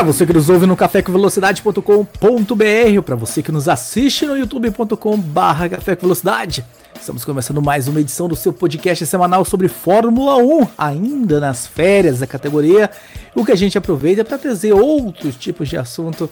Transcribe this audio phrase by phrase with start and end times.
[0.00, 5.68] Para você que nos ouve no cafécomvelocidade.com.br, para você que nos assiste no youtube.com/barra.
[6.98, 12.20] Estamos começando mais uma edição do seu podcast semanal sobre Fórmula 1, ainda nas férias
[12.20, 12.90] da categoria.
[13.34, 16.30] O que a gente aproveita para trazer outros tipos de assunto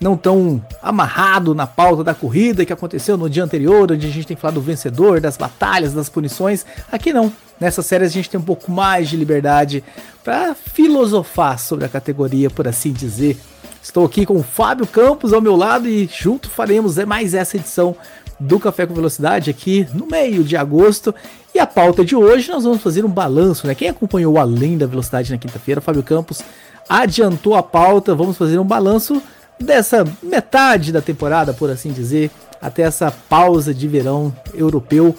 [0.00, 4.26] não tão amarrado na pauta da corrida que aconteceu no dia anterior, onde a gente
[4.26, 6.64] tem falado do vencedor, das batalhas, das punições.
[6.90, 7.30] Aqui não.
[7.60, 9.84] Nessa série a gente tem um pouco mais de liberdade
[10.24, 13.36] para filosofar sobre a categoria, por assim dizer.
[13.82, 17.94] Estou aqui com o Fábio Campos ao meu lado e junto faremos mais essa edição
[18.38, 21.14] do Café com Velocidade aqui no meio de agosto.
[21.54, 23.74] E a pauta de hoje nós vamos fazer um balanço, né?
[23.74, 26.40] Quem acompanhou Além da Velocidade na quinta-feira, Fábio Campos
[26.88, 28.14] adiantou a pauta.
[28.14, 29.22] Vamos fazer um balanço
[29.58, 32.30] dessa metade da temporada, por assim dizer,
[32.60, 35.14] até essa pausa de verão europeu,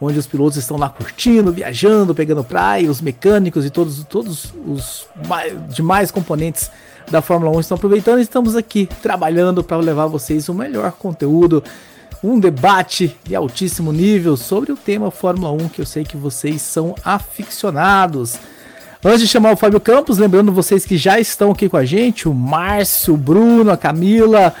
[0.00, 5.06] onde os pilotos estão lá curtindo, viajando, pegando praia, os mecânicos e todos, todos os
[5.68, 6.70] demais componentes
[7.10, 11.62] da Fórmula 1 estão aproveitando e estamos aqui trabalhando para levar vocês o melhor conteúdo
[12.22, 16.62] um debate de altíssimo nível sobre o tema Fórmula 1, que eu sei que vocês
[16.62, 18.38] são aficionados.
[19.04, 22.28] Antes de chamar o Fábio Campos, lembrando vocês que já estão aqui com a gente,
[22.28, 24.54] o Márcio, o Bruno, a Camila,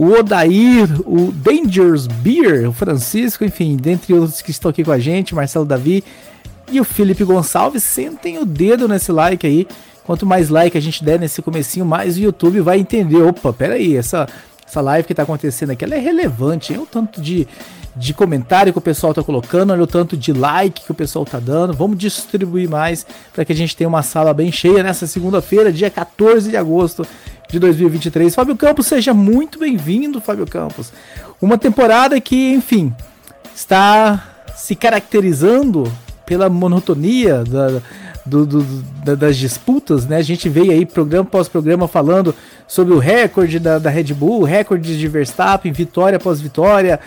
[0.00, 4.98] o Odair, o Dangerous Beer, o Francisco, enfim, dentre outros que estão aqui com a
[4.98, 6.02] gente, Marcelo Davi
[6.72, 9.68] e o Felipe Gonçalves, sentem o dedo nesse like aí.
[10.02, 13.20] Quanto mais like a gente der nesse comecinho, mais o YouTube vai entender.
[13.20, 14.26] Opa, peraí, essa
[14.66, 16.72] essa live que está acontecendo aqui, ela é relevante.
[16.72, 17.46] Olha o tanto de,
[17.94, 21.24] de comentário que o pessoal está colocando, olha o tanto de like que o pessoal
[21.24, 21.74] está dando.
[21.74, 25.90] Vamos distribuir mais para que a gente tenha uma sala bem cheia nessa segunda-feira, dia
[25.90, 27.06] 14 de agosto
[27.50, 28.34] de 2023.
[28.34, 30.92] Fábio Campos, seja muito bem-vindo, Fábio Campos.
[31.40, 32.94] Uma temporada que, enfim,
[33.54, 35.90] está se caracterizando
[36.24, 37.82] pela monotonia da,
[38.24, 38.62] do, do,
[39.04, 40.18] da, das disputas, né?
[40.18, 42.34] A gente veio aí programa após programa falando
[42.68, 47.00] sobre o recorde da, da Red Bull, recorde de Verstappen, vitória após vitória,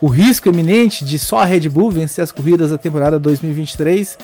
[0.00, 4.16] o risco iminente de só a Red Bull vencer as corridas da temporada 2023.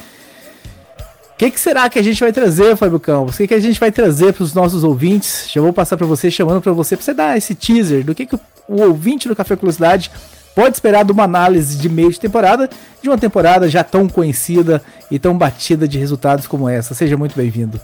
[1.37, 3.35] O que, que, será que a gente vai trazer, Fábio Campos?
[3.35, 5.51] O que, que a gente vai trazer para os nossos ouvintes?
[5.53, 8.25] Já vou passar para você, chamando para você, para você dar esse teaser do que,
[8.25, 8.41] que o,
[8.81, 10.11] ouvinte do Café Curiosidade
[10.55, 12.71] pode esperar de uma análise de meio de temporada,
[13.03, 16.95] de uma temporada já tão conhecida e tão batida de resultados como essa.
[16.95, 17.79] Seja muito bem-vindo.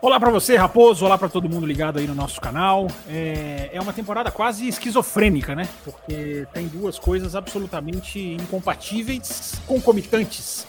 [0.00, 1.04] Olá para você, Raposo.
[1.04, 2.86] Olá para todo mundo ligado aí no nosso canal.
[3.06, 5.68] É, é, uma temporada quase esquizofrênica, né?
[5.84, 10.66] Porque tem duas coisas absolutamente incompatíveis, concomitantes,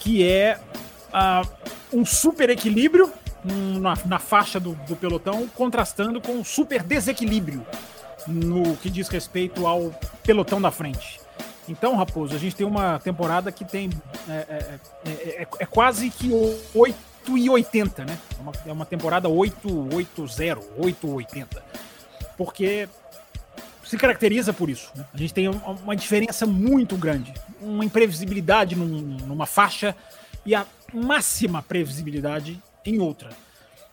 [0.00, 0.58] que é
[1.14, 1.48] uh,
[1.92, 3.10] um super equilíbrio
[3.44, 7.64] na, na faixa do, do pelotão, contrastando com um super desequilíbrio
[8.26, 9.90] no que diz respeito ao
[10.22, 11.20] pelotão da frente.
[11.68, 13.90] Então, Raposo, a gente tem uma temporada que tem.
[14.28, 16.30] É, é, é, é, é quase que
[16.74, 16.96] 8
[17.36, 18.18] e 80, né?
[18.38, 21.46] É uma, é uma temporada 8-8-0, 8-80.
[22.36, 22.88] Porque
[23.82, 24.90] se caracteriza por isso.
[24.94, 25.04] Né?
[25.12, 28.86] A gente tem uma diferença muito grande, uma imprevisibilidade num,
[29.26, 29.96] numa faixa
[30.44, 33.30] e a máxima previsibilidade em outra.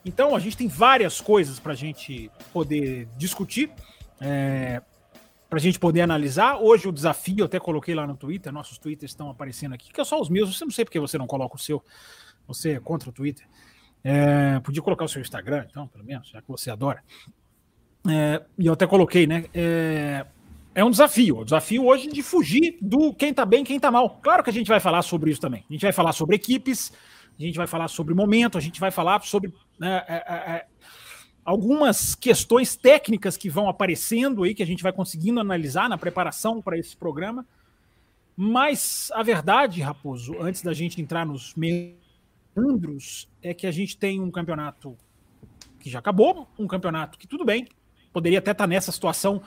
[0.05, 3.71] Então a gente tem várias coisas para a gente poder discutir
[4.19, 4.81] é,
[5.49, 6.57] para a gente poder analisar.
[6.61, 9.99] Hoje o desafio, eu até coloquei lá no Twitter, nossos Twitters estão aparecendo aqui, que
[9.99, 11.83] é só os meus, você não sei porque você não coloca o seu,
[12.47, 13.45] você é contra o Twitter.
[14.03, 17.03] É, podia colocar o seu Instagram, então, pelo menos, já que você adora.
[18.09, 19.45] É, e eu até coloquei, né?
[19.53, 20.25] É,
[20.73, 21.39] é um desafio.
[21.39, 24.19] O desafio hoje de fugir do quem tá bem quem tá mal.
[24.21, 25.63] Claro que a gente vai falar sobre isso também.
[25.69, 26.91] A gente vai falar sobre equipes,
[27.37, 30.65] a gente vai falar sobre momento, a gente vai falar sobre né, é, é, é
[31.43, 36.61] algumas questões técnicas que vão aparecendo aí, que a gente vai conseguindo analisar na preparação
[36.61, 37.45] para esse programa.
[38.35, 44.21] Mas a verdade, Raposo, antes da gente entrar nos meandros, é que a gente tem
[44.21, 44.97] um campeonato
[45.79, 47.67] que já acabou, um campeonato que tudo bem,
[48.13, 49.41] poderia até estar tá nessa situação,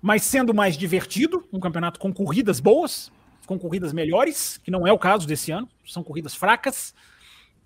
[0.00, 3.12] mas sendo mais divertido, um campeonato com corridas boas,
[3.46, 6.94] com corridas melhores, que não é o caso desse ano, são corridas fracas,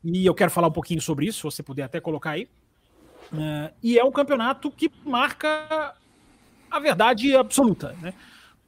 [0.03, 2.49] e eu quero falar um pouquinho sobre isso, se você puder até colocar aí.
[3.33, 5.95] Uh, e é um campeonato que marca
[6.71, 7.97] a verdade absoluta.
[8.01, 8.13] Né?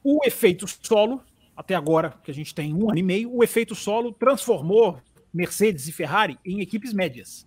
[0.02, 1.22] O efeito solo,
[1.54, 5.00] até agora, que a gente tem um ano e meio, o efeito solo transformou
[5.32, 7.46] Mercedes e Ferrari em equipes médias.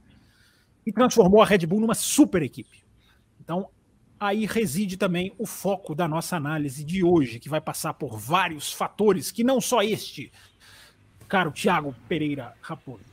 [0.86, 2.84] E transformou a Red Bull numa super equipe.
[3.40, 3.70] Então,
[4.20, 8.74] aí reside também o foco da nossa análise de hoje, que vai passar por vários
[8.74, 10.32] fatores, que não só este
[11.28, 13.10] caro Thiago Pereira Raposo.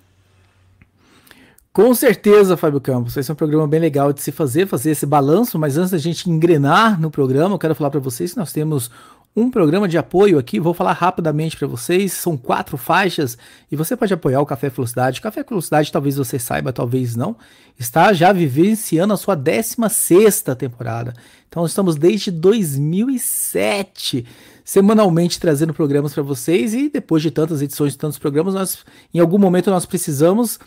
[1.77, 3.15] Com certeza, Fábio Campos.
[3.19, 5.59] Esse é um programa bem legal de se fazer, fazer esse balanço.
[5.59, 8.91] Mas antes da gente engrenar no programa, eu quero falar para vocês que nós temos
[9.37, 10.59] um programa de apoio aqui.
[10.59, 12.15] Vou falar rapidamente para vocês.
[12.15, 13.37] São quatro faixas
[13.71, 15.21] e você pode apoiar o Café Velocidade.
[15.21, 17.37] Café Velocidade, talvez você saiba, talvez não,
[17.79, 21.13] está já vivenciando a sua 16 temporada.
[21.49, 24.25] Então, estamos desde 2007
[24.65, 28.85] semanalmente trazendo programas para vocês e depois de tantas edições de tantos programas, nós
[29.15, 30.59] em algum momento nós precisamos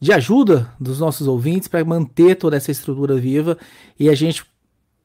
[0.00, 3.56] de ajuda dos nossos ouvintes para manter toda essa estrutura viva
[3.98, 4.44] e a gente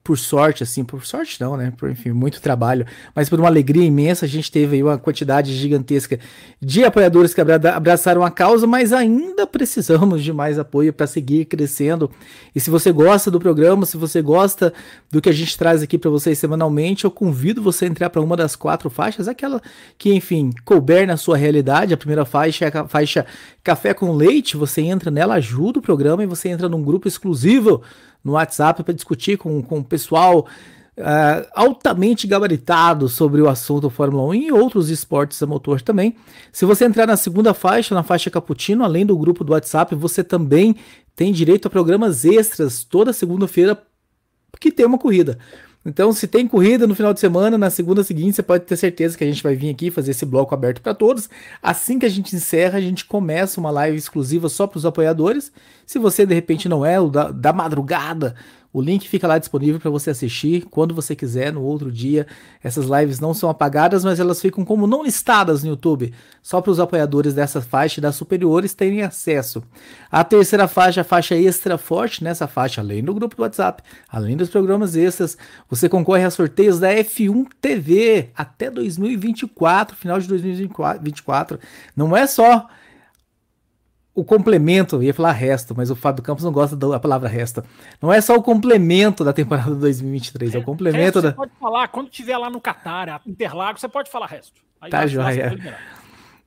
[0.04, 1.72] por sorte, assim, por sorte não, né?
[1.78, 5.54] Por, enfim, muito trabalho, mas por uma alegria imensa, a gente teve aí uma quantidade
[5.54, 6.20] gigantesca
[6.60, 12.10] de apoiadores que abraçaram a causa, mas ainda precisamos de mais apoio para seguir crescendo.
[12.56, 14.74] E se você gosta do programa, se você gosta
[15.12, 18.22] do que a gente traz aqui para vocês semanalmente, eu convido você a entrar para
[18.22, 19.62] uma das quatro faixas, aquela
[19.98, 21.94] que, enfim, couber na sua realidade.
[21.94, 23.26] A primeira faixa é a faixa
[23.64, 27.84] Café com Leite, você entra nela, ajuda o programa e você entra num grupo exclusivo
[28.24, 30.48] no WhatsApp para discutir com, com o pessoal
[31.00, 36.16] uh, altamente gabaritado sobre o assunto Fórmula 1 e outros esportes a motor também.
[36.52, 40.24] Se você entrar na segunda faixa, na faixa Cappuccino, além do grupo do WhatsApp, você
[40.24, 40.76] também
[41.16, 43.82] tem direito a programas extras toda segunda-feira
[44.60, 45.38] que tem uma corrida.
[45.86, 49.18] Então, se tem corrida no final de semana, na segunda seguinte, você pode ter certeza
[49.18, 51.30] que a gente vai vir aqui fazer esse bloco aberto para todos.
[51.64, 55.52] Assim que a gente encerra, a gente começa uma live exclusiva só para os apoiadores.
[55.86, 58.36] Se você de repente não é o da, da madrugada,
[58.72, 62.28] o link fica lá disponível para você assistir quando você quiser, no outro dia.
[62.64, 66.72] Essas lives não são apagadas, mas elas ficam como não listadas no YouTube, só para
[66.72, 69.64] os apoiadores dessa faixa e das superiores terem acesso.
[70.12, 74.38] A terceira faixa, a faixa extra forte, nessa faixa, além do grupo do WhatsApp, além
[74.38, 75.36] dos programas extras,
[75.68, 81.60] você concorre a sorteios da F1 TV até 2024, final de 2024.
[81.96, 82.68] Não é só
[84.14, 87.64] o complemento, ia falar resto, mas o Fábio Campos não gosta da palavra resto.
[88.02, 91.30] Não é só o complemento da temporada 2023, é, é o complemento da.
[91.30, 94.62] Você pode falar, quando tiver lá no Qatar, Interlagos, você pode falar resto.
[94.82, 95.58] Aí tá, joia.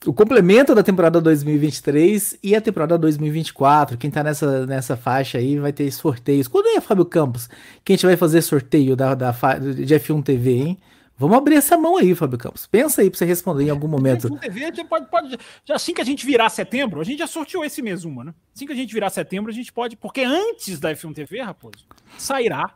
[0.05, 3.97] O complemento da temporada 2023 e a temporada 2024.
[3.97, 6.49] Quem tá nessa, nessa faixa aí vai ter sorteios.
[6.49, 7.49] Quando é, Fábio Campos?
[7.85, 10.79] Quem a gente vai fazer sorteio da, da, de F1 TV, hein?
[11.23, 12.67] Vamos abrir essa mão aí, Fábio Campos.
[12.67, 14.29] Pensa aí para você responder em algum momento.
[14.41, 17.81] TV, pode, pode, já assim que a gente virar setembro, a gente já sorteou esse
[17.81, 18.35] mês uma, né?
[18.53, 21.87] Assim que a gente virar setembro, a gente pode, porque antes da F1 TV, Raposo,
[22.19, 22.75] sairá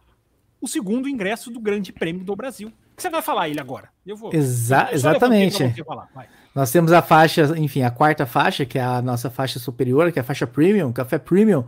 [0.61, 2.69] o segundo ingresso do Grande Prêmio do Brasil.
[2.69, 3.89] O que você vai falar ele agora?
[4.07, 4.33] Eu vou.
[4.33, 5.65] Exa eu exatamente.
[6.55, 10.21] Nós temos a faixa, enfim, a quarta faixa, que é a nossa faixa superior, que
[10.21, 11.65] é a faixa Premium, Café Premium.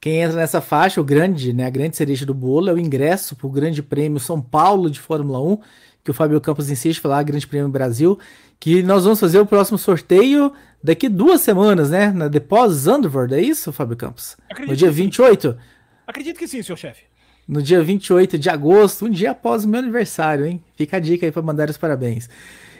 [0.00, 3.36] Quem entra nessa faixa, o grande, né, a grande cereja do bolo, é o ingresso
[3.36, 5.58] para o Grande Prêmio São Paulo de Fórmula 1
[6.04, 8.18] que o Fábio Campos insiste falar, Grande Prêmio Brasil,
[8.60, 10.52] que nós vamos fazer o próximo sorteio
[10.82, 12.10] daqui duas semanas, né?
[12.10, 14.36] Na Depós Zandvoort, é isso, Fábio Campos?
[14.50, 15.52] Acredito no dia 28?
[15.52, 15.58] Sim.
[16.06, 17.04] Acredito que sim, senhor chefe.
[17.48, 20.62] No dia 28 de agosto, um dia após o meu aniversário, hein?
[20.76, 22.28] Fica a dica aí para mandar os parabéns.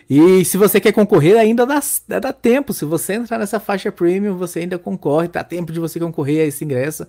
[0.08, 1.80] E se você quer concorrer, ainda dá,
[2.20, 2.74] dá tempo.
[2.74, 5.28] Se você entrar nessa faixa premium, você ainda concorre.
[5.28, 7.06] Dá tempo de você concorrer a esse ingresso.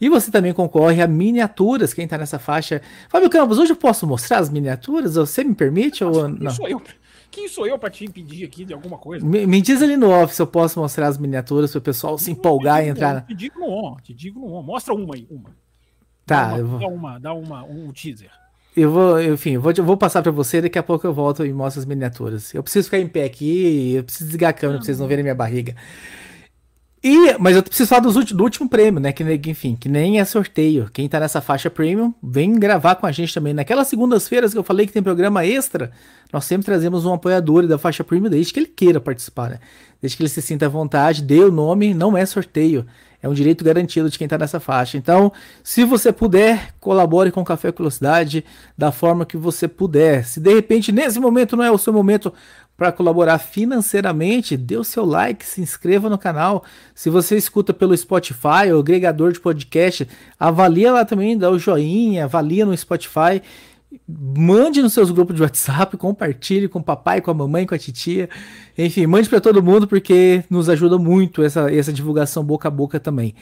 [0.00, 2.80] E você também concorre a miniaturas, quem está nessa faixa.
[3.08, 5.14] Fábio Campos, hoje eu posso mostrar as miniaturas?
[5.14, 6.50] Você me permite ou quem não?
[6.50, 6.80] Sou eu.
[7.30, 9.24] Quem sou eu para te impedir aqui de alguma coisa?
[9.24, 12.16] Me, me, diz ali no off se eu posso mostrar as miniaturas para o pessoal
[12.16, 13.26] se empolgar e entrar.
[13.26, 14.62] Te digo no on, te digo no on.
[14.62, 15.50] Mostra uma aí, uma.
[16.24, 16.78] Tá, dá uma, eu vou...
[16.78, 18.30] dá uma, dá uma, um teaser.
[18.76, 21.44] Eu vou, enfim, eu vou, eu vou passar para você, daqui a pouco eu volto
[21.44, 22.54] e mostro as miniaturas.
[22.54, 25.24] Eu preciso ficar em pé aqui, eu preciso desligar a câmera para vocês não verem
[25.24, 25.74] minha barriga.
[27.02, 29.12] E, mas eu preciso falar dos, do último prêmio, né?
[29.12, 30.90] Que, enfim, que nem é sorteio.
[30.92, 33.54] Quem tá nessa faixa premium, vem gravar com a gente também.
[33.54, 35.92] Naquelas segundas-feiras que eu falei que tem programa extra,
[36.32, 39.60] nós sempre trazemos um apoiador da faixa premium desde que ele queira participar, né?
[40.00, 42.84] Desde que ele se sinta à vontade, dê o nome, não é sorteio.
[43.20, 44.96] É um direito garantido de quem está nessa faixa.
[44.96, 48.44] Então, se você puder, colabore com o Café Velocidade
[48.76, 50.24] da forma que você puder.
[50.24, 52.32] Se de repente nesse momento não é o seu momento
[52.78, 56.62] para colaborar financeiramente, dê o seu like, se inscreva no canal.
[56.94, 60.06] Se você escuta pelo Spotify ou agregador de podcast,
[60.38, 63.42] avalia lá também, dá o joinha, avalia no Spotify.
[64.06, 67.78] Mande nos seus grupos de WhatsApp, compartilhe com o papai, com a mamãe, com a
[67.78, 68.30] titia.
[68.76, 73.00] Enfim, mande para todo mundo porque nos ajuda muito essa, essa divulgação boca a boca
[73.00, 73.34] também.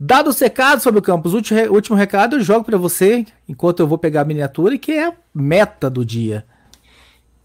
[0.00, 3.86] Dado os recados sobre o campus, último, último recado eu jogo para você, enquanto eu
[3.86, 6.46] vou pegar a miniatura, que é a meta do dia.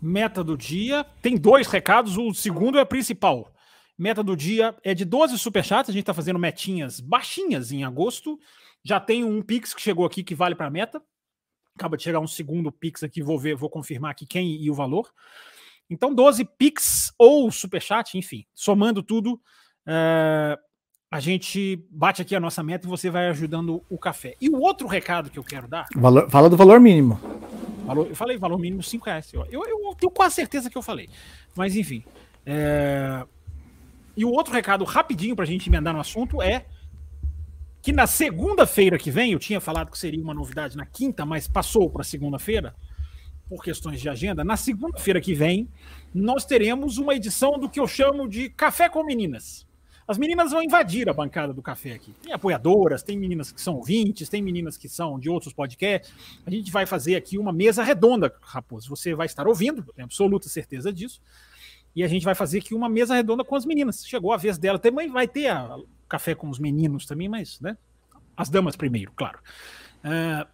[0.03, 1.05] Meta do dia.
[1.21, 3.49] Tem dois recados, o segundo é principal.
[3.97, 5.89] Meta do dia é de 12 superchats.
[5.89, 8.37] A gente está fazendo metinhas baixinhas em agosto.
[8.83, 11.01] Já tem um Pix que chegou aqui que vale para meta.
[11.73, 14.73] Acaba de chegar um segundo Pix aqui, vou ver, vou confirmar aqui quem e o
[14.73, 15.09] valor.
[15.89, 19.35] Então, 12 Pix ou Superchat, enfim, somando tudo,
[19.87, 20.59] uh,
[21.09, 24.35] a gente bate aqui a nossa meta e você vai ajudando o café.
[24.41, 25.87] E o outro recado que eu quero dar.
[25.95, 27.17] Valor, fala do valor mínimo.
[27.85, 29.33] Valor, eu falei valor mínimo 5 reais.
[29.33, 31.09] Eu, eu, eu, tenho quase certeza que eu falei.
[31.55, 32.03] Mas enfim.
[32.45, 33.25] É...
[34.15, 36.65] E o outro recado, rapidinho, para a gente emendar no assunto, é
[37.81, 41.47] que na segunda-feira que vem, eu tinha falado que seria uma novidade na quinta, mas
[41.47, 42.75] passou para segunda-feira,
[43.49, 44.43] por questões de agenda.
[44.43, 45.67] Na segunda-feira que vem,
[46.13, 49.67] nós teremos uma edição do que eu chamo de Café com Meninas.
[50.07, 52.13] As meninas vão invadir a bancada do café aqui.
[52.21, 56.13] Tem apoiadoras, tem meninas que são ouvintes, tem meninas que são de outros podcasts.
[56.45, 58.89] A gente vai fazer aqui uma mesa redonda, Raposo.
[58.89, 61.21] Você vai estar ouvindo, tenho absoluta certeza disso.
[61.95, 64.05] E a gente vai fazer aqui uma mesa redonda com as meninas.
[64.05, 64.79] Chegou a vez dela.
[64.79, 65.77] Também vai ter a,
[66.09, 67.77] café com os meninos também, mas, né?
[68.35, 69.39] As damas primeiro, claro.
[70.03, 70.47] Uh,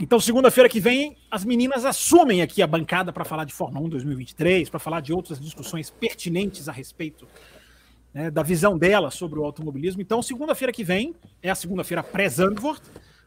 [0.00, 3.90] então, segunda-feira que vem, as meninas assumem aqui a bancada para falar de Fórmula 1
[3.90, 7.28] 2023, para falar de outras discussões pertinentes a respeito
[8.12, 10.02] né, da visão dela sobre o automobilismo.
[10.02, 12.82] Então, segunda-feira que vem, é a segunda-feira pré-Zandvoort,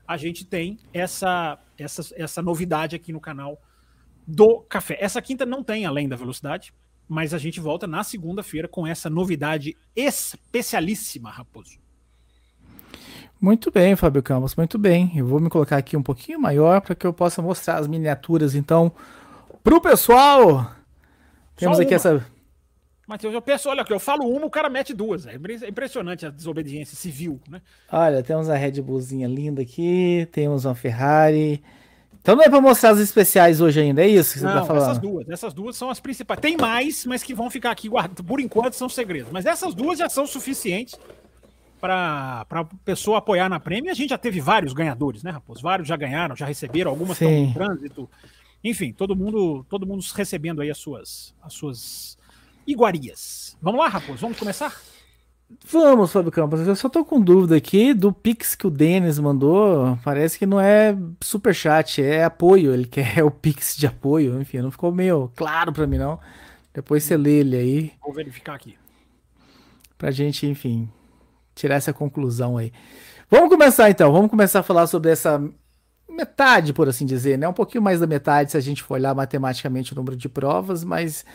[0.08, 3.60] a gente tem essa, essa, essa novidade aqui no canal
[4.27, 4.98] do café.
[5.00, 6.74] Essa quinta não tem além da velocidade,
[7.08, 11.80] mas a gente volta na segunda-feira com essa novidade especialíssima, Raposo.
[13.39, 15.12] Muito bem, Fábio Campos, muito bem.
[15.15, 18.56] Eu vou me colocar aqui um pouquinho maior para que eu possa mostrar as miniaturas,
[18.56, 18.92] então,
[19.63, 20.72] para o pessoal.
[21.56, 22.25] Temos aqui essa
[23.08, 25.28] Matheus, eu penso, olha aqui, eu falo uma, o cara mete duas.
[25.28, 25.36] É
[25.68, 27.62] impressionante a desobediência civil, né?
[27.92, 31.64] Olha, temos a Red Bullzinha linda aqui, temos uma Ferrari.
[32.20, 34.62] Então não é para mostrar as especiais hoje ainda, é isso que você tá não,
[34.62, 34.84] tá falando?
[34.84, 36.40] essas duas, essas duas são as principais.
[36.40, 38.26] Tem mais, mas que vão ficar aqui guardadas.
[38.26, 39.32] Por enquanto são segredos.
[39.32, 40.96] Mas essas duas já são suficientes
[41.80, 43.90] para a pessoa apoiar na prêmio.
[43.90, 45.62] E a gente já teve vários ganhadores, né, Raposo?
[45.62, 48.10] Vários já ganharam, já receberam, algumas estão em trânsito.
[48.64, 52.14] Enfim, todo mundo, todo mundo recebendo aí as suas, as suas
[52.65, 53.57] iguarias.
[53.62, 54.74] Vamos lá, Raposo, vamos começar?
[55.67, 56.67] Vamos, Fábio Campos.
[56.67, 59.98] Eu só tô com dúvida aqui do Pix que o Denis mandou.
[60.03, 62.74] Parece que não é super chat, é apoio.
[62.74, 64.41] Ele quer o Pix de apoio.
[64.41, 66.19] Enfim, não ficou meio claro para mim, não.
[66.74, 67.91] Depois você lê ele aí.
[68.01, 68.75] Vou verificar aqui.
[69.98, 70.89] Pra gente, enfim,
[71.53, 72.72] tirar essa conclusão aí.
[73.29, 74.12] Vamos começar então.
[74.12, 75.41] Vamos começar a falar sobre essa
[76.10, 77.48] metade, por assim dizer, né?
[77.48, 80.84] Um pouquinho mais da metade se a gente for olhar matematicamente o número de provas,
[80.84, 81.25] mas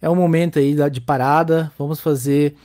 [0.00, 2.56] é um momento aí de parada, vamos fazer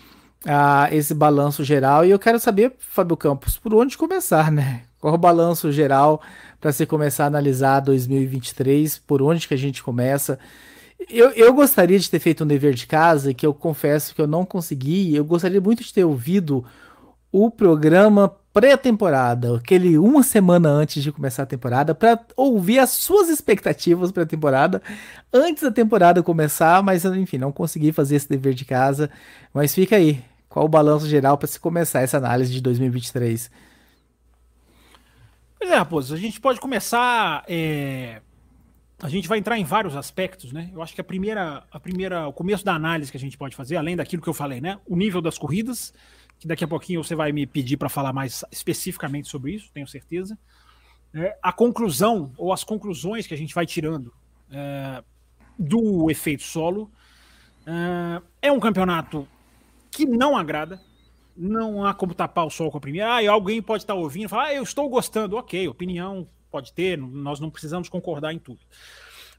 [0.46, 2.06] uh, esse balanço geral.
[2.06, 4.84] E eu quero saber, Fábio Campos, por onde começar, né?
[5.00, 6.22] Qual o balanço geral
[6.60, 8.98] para você começar a analisar 2023?
[9.00, 10.40] Por onde que a gente começa?
[11.10, 14.28] Eu, eu gostaria de ter feito um dever de casa, que eu confesso que eu
[14.28, 15.16] não consegui.
[15.16, 16.66] Eu gostaria muito de ter ouvido
[17.32, 23.28] o programa pré-temporada, aquele uma semana antes de começar a temporada, para ouvir as suas
[23.28, 24.82] expectativas para a temporada
[25.34, 29.12] antes da temporada começar, mas enfim, não consegui fazer esse dever de casa.
[29.54, 33.52] Mas fica aí, qual o balanço geral para se começar essa análise de 2023?
[35.60, 37.44] Pois é, Raposo, a gente pode começar.
[37.50, 38.22] É...
[39.04, 40.70] A gente vai entrar em vários aspectos, né?
[40.74, 43.54] Eu acho que a primeira, a primeira, o começo da análise que a gente pode
[43.54, 44.80] fazer, além daquilo que eu falei, né?
[44.86, 45.94] O nível das corridas,
[46.40, 49.88] que daqui a pouquinho você vai me pedir para falar mais especificamente sobre isso, tenho
[49.88, 50.38] certeza.
[51.14, 54.14] É, a conclusão, ou as conclusões que a gente vai tirando
[54.52, 55.04] é,
[55.58, 56.92] do efeito solo.
[57.66, 59.28] É, é um campeonato
[59.90, 60.82] que não agrada,
[61.36, 63.16] não há como tapar o sol com a primeira.
[63.16, 66.74] Ah, e alguém pode estar ouvindo e falar, ah, eu estou gostando, ok, opinião pode
[66.74, 68.60] ter, nós não precisamos concordar em tudo.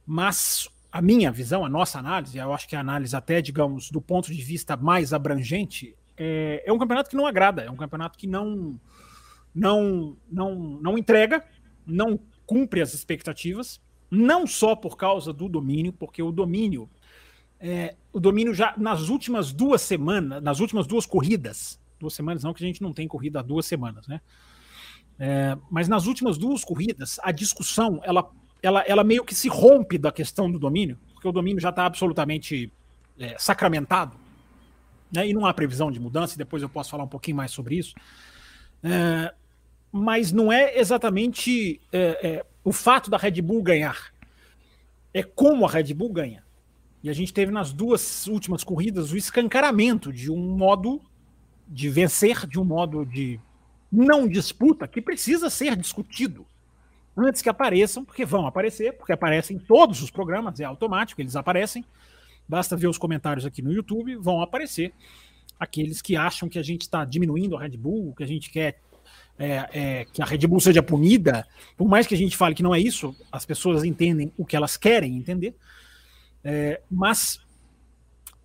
[0.05, 4.01] Mas a minha visão, a nossa análise, eu acho que a análise até, digamos, do
[4.01, 8.19] ponto de vista mais abrangente, é, é um campeonato que não agrada, é um campeonato
[8.19, 8.79] que não,
[9.55, 11.45] não, não, não entrega,
[11.87, 13.81] não cumpre as expectativas,
[14.11, 16.89] não só por causa do domínio, porque o domínio,
[17.61, 22.55] é, o domínio já nas últimas duas semanas, nas últimas duas corridas, duas semanas não,
[22.55, 24.21] que a gente não tem corrida há duas semanas, né?
[25.19, 28.31] É, mas nas últimas duas corridas, a discussão ela,
[28.63, 31.87] ela, ela meio que se rompe da questão do domínio, porque o domínio já está
[31.87, 32.71] absolutamente
[33.19, 34.26] é, sacramentado
[35.13, 37.51] né, e não há previsão de mudança, e depois eu posso falar um pouquinho mais
[37.51, 37.95] sobre isso.
[38.83, 39.33] É,
[39.91, 44.13] mas não é exatamente é, é, o fato da Red Bull ganhar,
[45.15, 46.45] é como a Red Bull ganha.
[47.03, 51.01] E a gente teve nas duas últimas corridas o escancaramento de um modo
[51.67, 53.41] de vencer, de um modo de
[53.91, 56.47] não disputa que precisa ser discutido
[57.17, 61.35] antes que apareçam, porque vão aparecer, porque aparecem em todos os programas, é automático, eles
[61.35, 61.85] aparecem.
[62.49, 64.93] Basta ver os comentários aqui no YouTube, vão aparecer
[65.59, 68.81] aqueles que acham que a gente está diminuindo a Red Bull, que a gente quer
[69.39, 71.47] é, é, que a Red Bull seja punida.
[71.77, 74.57] Por mais que a gente fale que não é isso, as pessoas entendem o que
[74.57, 75.55] elas querem entender.
[76.43, 77.41] É, mas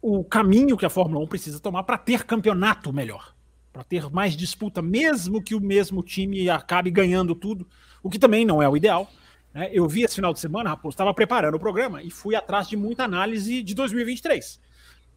[0.01, 3.36] o caminho que a Fórmula 1 precisa tomar para ter campeonato melhor,
[3.72, 7.67] para ter mais disputa, mesmo que o mesmo time acabe ganhando tudo,
[8.01, 9.10] o que também não é o ideal.
[9.53, 9.70] Né?
[9.72, 12.75] Eu vi esse final de semana, Raposo, estava preparando o programa e fui atrás de
[12.75, 14.60] muita análise de 2023,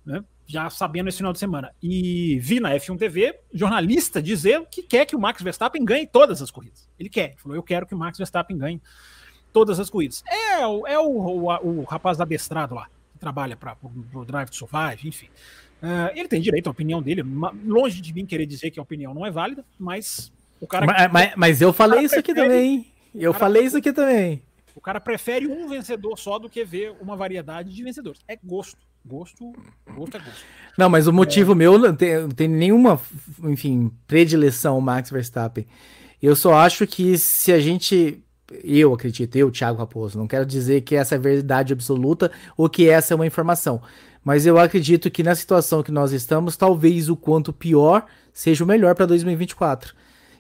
[0.05, 0.25] né?
[0.47, 1.75] já sabendo esse final de semana.
[1.83, 6.43] E vi na F1 TV jornalista dizer que quer que o Max Verstappen ganhe todas
[6.43, 6.89] as corridas.
[6.99, 8.81] Ele quer, ele falou: Eu quero que o Max Verstappen ganhe
[9.53, 10.23] todas as corridas.
[10.27, 12.89] É, é o, o, o, o rapaz adestrado lá
[13.19, 13.77] trabalha para
[14.13, 15.29] o Drive to Survive, enfim.
[15.83, 17.23] Uh, ele tem direito à opinião dele,
[17.65, 20.87] longe de mim querer dizer que a opinião não é válida, mas o cara.
[20.87, 22.87] Mas, mas, mas eu falei isso aqui também.
[23.15, 24.43] Eu falei isso aqui também.
[24.75, 28.21] O cara prefere um vencedor só do que ver uma variedade de vencedores.
[28.27, 28.79] É gosto.
[29.07, 29.53] Gosto,
[29.95, 30.45] gosto é gosto.
[30.79, 31.55] Não, mas o motivo é...
[31.55, 32.99] meu não tem, não tem nenhuma,
[33.43, 35.67] enfim, predileção Max Verstappen.
[36.23, 38.25] Eu só acho que se a gente
[38.63, 42.89] eu acredito, eu, Thiago Raposo, não quero dizer que essa é verdade absoluta ou que
[42.89, 43.81] essa é uma informação,
[44.23, 48.67] mas eu acredito que na situação que nós estamos, talvez o quanto pior seja o
[48.67, 49.95] melhor para 2024.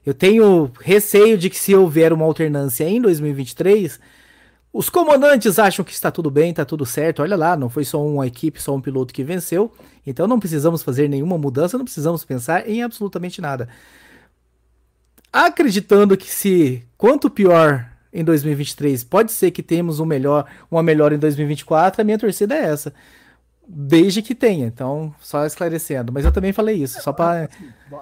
[0.04, 3.98] Eu tenho receio de que se houver uma alternância em 2023,
[4.72, 7.22] os comandantes acham que está tudo bem, está tudo certo.
[7.22, 9.72] Olha lá, não foi só uma equipe, só um piloto que venceu.
[10.06, 13.68] Então não precisamos fazer nenhuma mudança, não precisamos pensar em absolutamente nada.
[15.32, 19.02] Acreditando que se quanto pior em 2023.
[19.02, 22.00] Pode ser que temos um melhor, uma melhor em 2024.
[22.00, 22.94] A minha torcida é essa.
[23.66, 26.12] Desde que tenha, então, só esclarecendo.
[26.12, 27.48] Mas eu também falei isso, só para.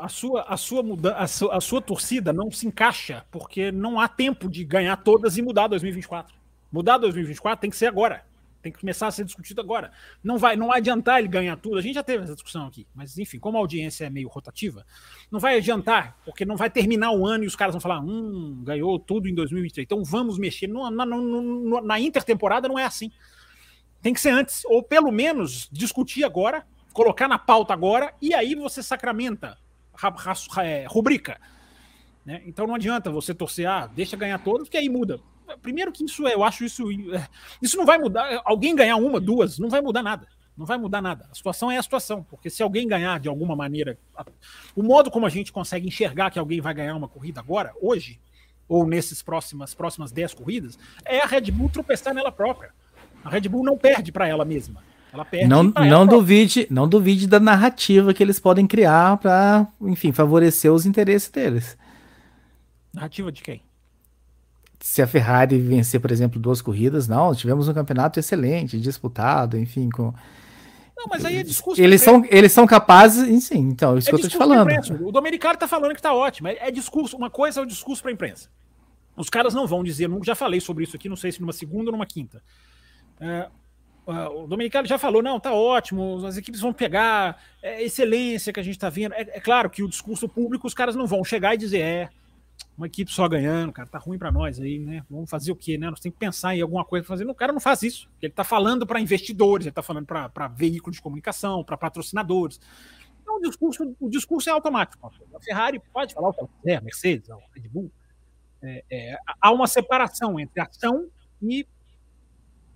[0.00, 4.00] A sua, a, sua muda a, sua, a sua torcida não se encaixa, porque não
[4.00, 6.34] há tempo de ganhar todas e mudar 2024.
[6.70, 8.24] Mudar 2024 tem que ser agora.
[8.62, 9.90] Tem que começar a ser discutido agora.
[10.22, 11.78] Não vai, não vai adiantar ele ganhar tudo.
[11.78, 14.86] A gente já teve essa discussão aqui, mas enfim, como a audiência é meio rotativa,
[15.30, 18.62] não vai adiantar, porque não vai terminar o ano e os caras vão falar, hum,
[18.64, 19.84] ganhou tudo em 2023.
[19.84, 20.68] Então vamos mexer.
[21.82, 23.10] Na intertemporada não é assim.
[24.02, 28.54] Tem que ser antes, ou pelo menos discutir agora, colocar na pauta agora, e aí
[28.54, 29.56] você sacramenta,
[30.62, 31.40] é, rubrica.
[32.24, 32.42] Né?
[32.44, 35.20] Então não adianta você torcer, ah, deixa ganhar todos, porque aí muda.
[35.60, 36.90] Primeiro que isso é, eu acho isso.
[37.14, 37.28] É,
[37.60, 38.40] isso não vai mudar.
[38.44, 40.26] Alguém ganhar uma, duas, não vai mudar nada.
[40.56, 41.28] Não vai mudar nada.
[41.30, 43.98] A situação é a situação, porque se alguém ganhar de alguma maneira,
[44.76, 48.20] o modo como a gente consegue enxergar que alguém vai ganhar uma corrida agora, hoje,
[48.68, 52.72] ou nesses próximas próximas 10 corridas, é a Red Bull tropeçar nela própria.
[53.24, 54.82] A Red Bull não perde para ela mesma.
[55.12, 60.10] Ela perde não não duvide, não duvide da narrativa que eles podem criar para, enfim,
[60.12, 61.76] favorecer os interesses deles.
[62.94, 63.62] Narrativa de quem?
[64.82, 69.88] se a Ferrari vencer, por exemplo, duas corridas, não, tivemos um campeonato excelente, disputado, enfim,
[69.88, 70.12] com.
[70.96, 71.80] Não, mas aí é discurso.
[71.80, 74.68] Eles são, eles são capazes, sim, então, isso é que eu tô te falando.
[75.06, 76.48] O Domenicali tá falando que tá ótimo.
[76.48, 78.50] É, é discurso, uma coisa é o discurso pra imprensa.
[79.16, 81.90] Os caras não vão dizer, já falei sobre isso aqui, não sei se numa segunda
[81.90, 82.42] ou numa quinta.
[83.20, 83.48] É,
[84.06, 88.62] o Domenicali já falou, não, tá ótimo, as equipes vão pegar, é excelência que a
[88.62, 89.14] gente tá vendo.
[89.14, 92.10] É, é claro que o discurso público, os caras não vão chegar e dizer, é,
[92.76, 95.04] uma equipe só ganhando, cara, tá ruim para nós aí, né?
[95.08, 95.90] Vamos fazer o quê, né?
[95.90, 97.28] Nós temos que pensar em alguma coisa pra fazer.
[97.28, 98.08] O cara não faz isso.
[98.20, 102.60] Ele tá falando para investidores, ele tá falando para veículos de comunicação, para patrocinadores.
[103.20, 105.06] Então, o discurso, o discurso é automático.
[105.34, 107.90] A Ferrari pode falar o que quiser, a Mercedes, a Red Bull.
[108.62, 111.08] É, é, há uma separação entre ação
[111.40, 111.66] e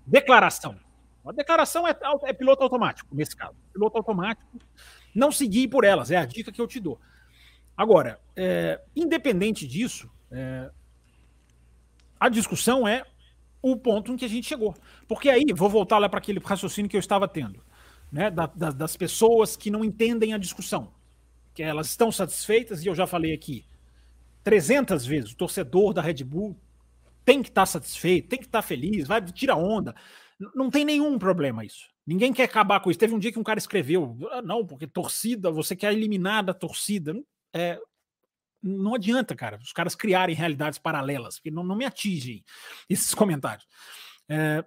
[0.06, 0.78] declaração.
[1.26, 3.56] A declaração é, é piloto automático, nesse caso.
[3.72, 4.48] Piloto automático,
[5.14, 7.00] não seguir por elas, é a dica que eu te dou.
[7.76, 10.70] Agora, é, independente disso, é,
[12.18, 13.04] a discussão é
[13.60, 14.74] o ponto em que a gente chegou.
[15.08, 17.60] Porque aí, vou voltar lá para aquele raciocínio que eu estava tendo,
[18.10, 20.92] né, da, da, das pessoas que não entendem a discussão,
[21.52, 23.66] que elas estão satisfeitas, e eu já falei aqui
[24.44, 26.56] 300 vezes, o torcedor da Red Bull
[27.26, 29.94] tem que estar tá satisfeito, tem que estar tá feliz, vai tirar onda.
[30.54, 31.88] Não tem nenhum problema isso.
[32.06, 33.00] Ninguém quer acabar com isso.
[33.00, 36.54] Teve um dia que um cara escreveu: ah, não, porque torcida, você quer eliminar da
[36.54, 37.14] torcida
[37.52, 37.78] é,
[38.62, 42.44] não adianta, cara, os caras criarem realidades paralelas, porque não, não me atingem
[42.88, 43.66] esses comentários.
[44.28, 44.64] É,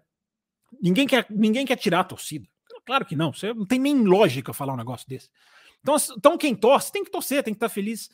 [0.81, 2.47] ninguém, quer, ninguém quer tirar a torcida.
[2.85, 5.29] Claro que não, você não tem nem lógica falar um negócio desse.
[5.81, 8.09] Então, então quem torce tem que torcer, tem que estar feliz.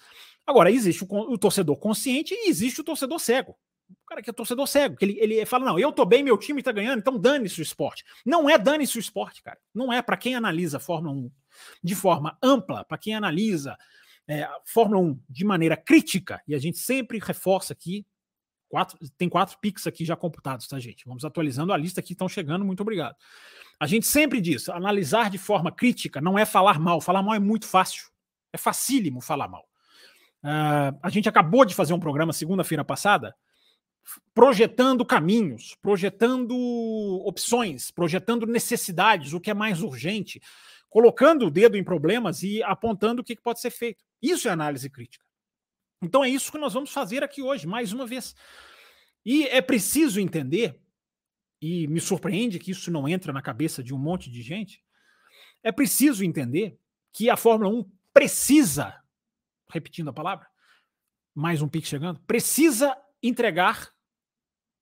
[0.46, 3.58] Agora, existe o, o torcedor consciente e existe o torcedor cego.
[3.90, 6.38] O cara que é torcedor cego, que ele, ele fala: não, eu tô bem, meu
[6.38, 8.04] time tá ganhando, então dane-se o esporte.
[8.26, 9.58] Não é dane-se o esporte, cara.
[9.74, 11.32] Não é para quem analisa a Fórmula 1
[11.84, 13.78] de forma ampla, para quem analisa
[14.28, 18.06] é, a Fórmula 1 de maneira crítica, e a gente sempre reforça aqui,
[18.68, 21.06] quatro, tem quatro pics aqui já computados, tá, gente?
[21.06, 23.16] Vamos atualizando a lista aqui, estão chegando, muito obrigado.
[23.80, 27.40] A gente sempre diz, analisar de forma crítica não é falar mal, falar mal é
[27.40, 28.10] muito fácil,
[28.52, 29.68] é facílimo falar mal.
[30.44, 33.36] Uh, a gente acabou de fazer um programa segunda-feira passada
[34.34, 36.56] projetando caminhos, projetando
[37.26, 40.42] opções, projetando necessidades, o que é mais urgente,
[40.90, 44.04] colocando o dedo em problemas e apontando o que pode ser feito.
[44.22, 45.26] Isso é análise crítica.
[46.02, 48.36] Então é isso que nós vamos fazer aqui hoje, mais uma vez.
[49.26, 50.80] E é preciso entender,
[51.62, 54.84] e me surpreende que isso não entra na cabeça de um monte de gente,
[55.64, 56.78] é preciso entender
[57.12, 59.02] que a Fórmula 1 precisa,
[59.70, 60.48] repetindo a palavra,
[61.34, 63.95] mais um pique chegando, precisa entregar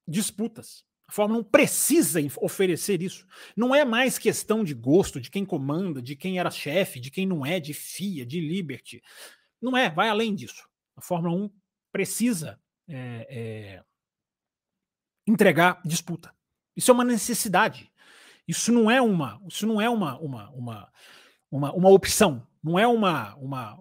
[0.07, 0.83] disputas.
[1.07, 3.27] A Fórmula 1 precisa oferecer isso.
[3.55, 7.25] Não é mais questão de gosto, de quem comanda, de quem era chefe, de quem
[7.25, 9.01] não é, de FIA, de Liberty.
[9.61, 10.67] Não é, vai além disso.
[10.95, 11.49] A Fórmula 1
[11.91, 13.83] precisa é, é,
[15.27, 16.33] entregar disputa.
[16.75, 17.91] Isso é uma necessidade.
[18.47, 20.93] Isso não é uma, isso não é uma, uma, uma,
[21.49, 23.79] uma, uma opção, não é uma, uma,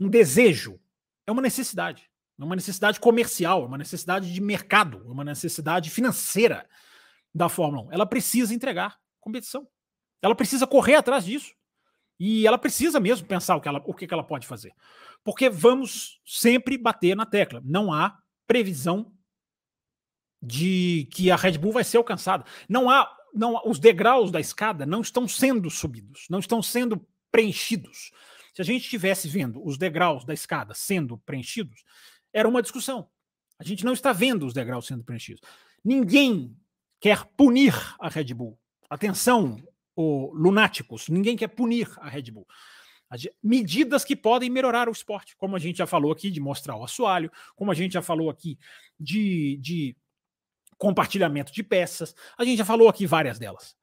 [0.00, 0.80] um desejo,
[1.26, 2.09] é uma necessidade.
[2.40, 6.66] É uma necessidade comercial, é uma necessidade de mercado, é uma necessidade financeira
[7.34, 7.92] da Fórmula 1.
[7.92, 9.68] Ela precisa entregar competição.
[10.22, 11.54] Ela precisa correr atrás disso.
[12.18, 14.72] E ela precisa mesmo pensar o que ela, o que ela pode fazer.
[15.24, 17.62] Porque vamos sempre bater na tecla.
[17.64, 19.12] Não há previsão
[20.42, 22.44] de que a Red Bull vai ser alcançada.
[22.68, 28.10] Não há, não, os degraus da escada não estão sendo subidos, não estão sendo preenchidos.
[28.54, 31.84] Se a gente estivesse vendo os degraus da escada sendo preenchidos,
[32.32, 33.08] era uma discussão.
[33.58, 35.42] A gente não está vendo os degraus sendo preenchidos.
[35.84, 36.56] Ninguém
[37.00, 38.58] quer punir a Red Bull.
[38.88, 39.56] Atenção,
[39.96, 42.46] lunáticos, ninguém quer punir a Red Bull.
[43.42, 46.84] Medidas que podem melhorar o esporte, como a gente já falou aqui de mostrar o
[46.84, 48.58] assoalho, como a gente já falou aqui
[48.98, 49.96] de, de
[50.78, 53.76] compartilhamento de peças, a gente já falou aqui várias delas.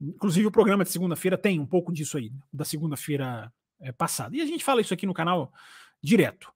[0.00, 4.36] Inclusive o programa de segunda-feira tem um pouco disso aí, da segunda-feira é, passada.
[4.36, 5.52] E a gente fala isso aqui no canal
[6.02, 6.52] direto.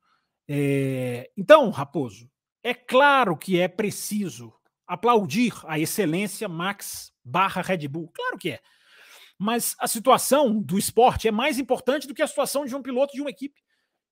[0.48, 2.30] É, então, Raposo,
[2.62, 4.52] é claro que é preciso
[4.86, 8.10] aplaudir a excelência Max barra Red Bull.
[8.12, 8.60] Claro que é.
[9.38, 13.14] Mas a situação do esporte é mais importante do que a situação de um piloto
[13.14, 13.60] de uma equipe.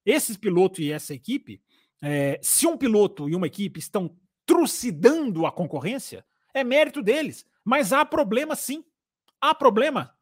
[0.05, 1.62] Esses pilotos e essa equipe,
[2.03, 7.47] é, se um piloto e uma equipe estão trucidando a concorrência, é mérito deles.
[7.64, 8.85] Mas há problema sim.
[9.40, 10.12] Há problema.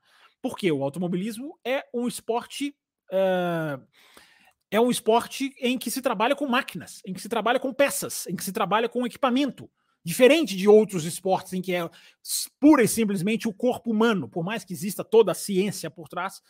[0.42, 2.76] Porque o automobilismo é um esporte.
[3.10, 3.82] Uh,
[4.70, 8.26] é um esporte em que se trabalha com máquinas, em que se trabalha com peças,
[8.26, 9.70] em que se trabalha com equipamento.
[10.04, 11.88] Diferente de outros esportes em que é
[12.60, 16.40] pura e simplesmente o corpo humano, por mais que exista toda a ciência por trás,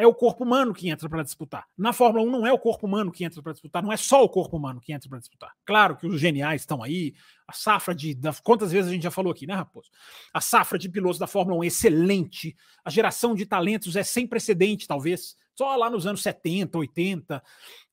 [0.00, 1.66] é o corpo humano que entra para disputar.
[1.76, 4.24] Na Fórmula 1 não é o corpo humano que entra para disputar, não é só
[4.24, 5.52] o corpo humano que entra para disputar.
[5.64, 7.14] Claro que os geniais estão aí,
[7.46, 8.14] a safra de.
[8.14, 9.90] Da, quantas vezes a gente já falou aqui, né, Raposo?
[10.32, 14.26] A safra de pilotos da Fórmula 1 é excelente, a geração de talentos é sem
[14.26, 15.36] precedente, talvez.
[15.54, 17.42] Só lá nos anos 70, 80.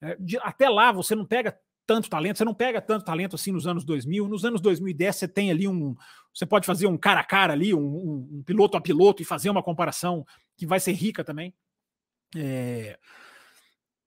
[0.01, 3.51] É, de, até lá você não pega tanto talento, você não pega tanto talento assim
[3.51, 4.27] nos anos 2000.
[4.27, 5.95] Nos anos 2010 você tem ali um.
[6.33, 9.25] Você pode fazer um cara a cara ali, um, um, um piloto a piloto e
[9.25, 11.53] fazer uma comparação que vai ser rica também.
[12.35, 12.97] É,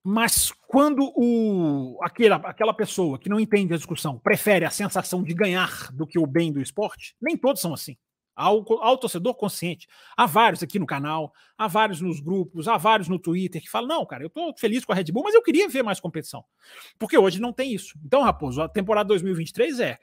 [0.02, 5.34] mas quando o, aquela, aquela pessoa que não entende a discussão prefere a sensação de
[5.34, 7.96] ganhar do que o bem do esporte, nem todos são assim
[8.40, 9.86] ao, ao torcedor consciente.
[10.16, 13.88] Há vários aqui no canal, há vários nos grupos, há vários no Twitter que falam:
[13.88, 16.44] não, cara, eu estou feliz com a Red Bull, mas eu queria ver mais competição.
[16.98, 17.98] Porque hoje não tem isso.
[18.04, 19.98] Então, Raposo, a temporada 2023 é.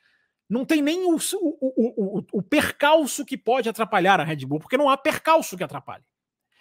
[0.50, 4.78] Não tem nem o, o, o, o percalço que pode atrapalhar a Red Bull, porque
[4.78, 6.06] não há percalço que atrapalhe.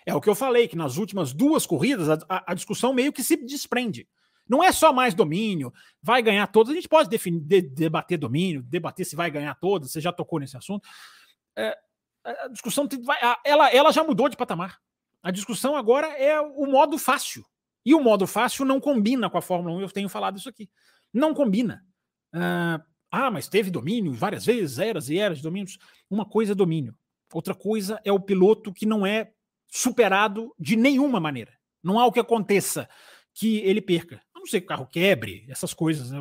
[0.07, 3.25] É o que eu falei, que nas últimas duas corridas a, a, discussão meio que
[3.25, 4.09] se desprende.
[4.49, 6.73] Não é só mais domínio, vai ganhar todas.
[6.73, 10.39] A gente pode definir, de, debater domínio, debater se vai ganhar todas, você já tocou
[10.39, 10.89] nesse assunto
[11.57, 11.77] é,
[12.25, 12.87] a discussão
[13.45, 14.79] ela, ela já mudou de patamar.
[15.23, 17.45] A discussão agora é o modo fácil.
[17.85, 20.69] E o modo fácil não combina com a Fórmula 1, eu tenho falado isso aqui.
[21.13, 21.85] Não combina.
[22.35, 25.79] Uh, ah, mas teve domínio várias vezes, eras e eras de domínios.
[26.11, 26.97] Uma coisa é domínio,
[27.33, 29.33] outra coisa é o piloto que não é
[29.69, 31.53] superado de nenhuma maneira.
[31.83, 32.89] Não há o que aconteça
[33.35, 34.21] que ele perca.
[34.35, 36.11] A não ser que o carro quebre, essas coisas.
[36.11, 36.19] Né?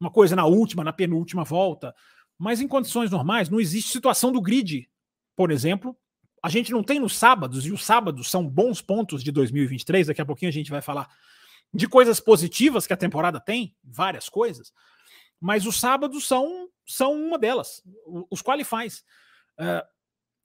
[0.00, 1.94] Uma coisa na última, na penúltima volta.
[2.38, 4.88] Mas em condições normais, não existe situação do grid,
[5.36, 5.96] por exemplo.
[6.42, 10.08] A gente não tem nos sábados, e os sábados são bons pontos de 2023.
[10.08, 11.08] Daqui a pouquinho a gente vai falar
[11.72, 14.72] de coisas positivas que a temporada tem, várias coisas.
[15.40, 17.82] Mas os sábados são, são uma delas,
[18.30, 19.04] os qualifies.
[19.58, 19.93] Uh,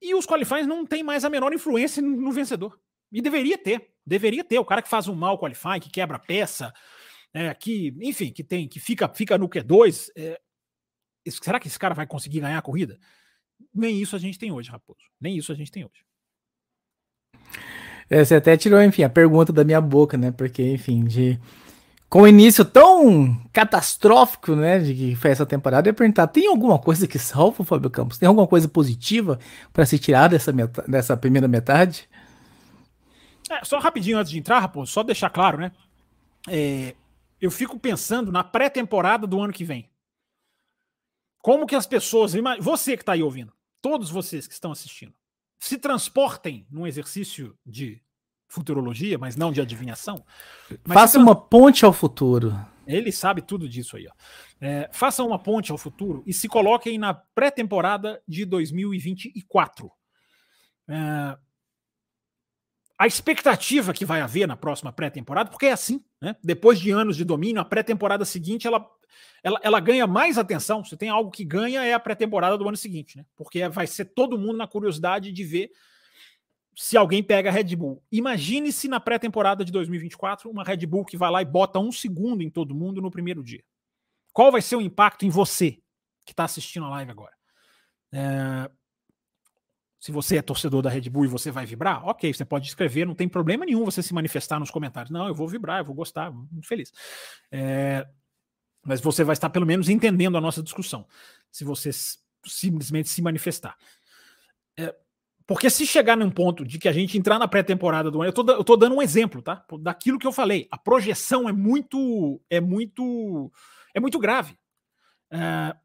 [0.01, 2.79] e os qualifies não tem mais a menor influência no vencedor.
[3.11, 4.59] E deveria ter, deveria ter.
[4.59, 6.73] O cara que faz um mal qualify, que quebra peça,
[7.33, 10.39] é, que, enfim, que tem, que fica, fica no Q2, é,
[11.27, 12.99] será que esse cara vai conseguir ganhar a corrida?
[13.73, 15.03] Nem isso a gente tem hoje, Raposo.
[15.19, 16.05] Nem isso a gente tem hoje.
[18.09, 20.31] É, você até tirou, enfim, a pergunta da minha boca, né?
[20.31, 21.39] Porque, enfim, de
[22.09, 26.47] com o início tão catastrófico, né, de que foi essa temporada, eu ia perguntar: tem
[26.47, 28.17] alguma coisa que salva o Fábio Campos?
[28.17, 29.39] Tem alguma coisa positiva
[29.71, 30.51] para se tirar dessa,
[30.87, 32.09] dessa primeira metade?
[33.49, 35.71] É, só rapidinho antes de entrar, Raposo, só deixar claro, né?
[36.47, 36.95] É,
[37.39, 39.89] eu fico pensando na pré-temporada do ano que vem.
[41.41, 45.13] Como que as pessoas, você que está aí ouvindo, todos vocês que estão assistindo,
[45.57, 48.01] se transportem num exercício de
[48.49, 50.25] futurologia, mas não de adivinhação.
[50.85, 52.53] Faça uma ponte ao futuro.
[52.85, 54.07] Ele sabe tudo disso aí.
[54.07, 54.11] Ó.
[54.59, 59.89] É, faça uma ponte ao futuro e se coloquem na pré-temporada de 2024.
[60.89, 61.37] É,
[62.97, 66.35] a expectativa que vai haver na próxima pré-temporada, porque é assim, né?
[66.43, 68.85] Depois de anos de domínio, a pré-temporada seguinte ela,
[69.43, 70.83] ela, ela ganha mais atenção.
[70.83, 73.25] Se tem algo que ganha, é a pré-temporada do ano seguinte, né?
[73.37, 75.71] Porque vai ser todo mundo na curiosidade de ver
[76.81, 78.01] se alguém pega a Red Bull.
[78.09, 81.91] Imagine se na pré-temporada de 2024 uma Red Bull que vai lá e bota um
[81.91, 83.61] segundo em todo mundo no primeiro dia.
[84.31, 85.81] Qual vai ser o impacto em você
[86.25, 87.33] que está assistindo a live agora?
[88.13, 88.71] É...
[89.99, 93.05] Se você é torcedor da Red Bull e você vai vibrar, ok, você pode escrever,
[93.05, 95.11] não tem problema nenhum você se manifestar nos comentários.
[95.11, 96.93] Não, eu vou vibrar, eu vou gostar, muito feliz.
[97.51, 98.07] É...
[98.85, 101.05] Mas você vai estar pelo menos entendendo a nossa discussão,
[101.51, 101.89] se você
[102.45, 103.75] simplesmente se manifestar.
[104.77, 104.95] É...
[105.49, 108.33] Porque se chegar num ponto de que a gente entrar na pré-temporada do ano, eu
[108.33, 109.65] tô, eu tô dando um exemplo, tá?
[109.79, 110.67] Daquilo que eu falei.
[110.69, 112.39] A projeção é muito.
[112.51, 113.51] É muito.
[113.91, 114.55] É muito grave.
[115.31, 115.75] É,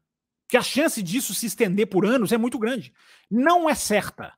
[0.47, 2.93] que a chance disso se estender por anos é muito grande.
[3.27, 4.35] Não é certa,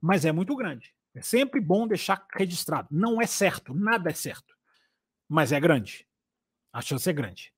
[0.00, 0.94] mas é muito grande.
[1.12, 2.86] É sempre bom deixar registrado.
[2.88, 4.54] Não é certo, nada é certo.
[5.28, 6.06] Mas é grande.
[6.72, 7.52] A chance é grande.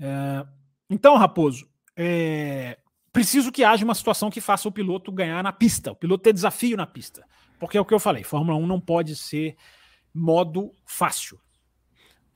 [0.00, 0.44] É,
[0.90, 2.80] então, Raposo, é,
[3.12, 6.32] preciso que haja uma situação que faça o piloto ganhar na pista, o piloto ter
[6.32, 7.24] desafio na pista.
[7.58, 9.56] Porque é o que eu falei, Fórmula 1 não pode ser
[10.12, 11.38] modo fácil.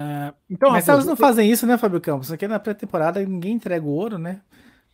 [0.00, 2.30] Uh, então, Mas elas não fazem isso, né, Fábio Campos?
[2.30, 4.42] Aqui na pré-temporada ninguém entrega o ouro, né?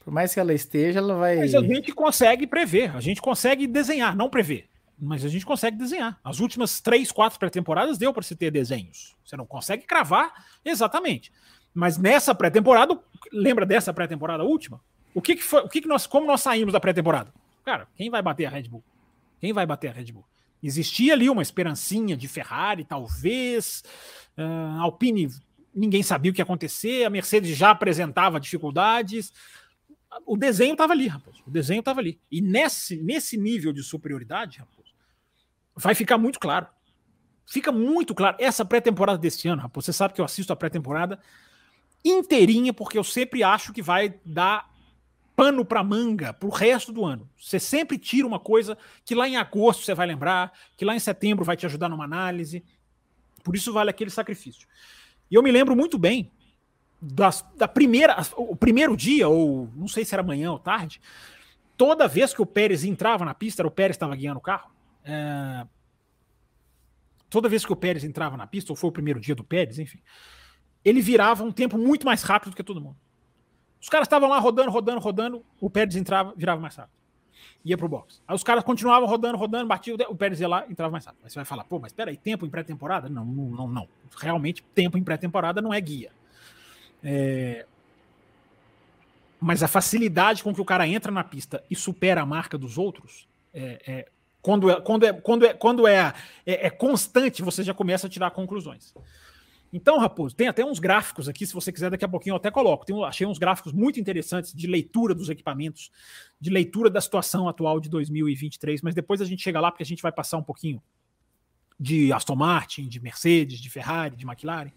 [0.05, 1.37] Por mais que ela esteja, ela vai.
[1.37, 4.69] Mas a gente consegue prever, a gente consegue desenhar, não prever.
[4.99, 6.19] Mas a gente consegue desenhar.
[6.23, 9.17] As últimas três, quatro pré-temporadas deu para se ter desenhos.
[9.25, 10.33] Você não consegue cravar
[10.65, 11.33] exatamente.
[11.75, 12.99] Mas nessa pré-temporada,
[13.33, 14.81] lembra dessa pré-temporada última?
[15.15, 15.63] O que, que foi?
[15.63, 17.33] O que, que nós, como nós saímos da pré-temporada?
[17.65, 18.83] Cara, quem vai bater a Red Bull?
[19.41, 20.25] Quem vai bater a Red Bull?
[20.63, 23.83] Existia ali uma esperancinha de Ferrari, talvez.
[24.39, 25.29] Uh, Alpine,
[25.75, 27.05] ninguém sabia o que ia acontecer.
[27.05, 29.33] A Mercedes já apresentava dificuldades.
[30.25, 31.37] O desenho estava ali, rapaz.
[31.47, 32.21] O desenho estava ali.
[32.31, 34.89] E nesse, nesse nível de superioridade, rapaz,
[35.75, 36.67] vai ficar muito claro.
[37.45, 38.37] Fica muito claro.
[38.39, 41.19] Essa pré-temporada desse ano, rapaz, você sabe que eu assisto a pré-temporada
[42.05, 44.72] inteirinha, porque eu sempre acho que vai dar
[45.35, 47.29] pano para manga para o resto do ano.
[47.39, 50.99] Você sempre tira uma coisa que lá em agosto você vai lembrar, que lá em
[50.99, 52.65] setembro vai te ajudar numa análise.
[53.43, 54.69] Por isso vale aquele sacrifício.
[55.31, 56.31] E eu me lembro muito bem
[57.01, 61.01] das, da primeira, o primeiro dia, ou não sei se era manhã ou tarde,
[61.77, 64.71] toda vez que o Pérez entrava na pista, era o Pérez estava guiando o carro.
[65.05, 65.67] É,
[67.29, 69.79] toda vez que o Pérez entrava na pista, ou foi o primeiro dia do Pérez,
[69.79, 70.01] enfim,
[70.85, 72.97] ele virava um tempo muito mais rápido do que todo mundo.
[73.83, 76.95] Os caras estavam lá rodando, rodando, rodando, o Pérez entrava, virava mais rápido.
[77.65, 78.23] Ia pro box.
[78.29, 81.25] Aí os caras continuavam rodando, rodando, batiam, o Pérez ia lá, entrava mais rápido.
[81.25, 83.09] Aí você vai falar, pô, mas peraí, tempo em pré-temporada?
[83.09, 83.89] Não, não, não, não.
[84.17, 86.13] Realmente, tempo em pré-temporada não é guia.
[87.03, 87.67] É...
[89.41, 92.79] Mas a facilidade com que o cara entra na pista e supera a marca dos
[92.79, 94.09] outros, é, é...
[94.41, 96.15] quando, é, quando, é, quando, é, quando é,
[96.47, 98.95] é, é constante, você já começa a tirar conclusões.
[99.73, 102.51] Então, Raposo, tem até uns gráficos aqui, se você quiser, daqui a pouquinho eu até
[102.51, 102.85] coloco.
[102.85, 105.91] Tem, achei uns gráficos muito interessantes de leitura dos equipamentos,
[106.39, 109.87] de leitura da situação atual de 2023, mas depois a gente chega lá porque a
[109.87, 110.83] gente vai passar um pouquinho
[111.81, 114.73] de Aston Martin, de Mercedes, de Ferrari, de McLaren,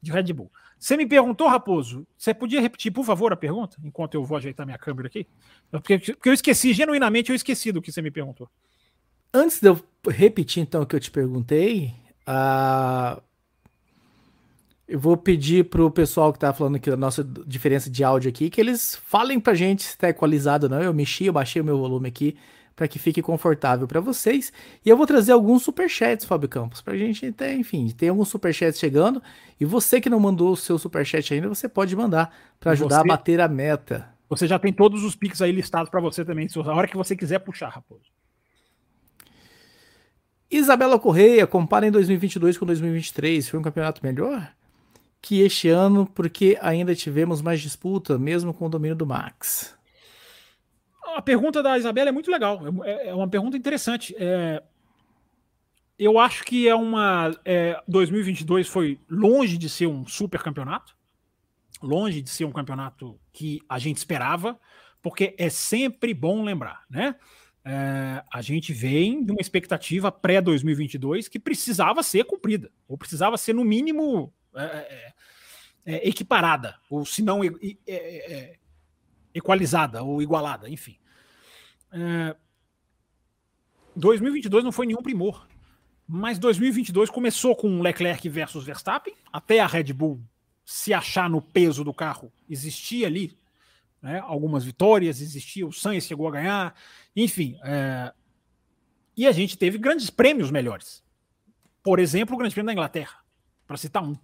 [0.00, 0.52] de Red Bull.
[0.78, 4.64] Você me perguntou, Raposo, você podia repetir, por favor, a pergunta, enquanto eu vou ajeitar
[4.64, 5.26] minha câmera aqui?
[5.68, 8.48] Porque, porque eu esqueci, genuinamente eu esqueci do que você me perguntou.
[9.34, 11.92] Antes de eu repetir, então, o que eu te perguntei,
[12.24, 13.20] a
[14.88, 18.48] eu vou pedir pro pessoal que tá falando aqui da nossa diferença de áudio aqui,
[18.48, 20.82] que eles falem pra gente se tá equalizado ou não.
[20.82, 22.36] Eu mexi, eu baixei o meu volume aqui
[22.74, 24.50] para que fique confortável para vocês.
[24.86, 28.80] E eu vou trazer alguns superchats, Fábio Campos, pra gente ter, enfim, tem alguns superchats
[28.80, 29.22] chegando.
[29.60, 33.10] E você que não mandou o seu superchat ainda, você pode mandar para ajudar você,
[33.10, 34.08] a bater a meta.
[34.30, 37.14] Você já tem todos os pics aí listados para você também, a hora que você
[37.14, 38.06] quiser puxar, Raposo.
[40.50, 44.50] Isabela Correia, comparem 2022 com 2023, foi um campeonato melhor?
[45.20, 49.76] Que este ano, porque ainda tivemos mais disputa, mesmo com o domínio do Max?
[51.14, 54.14] A pergunta da Isabela é muito legal, é, é uma pergunta interessante.
[54.18, 54.62] É...
[55.98, 57.34] eu acho que é uma.
[57.44, 60.96] É, 2022 foi longe de ser um super campeonato,
[61.82, 64.58] longe de ser um campeonato que a gente esperava,
[65.02, 67.16] porque é sempre bom lembrar, né?
[67.64, 73.52] É, a gente vem de uma expectativa pré-2022 que precisava ser cumprida, ou precisava ser,
[73.52, 75.14] no mínimo, é,
[75.86, 78.56] é, é equiparada, ou se não é,
[79.34, 80.98] equalizada ou igualada, enfim.
[83.96, 85.46] 2022 não foi nenhum primor.
[86.06, 90.22] Mas 2022 começou com Leclerc versus Verstappen, até a Red Bull
[90.64, 93.38] se achar no peso do carro, existia ali
[94.02, 96.74] né, algumas vitórias, existia, o Sainz chegou a ganhar,
[97.16, 97.58] enfim.
[97.62, 98.12] É...
[99.16, 101.02] E a gente teve grandes prêmios melhores.
[101.82, 103.18] Por exemplo, o Grande Prêmio da Inglaterra,
[103.66, 104.16] para citar um.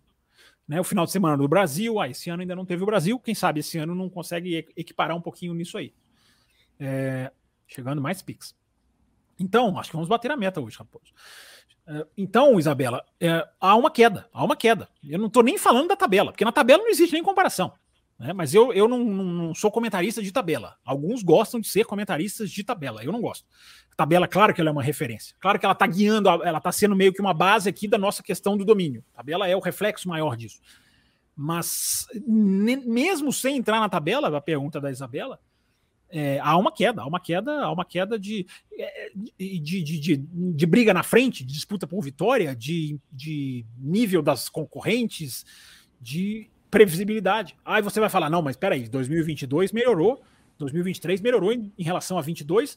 [0.67, 3.19] Né, o final de semana do Brasil, ah, esse ano ainda não teve o Brasil,
[3.19, 5.93] quem sabe esse ano não consegue equiparar um pouquinho nisso aí.
[6.81, 7.31] É...
[7.67, 8.55] Chegando mais pics.
[9.39, 11.13] Então, acho que vamos bater a meta hoje, Raposo.
[11.87, 14.89] É, então, Isabela, é, há uma queda, há uma queda.
[15.03, 17.73] Eu não estou nem falando da tabela, porque na tabela não existe nem comparação.
[18.19, 18.33] Né?
[18.33, 20.77] Mas eu, eu não, não, sou comentarista de tabela.
[20.85, 23.47] Alguns gostam de ser comentaristas de tabela, eu não gosto.
[23.93, 25.35] A tabela, claro que ela é uma referência.
[25.41, 28.23] Claro que ela está guiando, ela está sendo meio que uma base aqui da nossa
[28.23, 29.05] questão do domínio.
[29.15, 30.61] A tabela é o reflexo maior disso.
[31.37, 35.41] Mas, mesmo sem entrar na tabela, a pergunta da Isabela,
[36.09, 38.47] é, há uma queda, há uma queda, há uma queda de,
[38.79, 44.23] é, de, de, de, de briga na frente, de disputa por vitória, de, de nível
[44.23, 45.45] das concorrentes,
[46.01, 47.57] de previsibilidade.
[47.65, 50.21] Aí você vai falar, não, mas peraí, 2022 melhorou,
[50.59, 52.77] 2023 melhorou em, em relação a 22,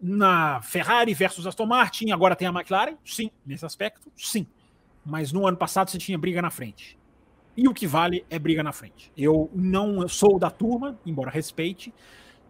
[0.00, 4.46] na Ferrari versus Aston Martin, agora tem a McLaren, sim, nesse aspecto, sim.
[5.04, 6.96] Mas no ano passado você tinha briga na frente.
[7.56, 9.10] E o que vale é briga na frente.
[9.16, 11.92] Eu não sou da turma, embora respeite,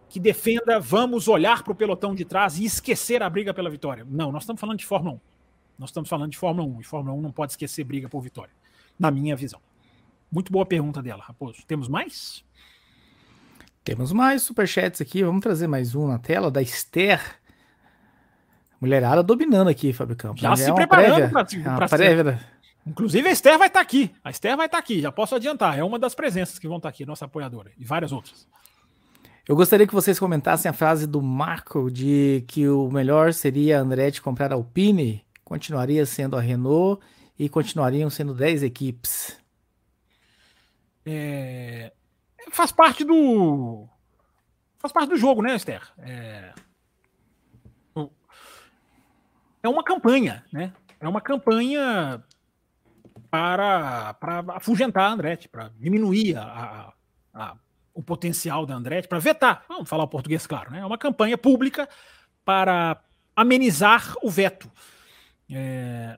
[0.07, 4.05] que defenda vamos olhar para o pelotão de trás e esquecer a briga pela vitória.
[4.07, 5.19] Não, nós estamos falando de Fórmula 1.
[5.79, 8.53] Nós estamos falando de Fórmula 1 e Fórmula 1 não pode esquecer briga por vitória,
[8.99, 9.59] na minha visão.
[10.31, 11.59] Muito boa pergunta dela, Raposo.
[11.65, 12.43] Temos mais?
[13.83, 15.23] Temos mais superchats aqui.
[15.23, 17.19] Vamos trazer mais um na tela da Esther.
[18.79, 20.41] Mulherada dominando aqui, Fábio Campos.
[20.41, 22.39] Já, se é preparando para prévia.
[22.85, 24.11] Inclusive a Esther vai estar tá aqui.
[24.23, 25.77] A Esther vai estar tá aqui, já posso adiantar.
[25.77, 28.47] É uma das presenças que vão estar tá aqui, nossa apoiadora, e várias outras.
[29.47, 33.81] Eu gostaria que vocês comentassem a frase do Marco de que o melhor seria a
[33.81, 37.03] Andretti comprar a Alpine, continuaria sendo a Renault
[37.37, 39.37] e continuariam sendo 10 equipes.
[41.11, 41.91] É...
[42.51, 43.87] Faz parte do.
[44.77, 45.81] Faz parte do jogo, né, Esther?
[45.99, 46.53] É,
[49.63, 50.73] é uma campanha, né?
[50.99, 52.23] É uma campanha
[53.29, 56.93] para, para afugentar a Andretti, para diminuir a,
[57.33, 57.57] a
[57.93, 60.79] o potencial da Andretti para vetar, vamos falar o português claro, né?
[60.79, 61.87] É uma campanha pública
[62.45, 63.03] para
[63.35, 64.71] amenizar o veto.
[65.51, 66.17] É...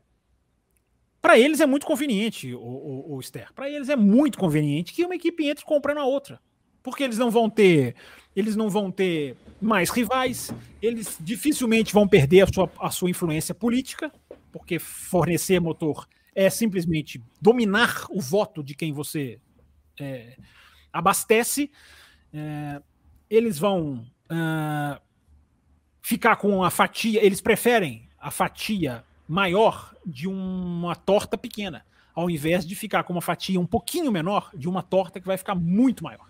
[1.21, 3.53] Para eles é muito conveniente, o, o, o Esther.
[3.53, 6.39] Para eles é muito conveniente que uma equipe entre comprando a outra,
[6.81, 7.95] porque eles não vão ter,
[8.35, 13.53] eles não vão ter mais rivais, eles dificilmente vão perder a sua, a sua influência
[13.53, 14.11] política,
[14.51, 19.39] porque fornecer motor é simplesmente dominar o voto de quem você
[19.99, 20.37] é,
[20.91, 21.69] abastece,
[22.33, 22.81] é,
[23.29, 25.01] eles vão uh,
[26.01, 32.65] ficar com a fatia, eles preferem a fatia maior de uma torta pequena, ao invés
[32.65, 36.03] de ficar com uma fatia um pouquinho menor de uma torta que vai ficar muito
[36.03, 36.29] maior.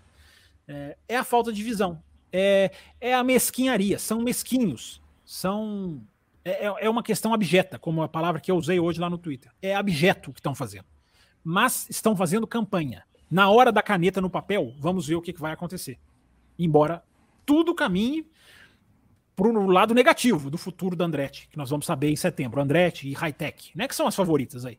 [0.68, 2.00] É, é a falta de visão,
[2.32, 6.00] é, é a mesquinharia, são mesquinhos, são
[6.44, 9.18] é, é, é uma questão abjeta, como a palavra que eu usei hoje lá no
[9.18, 9.50] Twitter.
[9.60, 10.86] É abjeto o que estão fazendo.
[11.42, 13.02] Mas estão fazendo campanha.
[13.28, 15.98] Na hora da caneta no papel, vamos ver o que, que vai acontecer.
[16.56, 17.02] Embora
[17.44, 18.24] tudo caminhe
[19.42, 22.60] para o lado negativo do futuro da Andretti, que nós vamos saber em setembro.
[22.60, 24.78] Andretti e Hightech, né, que são as favoritas aí.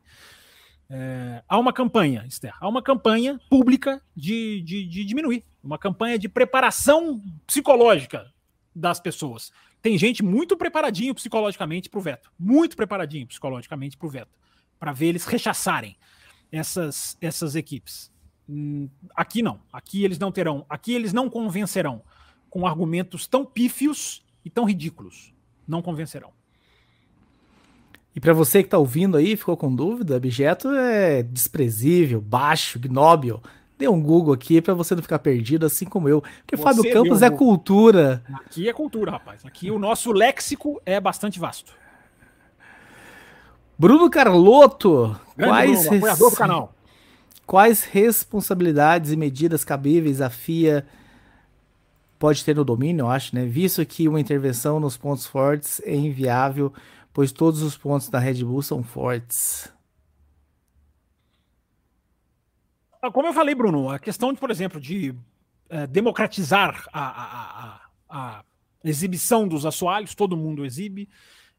[0.88, 6.18] É, há uma campanha, Esther, há uma campanha pública de, de, de diminuir, uma campanha
[6.18, 8.32] de preparação psicológica
[8.74, 9.52] das pessoas.
[9.82, 14.38] Tem gente muito preparadinho psicologicamente para o veto, muito preparadinho psicologicamente para o veto,
[14.78, 15.94] para ver eles rechaçarem
[16.50, 18.10] essas, essas equipes.
[18.48, 19.60] Hum, aqui não.
[19.70, 20.64] Aqui eles não terão.
[20.70, 22.02] Aqui eles não convencerão
[22.48, 25.32] com argumentos tão pífios e tão ridículos.
[25.66, 26.30] Não convencerão.
[28.14, 33.42] E para você que está ouvindo aí, ficou com dúvida, objeto é desprezível, baixo, gnóbil.
[33.76, 36.20] Dê um Google aqui para você não ficar perdido, assim como eu.
[36.20, 38.22] Porque você Fábio Campos é cultura.
[38.32, 39.44] Aqui é cultura, rapaz.
[39.44, 41.72] Aqui o nosso léxico é bastante vasto.
[43.76, 46.74] Bruno Carlotto, Grande quais Bruno, apoiador do canal.
[47.44, 50.86] Quais responsabilidades e medidas cabíveis a FIA
[52.24, 53.44] pode ter no domínio, eu acho, né?
[53.44, 56.72] Visto que uma intervenção nos pontos fortes é inviável
[57.14, 59.72] pois todos os pontos da Red Bull são fortes.
[63.00, 65.14] Ah, como eu falei, Bruno, a questão de, por exemplo, de
[65.68, 68.44] é, democratizar a, a, a, a,
[68.82, 71.08] exibição dos assoalhos, todo mundo exibe.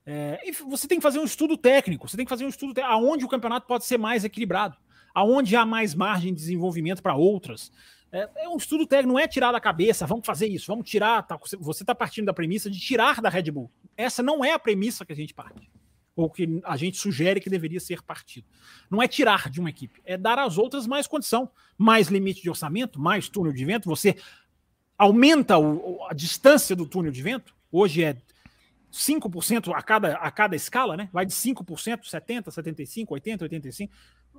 [0.06, 3.24] É, você tem que fazer um estudo técnico, você tem que fazer um estudo aonde
[3.24, 4.76] o campeonato pode ser mais equilibrado,
[5.14, 7.72] aonde há mais margem de desenvolvimento para outras.
[8.12, 11.24] É, é, um estudo técnico, não é tirar da cabeça, vamos fazer isso, vamos tirar.
[11.24, 13.70] Tá, você está partindo da premissa de tirar da Red Bull.
[13.98, 15.70] Essa não é a premissa que a gente parte,
[16.16, 18.48] ou que a gente sugere que deveria ser partido.
[18.90, 22.50] Não é tirar de uma equipe, é dar às outras mais condição, mais limite de
[22.50, 23.90] orçamento, mais túnel de vento.
[23.90, 24.16] Você
[24.98, 28.18] aumenta o, a distância do túnel de vento, hoje é
[28.96, 31.10] 5% a cada, a cada escala, né?
[31.12, 33.94] Vai de 5%, 70, 75, 80, 85.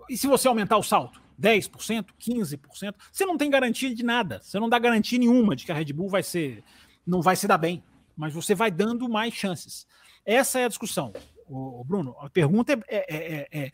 [0.08, 4.41] E se você aumentar o salto, 10%, 15%, você não tem garantia de nada.
[4.43, 6.62] Você não dá garantia nenhuma de que a Red Bull vai ser
[7.07, 7.84] não vai se dar bem,
[8.16, 9.87] mas você vai dando mais chances.
[10.24, 11.12] Essa é a discussão.
[11.49, 13.72] O, Bruno, a pergunta é, é, é, é,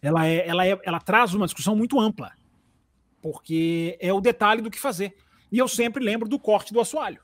[0.00, 2.32] ela, é, ela, é, ela traz uma discussão muito ampla,
[3.20, 5.14] porque é o detalhe do que fazer.
[5.50, 7.20] E eu sempre lembro do corte do assoalho.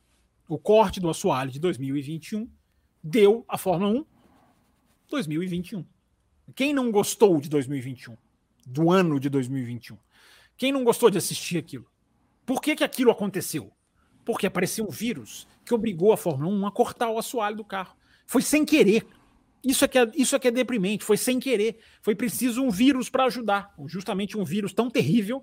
[0.46, 2.46] O corte do assoalho de 2021
[3.02, 4.04] deu a Fórmula 1
[5.08, 5.86] 2021.
[6.54, 8.16] Quem não gostou de 2021?
[8.70, 9.96] Do ano de 2021?
[10.54, 11.86] Quem não gostou de assistir aquilo?
[12.44, 13.72] Por que, que aquilo aconteceu?
[14.26, 17.96] Porque apareceu um vírus que obrigou a Fórmula 1 a cortar o assoalho do carro.
[18.26, 19.06] Foi sem querer.
[19.64, 21.02] Isso é que é, isso é, que é deprimente.
[21.02, 21.78] Foi sem querer.
[22.02, 23.72] Foi preciso um vírus para ajudar.
[23.86, 25.42] Justamente um vírus tão terrível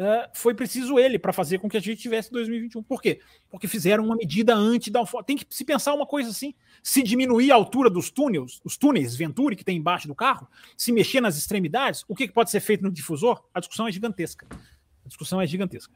[0.00, 2.82] Uh, foi preciso ele para fazer com que a gente tivesse 2021.
[2.82, 3.20] Por quê?
[3.50, 7.52] Porque fizeram uma medida anti da Tem que se pensar uma coisa assim: se diminuir
[7.52, 11.36] a altura dos túneis, os túneis Venturi que tem embaixo do carro, se mexer nas
[11.36, 13.44] extremidades, o que, que pode ser feito no difusor?
[13.52, 14.46] A discussão é gigantesca.
[15.04, 15.92] A discussão é gigantesca.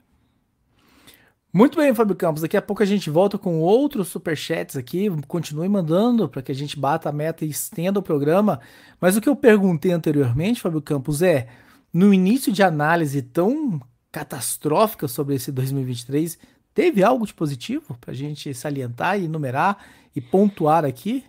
[1.50, 2.42] Muito bem, Fábio Campos.
[2.42, 5.08] Daqui a pouco a gente volta com outros superchats aqui.
[5.26, 8.60] Continue mandando para que a gente bata a meta e estenda o programa.
[9.00, 11.48] Mas o que eu perguntei anteriormente, Fábio Campos, é:
[11.90, 13.80] no início de análise tão
[14.14, 16.38] catastrófica sobre esse 2023,
[16.72, 19.84] teve algo de positivo para a gente salientar e enumerar
[20.14, 21.24] e pontuar aqui?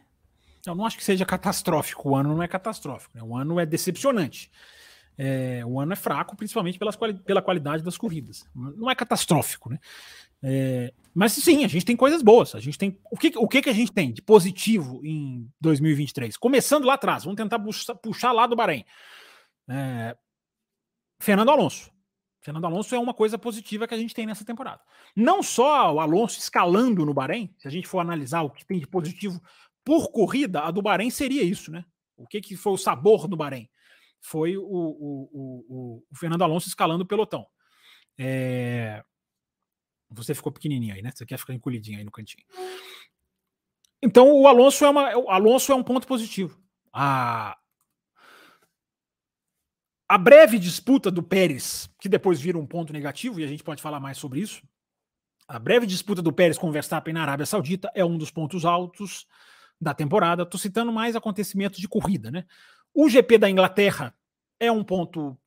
[0.63, 2.09] Eu não acho que seja catastrófico.
[2.09, 3.17] O ano não é catastrófico.
[3.17, 3.23] Né?
[3.23, 4.51] O ano é decepcionante.
[5.17, 8.45] É, o ano é fraco, principalmente pelas, pela qualidade das corridas.
[8.53, 9.79] Não é catastrófico, né?
[10.43, 12.53] É, mas sim, a gente tem coisas boas.
[12.53, 16.37] A gente tem o que, o que que a gente tem de positivo em 2023?
[16.37, 18.85] Começando lá atrás, vamos tentar puxar, puxar lá do Bahrein.
[19.67, 20.15] É,
[21.19, 21.94] Fernando Alonso.
[22.45, 24.79] Fernando Alonso é uma coisa positiva que a gente tem nessa temporada.
[25.15, 28.77] Não só o Alonso escalando no Bahrein, se a gente for analisar o que tem
[28.77, 29.41] de positivo
[29.83, 31.83] por corrida, a do Bahrein seria isso, né?
[32.15, 33.67] O que, que foi o sabor do Bahrein?
[34.21, 37.47] Foi o, o, o, o Fernando Alonso escalando o pelotão.
[38.15, 39.03] É...
[40.11, 41.11] Você ficou pequenininho aí, né?
[41.15, 42.45] Você quer ficar encolhidinho aí no cantinho.
[44.03, 46.61] Então o Alonso é, uma, o Alonso é um ponto positivo.
[46.93, 47.57] A,
[50.07, 53.81] a breve disputa do Pérez, que depois vira um ponto negativo, e a gente pode
[53.81, 54.61] falar mais sobre isso.
[55.47, 59.27] A breve disputa do Pérez com Verstappen na Arábia Saudita é um dos pontos altos
[59.79, 60.43] da temporada.
[60.43, 62.45] Estou citando mais acontecimentos de corrida, né?
[62.93, 64.15] O GP da Inglaterra
[64.59, 65.37] é um ponto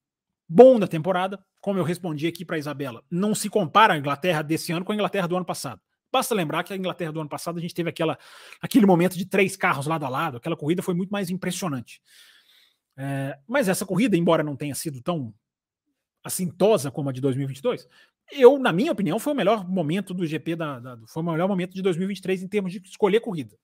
[0.49, 1.45] bom da temporada.
[1.61, 4.95] Como eu respondi aqui para Isabela, não se compara a Inglaterra desse ano com a
[4.95, 5.81] Inglaterra do ano passado.
[6.11, 8.19] Basta lembrar que a Inglaterra do ano passado a gente teve aquela,
[8.63, 12.01] aquele momento de três carros lado a lado, aquela corrida foi muito mais impressionante.
[13.01, 15.33] É, mas essa corrida, embora não tenha sido tão
[16.25, 17.87] assintosa como a de 2022,
[18.33, 21.49] eu, na minha opinião, foi o melhor momento do GP da, da, foi o melhor
[21.49, 23.57] momento de 2023 em termos de escolher corrida.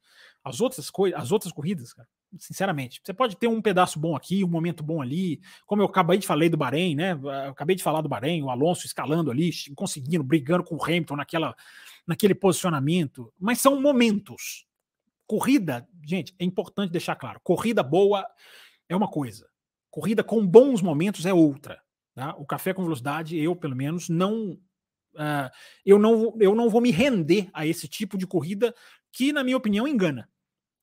[0.43, 2.09] As outras coisas, as outras corridas, cara,
[2.39, 6.17] sinceramente, você pode ter um pedaço bom aqui, um momento bom ali, como eu acabei
[6.17, 7.13] de falar do Bahrein, né?
[7.13, 11.17] Eu acabei de falar do Bahrein, o Alonso escalando ali, conseguindo, brigando com o Hamilton
[11.17, 11.55] naquela,
[12.07, 14.65] naquele posicionamento, mas são momentos.
[15.27, 18.27] Corrida, gente, é importante deixar claro, corrida boa
[18.89, 19.49] é uma coisa,
[19.91, 21.81] corrida com bons momentos é outra.
[22.15, 22.35] Tá?
[22.37, 24.53] O café com velocidade, eu pelo menos não,
[25.15, 25.51] uh,
[25.85, 28.75] eu não, eu não vou me render a esse tipo de corrida
[29.13, 30.29] que, na minha opinião, engana.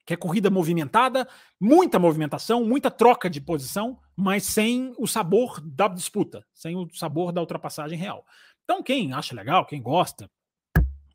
[0.05, 1.27] Que é corrida movimentada,
[1.59, 7.31] muita movimentação, muita troca de posição, mas sem o sabor da disputa, sem o sabor
[7.31, 8.25] da ultrapassagem real.
[8.63, 10.29] Então, quem acha legal, quem gosta,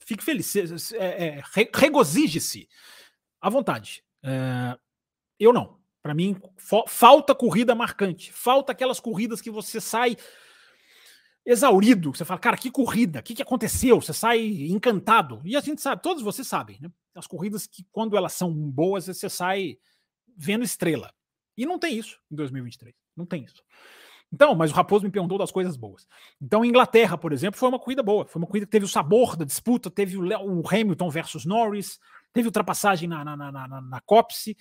[0.00, 0.54] fique feliz,
[0.92, 1.42] é, é,
[1.74, 2.68] regozije-se
[3.40, 4.04] à vontade.
[4.22, 4.78] É,
[5.38, 5.78] eu não.
[6.06, 6.36] Para mim,
[6.86, 8.32] falta corrida marcante.
[8.32, 10.16] Falta aquelas corridas que você sai
[11.44, 12.14] exaurido.
[12.14, 14.00] Você fala, cara, que corrida, o que, que aconteceu?
[14.00, 14.38] Você sai
[14.70, 15.42] encantado.
[15.44, 16.88] E a gente sabe, todos vocês sabem, né?
[17.12, 19.78] As corridas que, quando elas são boas, você sai
[20.36, 21.12] vendo estrela.
[21.58, 22.94] E não tem isso em 2023.
[23.16, 23.64] Não tem isso.
[24.32, 26.06] Então, mas o Raposo me perguntou das coisas boas.
[26.40, 28.24] Então, Inglaterra, por exemplo, foi uma corrida boa.
[28.26, 31.98] Foi uma corrida que teve o sabor da disputa, teve o, Hamilton versus Norris,
[32.32, 34.56] teve ultrapassagem na, na, na, na, na Copse.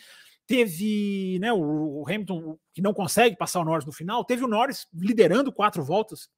[0.47, 4.87] Teve né, o, Hamilton que não consegue passar o Norris no final, teve o Norris
[4.93, 6.29] liderando quatro voltas,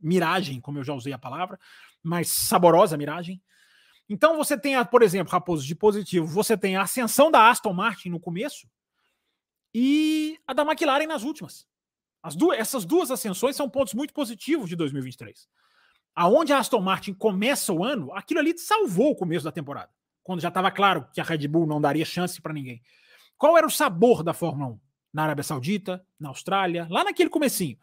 [0.00, 1.58] miragem, como eu já usei a palavra,
[2.02, 3.40] mas saborosa miragem.
[4.08, 8.10] Então você tem, por exemplo, Raposo, de positivo, você tem a ascensão da Aston Martin
[8.10, 8.68] no começo
[9.74, 11.66] e a da McLaren nas últimas.
[12.22, 15.48] As duas, essas duas ascensões são pontos muito positivos de 2023.
[16.14, 19.90] Aonde a Aston Martin começa o ano, aquilo ali salvou o começo da temporada,
[20.24, 22.82] quando já estava claro que a Red Bull não daria chance para ninguém.
[23.38, 24.80] Qual era o sabor da Fórmula 1?
[25.12, 27.78] Na Arábia Saudita, na Austrália, lá naquele comecinho.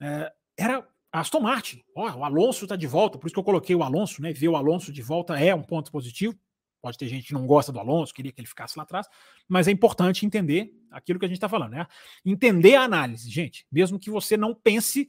[0.00, 1.82] É, era Aston Martin.
[1.94, 4.32] O Alonso está de volta, por isso que eu coloquei o Alonso, né?
[4.32, 6.34] Ver o Alonso de volta é um ponto positivo.
[6.80, 9.08] Pode ter gente que não gosta do Alonso, queria que ele ficasse lá atrás,
[9.48, 11.86] mas é importante entender aquilo que a gente está falando, né?
[12.24, 15.08] Entender a análise, gente, mesmo que você não pense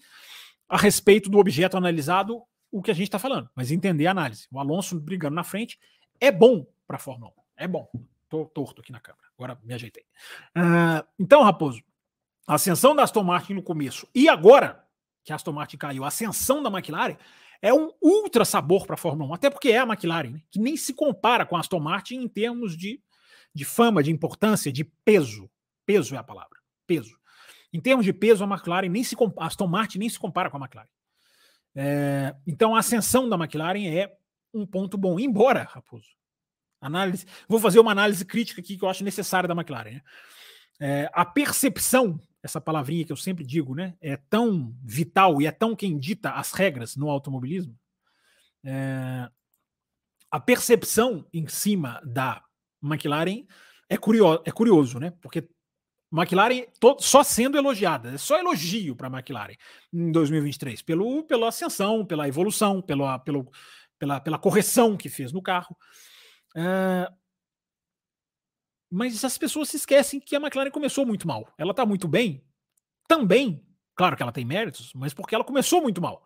[0.67, 4.47] a respeito do objeto analisado o que a gente está falando, mas entender a análise.
[4.51, 5.78] O Alonso brigando na frente
[6.19, 7.88] é bom para a Fórmula 1, é bom.
[8.30, 9.28] Tô torto aqui na câmera.
[9.38, 10.03] Agora me ajeitei.
[10.55, 11.82] Uh, então, Raposo,
[12.45, 14.86] a ascensão da Aston Martin no começo e agora
[15.23, 17.17] que a Aston Martin caiu, a ascensão da McLaren
[17.61, 20.59] é um ultra sabor para a Fórmula 1, até porque é a McLaren, né, que
[20.59, 23.01] nem se compara com a Aston Martin em termos de,
[23.53, 25.49] de fama, de importância, de peso.
[25.86, 26.57] Peso é a palavra.
[26.86, 27.17] Peso.
[27.73, 30.57] Em termos de peso, a McLaren nem se a Aston Martin nem se compara com
[30.57, 30.89] a McLaren.
[31.75, 34.11] É, então a ascensão da McLaren é
[34.53, 36.16] um ponto bom, embora, Raposo,
[36.80, 37.25] Análise.
[37.47, 39.91] Vou fazer uma análise crítica aqui que eu acho necessária da McLaren.
[39.91, 40.01] Né?
[40.80, 45.51] É, a percepção, essa palavrinha que eu sempre digo, né, é tão vital e é
[45.51, 47.78] tão quem dita as regras no automobilismo.
[48.63, 49.30] É,
[50.30, 52.43] a percepção em cima da
[52.84, 53.45] McLaren
[53.89, 55.13] é curioso, é curioso né?
[55.21, 55.47] Porque
[56.11, 56.65] McLaren
[56.99, 59.55] só sendo elogiada, é só elogio para a McLaren
[59.91, 63.49] em 2023, pelo, pela ascensão, pela evolução, pela, pelo,
[63.99, 65.75] pela, pela correção que fez no carro.
[66.58, 67.14] Uh,
[68.89, 71.53] mas as pessoas se esquecem que a McLaren começou muito mal.
[71.58, 72.43] Ela está muito bem,
[73.08, 76.26] também, claro que ela tem méritos, mas porque ela começou muito mal.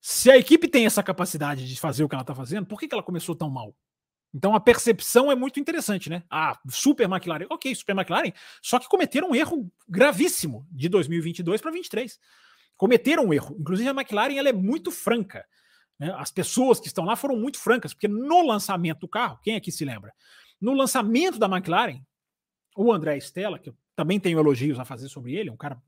[0.00, 2.88] Se a equipe tem essa capacidade de fazer o que ela está fazendo, por que,
[2.88, 3.74] que ela começou tão mal?
[4.32, 6.22] Então a percepção é muito interessante, né?
[6.30, 11.70] Ah, Super McLaren, ok, Super McLaren, só que cometeram um erro gravíssimo de 2022 para
[11.70, 12.18] 2023.
[12.76, 13.56] Cometeram um erro.
[13.58, 15.44] Inclusive a McLaren ela é muito franca.
[15.98, 16.12] Né?
[16.16, 19.72] As pessoas que estão lá foram muito francas, porque no lançamento do carro, quem aqui
[19.72, 20.12] se lembra?
[20.60, 22.00] No lançamento da McLaren,
[22.76, 25.80] o André Stella, que eu também tenho elogios a fazer sobre ele, um cara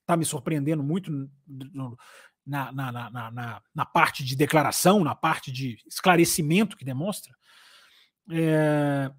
[0.00, 1.10] está me surpreendendo muito
[2.44, 7.34] na, na, na, na, na parte de declaração, na parte de esclarecimento que demonstra.
[8.30, 9.10] É...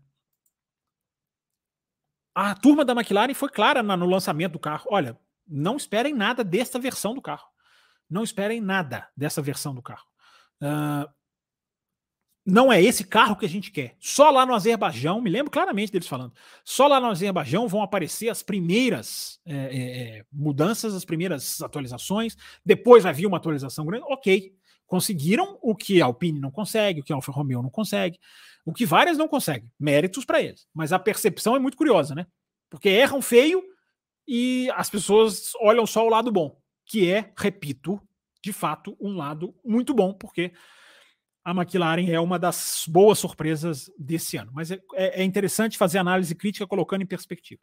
[2.33, 4.85] A turma da McLaren foi clara no lançamento do carro.
[4.89, 7.47] Olha, não esperem nada desta versão do carro.
[8.09, 10.05] Não esperem nada dessa versão do carro.
[10.61, 11.07] Uh,
[12.49, 13.97] não é esse carro que a gente quer.
[13.99, 16.33] Só lá no Azerbaijão, me lembro claramente deles falando,
[16.63, 23.03] só lá no Azerbaijão vão aparecer as primeiras é, é, mudanças, as primeiras atualizações, depois
[23.03, 24.05] vai vir uma atualização grande.
[24.07, 24.55] Ok,
[24.85, 28.17] conseguiram o que a Alpine não consegue, o que a Alfa Romeo não consegue,
[28.65, 29.69] o que várias não conseguem.
[29.77, 30.65] Méritos para eles.
[30.73, 32.25] Mas a percepção é muito curiosa, né?
[32.69, 33.61] Porque erram feio
[34.25, 38.01] e as pessoas olham só o lado bom, que é, repito,
[38.47, 40.53] de fato, um lado muito bom, porque
[41.43, 44.51] a McLaren é uma das boas surpresas desse ano.
[44.53, 47.61] Mas é, é, é interessante fazer análise crítica colocando em perspectiva.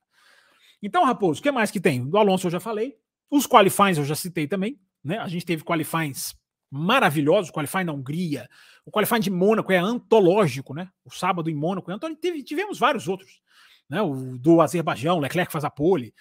[0.82, 2.06] Então, Raposo, o que mais que tem?
[2.06, 2.98] Do Alonso eu já falei.
[3.30, 4.78] Os qualifies eu já citei também.
[5.02, 5.16] Né?
[5.16, 6.34] A gente teve qualifies
[6.70, 8.46] maravilhosos, o qualifying da Hungria,
[8.84, 10.90] o qualifying de Mônaco é antológico, né?
[11.02, 12.44] O sábado em Mônaco é antológico.
[12.44, 13.40] Tivemos vários outros,
[13.88, 14.02] né?
[14.02, 16.12] O do Azerbaijão, Leclerc faz a pole.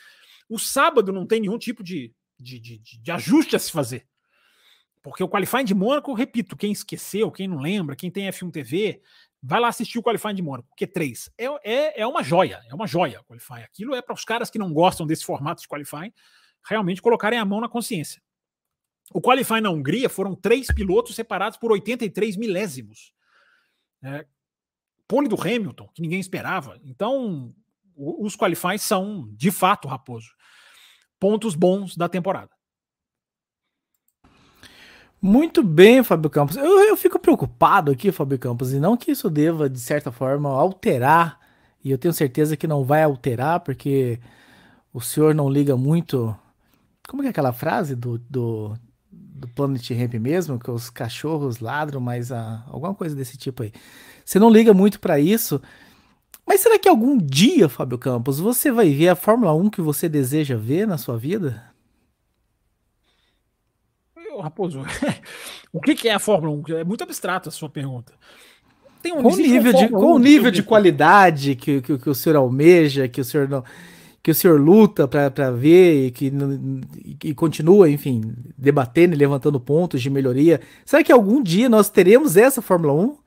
[0.47, 4.05] O sábado não tem nenhum tipo de, de, de, de ajuste a se fazer.
[5.03, 9.01] Porque o Qualifying de Mônaco, repito, quem esqueceu, quem não lembra, quem tem F1 TV,
[9.41, 11.29] vai lá assistir o Qualifying de Mônaco, Q3.
[11.37, 13.63] É, é, é uma joia, é uma joia o Qualifying.
[13.63, 16.13] Aquilo é para os caras que não gostam desse formato de Qualifying
[16.65, 18.21] realmente colocarem a mão na consciência.
[19.13, 23.13] O Qualifying na Hungria foram três pilotos separados por 83 milésimos.
[24.01, 24.25] É,
[25.05, 26.79] pole do Hamilton, que ninguém esperava.
[26.81, 27.53] Então,
[27.97, 30.29] os Qualifying são, de fato, Raposo,
[31.19, 32.52] pontos bons da temporada.
[35.25, 36.57] Muito bem, Fábio Campos.
[36.57, 40.49] Eu, eu fico preocupado aqui, Fábio Campos, e não que isso deva, de certa forma,
[40.49, 41.39] alterar,
[41.81, 44.19] e eu tenho certeza que não vai alterar, porque
[44.93, 46.35] o senhor não liga muito.
[47.07, 48.73] Como é aquela frase do, do,
[49.09, 50.59] do Planet Ramp mesmo?
[50.59, 53.71] Que os cachorros ladram, mas a, alguma coisa desse tipo aí.
[54.25, 55.61] Você não liga muito para isso.
[56.45, 60.09] Mas será que algum dia, Fábio Campos, você vai ver a Fórmula 1 que você
[60.09, 61.72] deseja ver na sua vida?
[64.43, 64.81] Raposo,
[65.71, 66.77] o que, que é a Fórmula 1?
[66.79, 68.11] É muito abstrato a sua pergunta.
[69.01, 73.07] tem um qual nível de qual nível de qualidade que, que, que, o senhor almeja,
[73.07, 73.63] que o senhor não
[74.21, 76.31] que o senhor luta para ver e que
[77.23, 80.61] e continua, enfim, debatendo e levantando pontos de melhoria.
[80.85, 83.17] Será que algum dia nós teremos essa Fórmula 1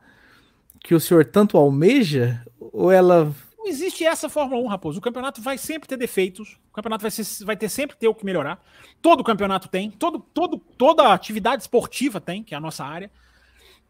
[0.81, 3.31] que o senhor tanto almeja ou ela
[3.67, 4.99] não existe essa Fórmula 1, Raposo.
[5.01, 6.57] O campeonato vai sempre ter defeitos.
[6.71, 8.65] O campeonato vai, ser, vai ter sempre ter o que melhorar.
[9.03, 9.91] Todo campeonato tem.
[9.91, 13.11] Todo, todo, toda atividade esportiva tem, que é a nossa área.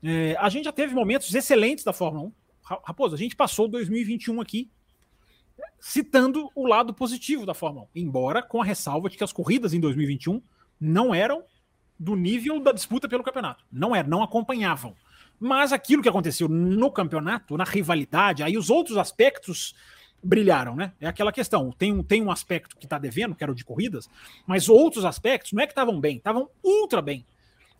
[0.02, 2.32] É, a gente já teve momentos excelentes da Fórmula 1.
[2.84, 4.70] Raposo, a gente passou 2021 aqui
[5.78, 8.00] citando o lado positivo da Fórmula 1.
[8.00, 10.42] Embora com a ressalva de que as corridas em 2021
[10.80, 11.44] não eram
[11.98, 13.64] do nível da disputa pelo campeonato.
[13.70, 14.96] Não eram, não acompanhavam.
[15.38, 19.74] Mas aquilo que aconteceu no campeonato, na rivalidade, aí os outros aspectos
[20.22, 20.92] brilharam, né?
[21.00, 21.70] É aquela questão.
[21.70, 24.08] Tem um, tem um aspecto que está devendo, que era o de corridas,
[24.46, 27.24] mas outros aspectos não é que estavam bem, estavam ultra bem.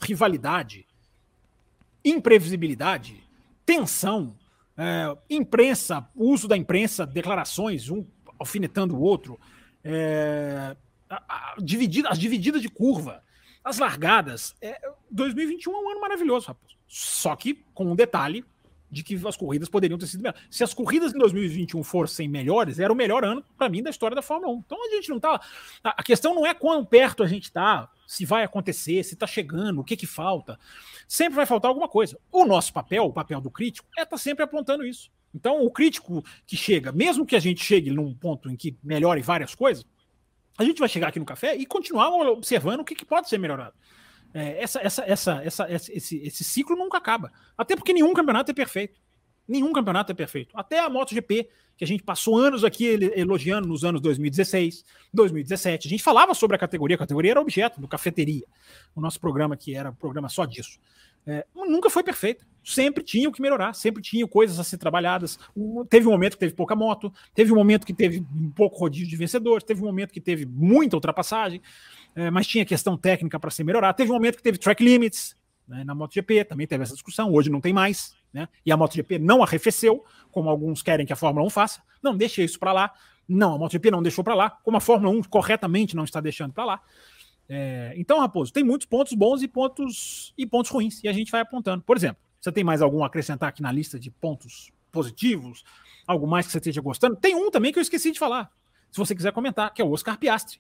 [0.01, 0.87] Rivalidade,
[2.05, 3.23] imprevisibilidade,
[3.65, 4.37] tensão,
[4.77, 8.07] é, imprensa, uso da imprensa, declarações, um
[8.39, 9.41] alfinetando o outro,
[9.83, 10.77] é,
[11.09, 13.23] a, a, dividida, as divididas de curva,
[13.65, 14.55] as largadas.
[14.61, 14.79] É,
[15.11, 16.76] 2021 é um ano maravilhoso, Raposo.
[16.87, 18.45] Só que com um detalhe
[18.91, 20.41] de que as corridas poderiam ter sido melhores.
[20.51, 24.15] Se as corridas em 2021 fossem melhores, era o melhor ano para mim da história
[24.15, 24.59] da Fórmula 1.
[24.65, 25.41] Então a gente não tá.
[25.83, 29.81] A questão não é quão perto a gente está, se vai acontecer, se está chegando,
[29.81, 30.59] o que que falta.
[31.09, 32.19] Sempre vai faltar alguma coisa.
[32.31, 35.11] O nosso papel, o papel do crítico, é estar tá sempre apontando isso.
[35.35, 39.21] Então o crítico que chega, mesmo que a gente chegue num ponto em que melhore
[39.21, 39.85] várias coisas,
[40.57, 43.39] a gente vai chegar aqui no café e continuar observando o que, que pode ser
[43.39, 43.75] melhorado.
[44.37, 47.33] É, essa, essa, essa, essa, esse, esse ciclo nunca acaba.
[47.57, 49.01] Até porque nenhum campeonato é perfeito.
[49.49, 50.55] Nenhum campeonato é perfeito.
[50.55, 52.85] Até a MotoGP, que a gente passou anos aqui
[53.15, 54.85] elogiando nos anos 2016,
[55.15, 55.87] 2017.
[55.87, 58.45] A gente falava sobre a categoria, a categoria era objeto do Cafeteria,
[58.95, 60.79] o nosso programa que era um programa só disso.
[61.27, 62.47] É, nunca foi perfeito.
[62.63, 65.39] Sempre tinha o que melhorar, sempre tinha coisas a ser trabalhadas.
[65.89, 69.09] Teve um momento que teve pouca moto, teve um momento que teve um pouco rodízio
[69.09, 71.61] de vencedores, teve um momento que teve muita ultrapassagem
[72.17, 73.95] é, mas tinha questão técnica para ser melhorada.
[73.95, 75.37] Teve um momento que teve track limits
[75.69, 78.49] né, na MotoGP, também teve essa discussão, hoje não tem mais, né?
[78.65, 81.83] E a MotoGP não arrefeceu, como alguns querem que a Fórmula 1 faça.
[82.03, 82.93] Não, deixa isso para lá.
[83.29, 86.55] Não, a MotoGP não deixou para lá, como a Fórmula 1 corretamente não está deixando
[86.55, 86.81] para lá.
[87.49, 91.31] É, então, Raposo, tem muitos pontos bons e pontos e pontos ruins, e a gente
[91.31, 91.83] vai apontando.
[91.83, 95.65] Por exemplo, você tem mais algum a acrescentar aqui na lista de pontos positivos?
[96.07, 97.17] Algo mais que você esteja gostando?
[97.17, 98.51] Tem um também que eu esqueci de falar,
[98.91, 100.59] se você quiser comentar, que é o Oscar Piastri.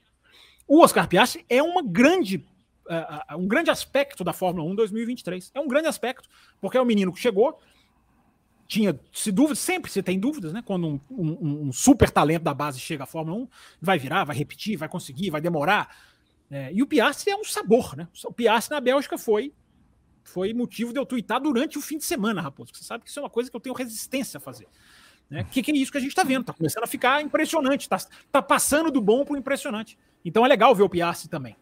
[0.66, 2.44] O Oscar Piastri é uma grande,
[2.86, 5.52] uh, um grande aspecto da Fórmula 1 2023.
[5.54, 6.28] É um grande aspecto,
[6.60, 7.60] porque é um menino que chegou,
[8.66, 10.62] tinha se dúvidas, sempre se tem dúvidas, né?
[10.64, 13.48] Quando um, um, um, super talento da base chega à Fórmula 1,
[13.80, 15.96] vai virar, vai repetir, vai conseguir, vai demorar.
[16.50, 18.08] É, e o Piastri é um sabor, né?
[18.24, 19.52] O Piastri na Bélgica foi
[20.22, 22.72] foi motivo de eu twittar durante o fim de semana, Raposo.
[22.74, 24.66] Você sabe que isso é uma coisa que eu tenho resistência a fazer.
[25.30, 25.46] Né?
[25.50, 26.42] Que, que é isso que a gente está vendo?
[26.42, 27.98] Está começando a ficar impressionante, está
[28.30, 29.96] tá passando do bom para o impressionante.
[30.24, 31.56] Então é legal ver o Piastri também.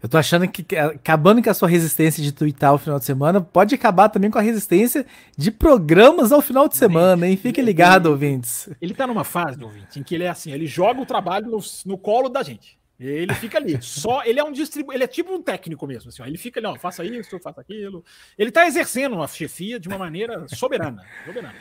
[0.00, 3.40] Eu tô achando que acabando com a sua resistência de twittar o final de semana,
[3.40, 5.04] pode acabar também com a resistência
[5.36, 7.36] de programas ao final de semana, hein?
[7.36, 8.68] Fique ligado, ouvintes.
[8.80, 11.58] Ele tá numa fase, ouvinte, em que ele é assim, ele joga o trabalho no,
[11.84, 12.77] no colo da gente.
[12.98, 16.20] Ele fica ali, só ele é um distribu ele é tipo um técnico mesmo, assim,
[16.20, 18.04] ó, ele fica ali, ó, faça isso, faça aquilo.
[18.36, 21.54] Ele tá exercendo a chefia de uma maneira soberana, soberana.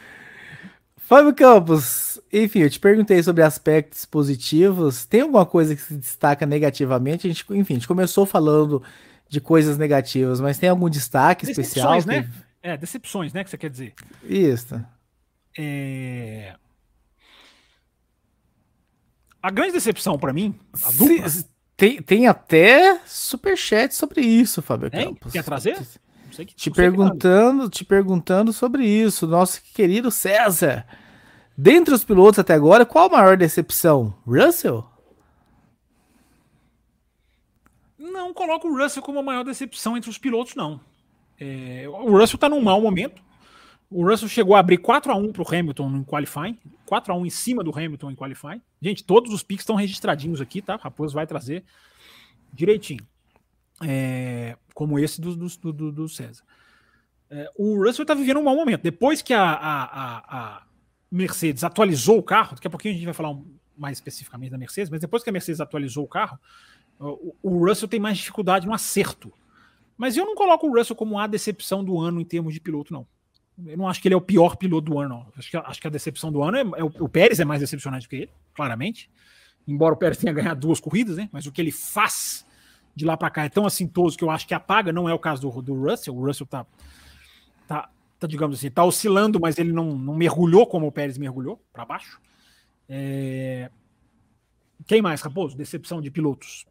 [0.98, 5.06] Fábio Campos, enfim, eu te perguntei sobre aspectos positivos.
[5.06, 7.28] Tem alguma coisa que se destaca negativamente?
[7.28, 8.84] A gente, enfim, a gente começou falando
[9.30, 12.24] de coisas negativas, mas tem algum destaque decepções, especial?
[12.24, 12.30] Né?
[12.62, 13.44] É, decepções, né?
[13.44, 13.94] Que você quer dizer?
[14.24, 14.84] Isso.
[15.58, 16.56] É...
[19.42, 21.26] A grande decepção para mim, a dupla...
[21.76, 25.32] tem, tem até superchat sobre isso, Fábio Campos.
[25.32, 25.78] Quer trazer?
[26.46, 30.86] que te perguntando, te perguntando sobre isso, nosso querido César.
[31.58, 34.16] Dentre os pilotos até agora, qual a maior decepção?
[34.26, 34.88] Russell?
[37.98, 40.80] Não coloco o Russell como a maior decepção entre os pilotos, não.
[41.40, 43.22] É, o Russell está num mau momento.
[43.90, 47.16] O Russell chegou a abrir 4 a 1 para o Hamilton no qualifying, 4 a
[47.16, 48.62] 1 em cima do Hamilton em qualifying.
[48.82, 50.76] Gente, todos os piques estão registradinhos aqui, tá?
[50.76, 51.64] Raposo vai trazer
[52.52, 53.06] direitinho
[53.82, 56.44] é, como esse do, do, do, do César.
[57.30, 58.82] É, o Russell está vivendo um mau momento.
[58.82, 60.64] Depois que a, a, a,
[61.10, 63.38] Mercedes atualizou o carro, daqui a pouquinho a gente vai falar
[63.78, 66.38] mais especificamente da Mercedes, mas depois que a Mercedes atualizou o carro,
[67.00, 69.32] o, o Russell tem mais dificuldade no acerto.
[69.98, 72.94] Mas eu não coloco o Russell como a decepção do ano em termos de piloto,
[72.94, 73.08] não.
[73.66, 75.26] Eu não acho que ele é o pior piloto do ano.
[75.36, 77.60] Acho que, acho que a decepção do ano é, é o, o, Pérez é mais
[77.60, 79.10] decepcionante que ele, claramente.
[79.68, 81.30] Embora o Pérez tenha ganhado duas corridas, né?
[81.32, 82.46] Mas o que ele faz
[82.96, 85.20] de lá para cá é tão assintoso que eu acho que apaga, não é o
[85.20, 86.16] caso do, do Russell.
[86.16, 86.66] O Russell tá,
[87.68, 87.90] tá
[88.20, 91.86] tá, digamos assim, tá oscilando, mas ele não, não mergulhou como o Pérez mergulhou para
[91.86, 92.20] baixo.
[92.90, 93.70] É...
[94.86, 95.56] Quem mais, Raposo?
[95.56, 96.66] Decepção de pilotos.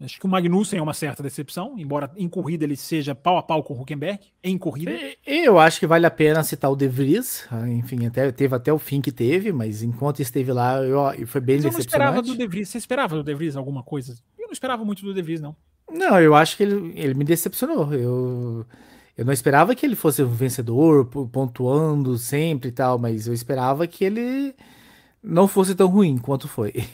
[0.00, 3.42] Acho que o Magnussen é uma certa decepção, embora em corrida ele seja pau a
[3.42, 4.92] pau com o Huckenberg, em corrida.
[5.24, 8.78] Eu acho que vale a pena citar o De Vries, enfim, até, teve até o
[8.78, 11.66] fim que teve, mas enquanto esteve lá, eu, foi bem mas decepcionante.
[11.66, 14.16] Eu não esperava do De Vries, você esperava do De Vries alguma coisa?
[14.38, 15.56] Eu não esperava muito do De Vries, não.
[15.90, 18.66] Não, eu acho que ele, ele me decepcionou, eu...
[19.16, 23.86] Eu não esperava que ele fosse um vencedor, pontuando sempre e tal, mas eu esperava
[23.86, 24.52] que ele
[25.22, 26.84] não fosse tão ruim quanto foi.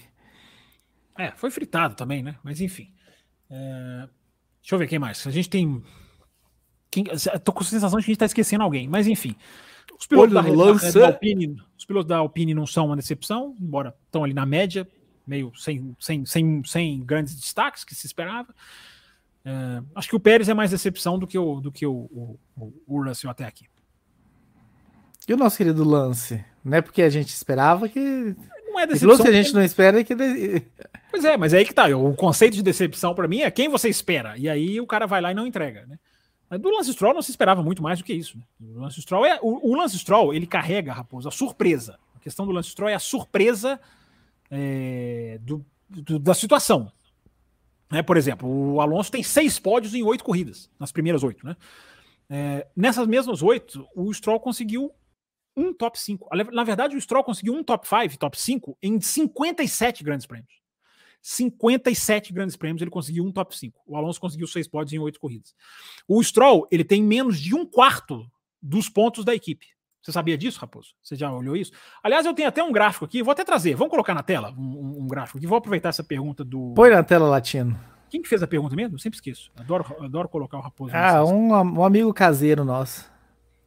[1.19, 2.37] É, foi fritado também, né?
[2.43, 2.93] Mas enfim.
[3.51, 4.09] É...
[4.61, 5.27] Deixa eu ver quem mais.
[5.27, 5.83] A gente tem.
[6.91, 7.05] Quem...
[7.45, 9.35] Tô com a sensação de que a gente tá esquecendo alguém, mas enfim.
[9.99, 13.95] Os pilotos da, da, da, Alpine, os pilotos da Alpine não são uma decepção, embora
[14.07, 14.89] estão ali na média,
[15.27, 18.55] meio sem, sem, sem, sem grandes destaques que se esperava.
[19.45, 19.83] É...
[19.95, 22.73] acho que o Pérez é mais decepção do que o, do que o, o, o,
[22.87, 23.67] o Russell até aqui.
[25.29, 26.45] E o nosso querido Lance?
[26.65, 28.35] Não é porque a gente esperava que
[28.71, 29.19] não é decepção.
[29.19, 30.15] que a gente não espera é que.
[31.11, 31.87] Pois é, mas é aí que tá.
[31.97, 34.37] O conceito de decepção para mim é quem você espera.
[34.39, 35.99] E aí o cara vai lá e não entrega, né?
[36.49, 38.37] Mas do Lance Stroll não se esperava muito mais do que isso.
[38.37, 38.45] Né?
[38.61, 41.99] O Lance Stroll é o, o Lance Stroll ele carrega, Raposo, a surpresa.
[42.15, 43.81] A questão do Lance Stroll é a surpresa
[44.51, 46.91] é, do, do, da situação.
[47.91, 48.03] Né?
[48.03, 51.57] Por exemplo, o Alonso tem seis pódios em oito corridas, nas primeiras oito, né?
[52.33, 54.93] É, nessas mesmas oito, o Stroll conseguiu
[55.57, 56.29] um top 5.
[56.53, 60.61] Na verdade, o Stroll conseguiu um top 5, top 5 em 57 grandes prêmios.
[61.23, 63.79] 57 grandes prêmios, ele conseguiu um top 5.
[63.87, 65.55] O Alonso conseguiu seis pódios em oito corridas.
[66.09, 68.27] O Stroll, ele tem menos de um quarto
[68.63, 69.67] dos pontos da equipe.
[70.03, 70.95] Você sabia disso, Raposo?
[71.03, 71.73] Você já olhou isso?
[72.03, 73.75] Aliás, eu tenho até um gráfico aqui, vou até trazer.
[73.75, 75.47] Vamos colocar na tela um, um gráfico aqui.
[75.47, 76.73] Vou aproveitar essa pergunta do.
[76.75, 77.79] Põe na tela, Latino.
[78.09, 78.95] Quem que fez a pergunta mesmo?
[78.95, 79.53] Eu sempre esqueço.
[79.57, 80.97] Adoro, adoro colocar o Raposo.
[80.97, 83.11] Ah, um, um amigo caseiro nosso.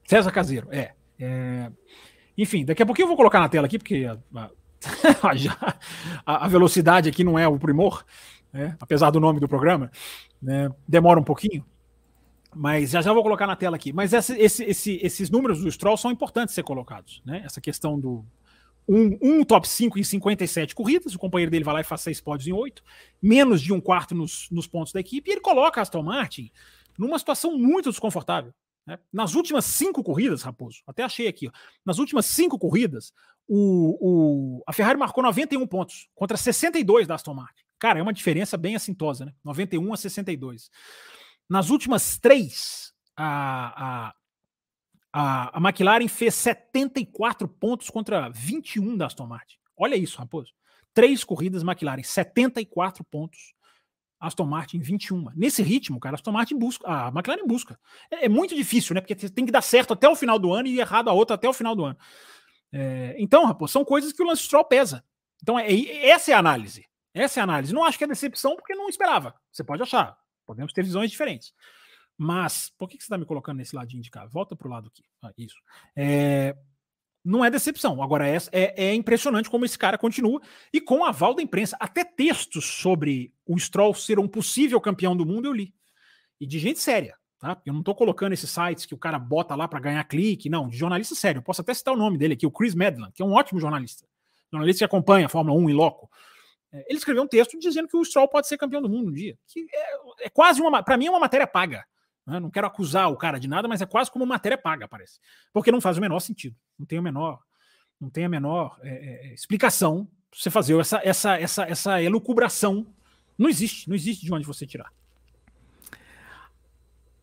[0.06, 0.94] César Caseiro, é.
[1.24, 1.72] É...
[2.38, 4.18] Enfim, daqui a pouquinho eu vou colocar na tela aqui, porque a,
[6.26, 8.04] a, a velocidade aqui não é o primor,
[8.52, 8.76] né?
[8.80, 9.92] apesar do nome do programa.
[10.42, 10.70] Né?
[10.88, 11.64] Demora um pouquinho.
[12.56, 13.94] Mas já já vou colocar na tela aqui.
[13.94, 17.22] Mas esse, esse, esse, esses números do Stroll são importantes ser colocados.
[17.26, 17.42] Né?
[17.46, 18.26] Essa questão do
[18.88, 22.20] um, um, top 5 em 57 corridas, o companheiro dele vai lá e faz seis
[22.20, 22.84] pódios em oito,
[23.22, 26.52] menos de um quarto nos, nos pontos da equipe, e ele coloca Aston Martin
[26.98, 28.54] numa situação muito desconfortável.
[28.86, 29.00] Né?
[29.12, 31.52] Nas últimas cinco corridas, Raposo, até achei aqui, ó,
[31.86, 33.14] nas últimas cinco corridas,
[33.48, 37.64] o, o, a Ferrari marcou 91 pontos contra 62 da Aston Martin.
[37.78, 39.34] Cara, é uma diferença bem assintosa, né?
[39.44, 40.70] 91 a 62.
[41.50, 44.16] Nas últimas três, a, a,
[45.12, 49.58] a, a McLaren fez 74 pontos contra 21 da Aston Martin.
[49.76, 50.54] Olha isso, Raposo.
[50.94, 53.54] Três corridas McLaren, 74 pontos
[54.24, 55.32] Aston Martin 21.
[55.36, 57.78] Nesse ritmo, cara, Aston Martin busca, a McLaren busca.
[58.10, 59.02] É, é, muito difícil, né?
[59.02, 61.48] Porque tem que dar certo até o final do ano e errado a outra até
[61.48, 61.98] o final do ano.
[62.72, 65.04] É, então, rapaz, são coisas que o Lance Stroll pesa.
[65.42, 65.68] Então, é,
[66.08, 66.86] essa é a análise.
[67.14, 67.74] Essa é a análise.
[67.74, 69.36] Não acho que é decepção porque não esperava.
[69.52, 70.18] Você pode achar.
[70.46, 71.54] Podemos ter visões diferentes.
[72.18, 74.26] Mas, por que, que você está me colocando nesse ladinho de cá?
[74.26, 75.04] Volta para o lado aqui.
[75.22, 75.58] Ah, isso.
[75.96, 76.56] É,
[77.24, 78.02] não é decepção.
[78.04, 80.42] Agora, é, é, é, impressionante como esse cara continua
[80.74, 81.78] e com aval da imprensa.
[81.80, 85.74] Até textos sobre o Stroll ser um possível campeão do mundo eu li.
[86.40, 87.16] E de gente séria.
[87.40, 87.62] Tá?
[87.66, 90.68] Eu não estou colocando esses sites que o cara bota lá para ganhar clique, não,
[90.68, 91.40] de jornalista sério.
[91.40, 93.60] Eu posso até citar o nome dele aqui, o Chris Medland, que é um ótimo
[93.60, 94.06] jornalista.
[94.52, 96.10] Jornalista que acompanha a Fórmula 1 em loco.
[96.72, 99.14] É, ele escreveu um texto dizendo que o Stroll pode ser campeão do mundo um
[99.14, 99.38] dia.
[99.48, 100.82] Que é, é quase uma.
[100.84, 101.86] Para mim, é uma matéria paga.
[102.26, 102.40] Né?
[102.40, 105.20] Não quero acusar o cara de nada, mas é quase como matéria paga, parece.
[105.52, 106.56] Porque não faz o menor sentido.
[106.78, 107.40] Não tem o menor,
[108.00, 112.88] não tem a menor é, é explicação você fazer essa, essa, essa, essa elucubração.
[113.38, 114.92] Não existe, não existe de onde você tirar.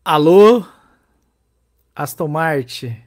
[0.03, 0.65] Alô,
[1.95, 2.97] Aston Martin.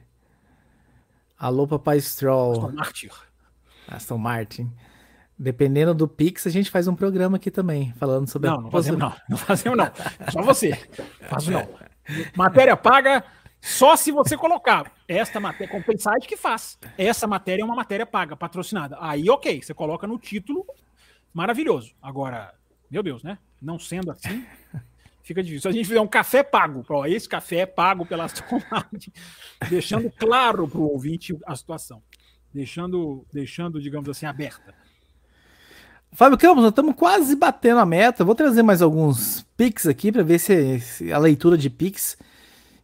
[1.37, 2.53] Alô, Papai Stroll.
[2.53, 3.09] Aston Martin.
[3.87, 4.71] Aston Martin.
[5.37, 8.99] Dependendo do Pix, a gente faz um programa aqui também, falando sobre não, não fazemos
[8.99, 9.91] não, não fazemos não.
[10.31, 10.73] Só você.
[11.27, 11.67] Faz não.
[12.35, 13.23] Matéria paga
[13.59, 16.77] só se você colocar esta matéria, com o site que faz.
[16.97, 18.95] Essa matéria é uma matéria paga, patrocinada.
[19.01, 20.65] Aí, ok, você coloca no título,
[21.33, 21.93] maravilhoso.
[21.99, 22.53] Agora,
[22.91, 23.39] meu Deus, né?
[23.59, 24.45] Não sendo assim,
[25.23, 25.61] fica difícil.
[25.63, 28.61] Se a gente fizer um café pago, ó, esse café é pago pela Aston
[29.67, 32.03] deixando claro para o ouvinte a situação,
[32.53, 34.84] deixando, deixando, digamos assim, aberta.
[36.15, 38.23] Fábio Campos, nós estamos quase batendo a meta.
[38.23, 42.17] Vou trazer mais alguns pics aqui para ver se, se, a leitura de pics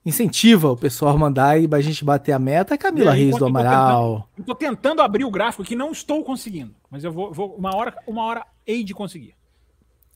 [0.05, 2.77] incentiva o pessoal a mandar e a gente bater a meta.
[2.77, 4.27] Camila Riz do Amaral.
[4.37, 7.73] Estou tentando, tentando, abrir o gráfico aqui, não estou conseguindo, mas eu vou, vou uma
[7.73, 9.33] hora, uma hora hei de conseguir.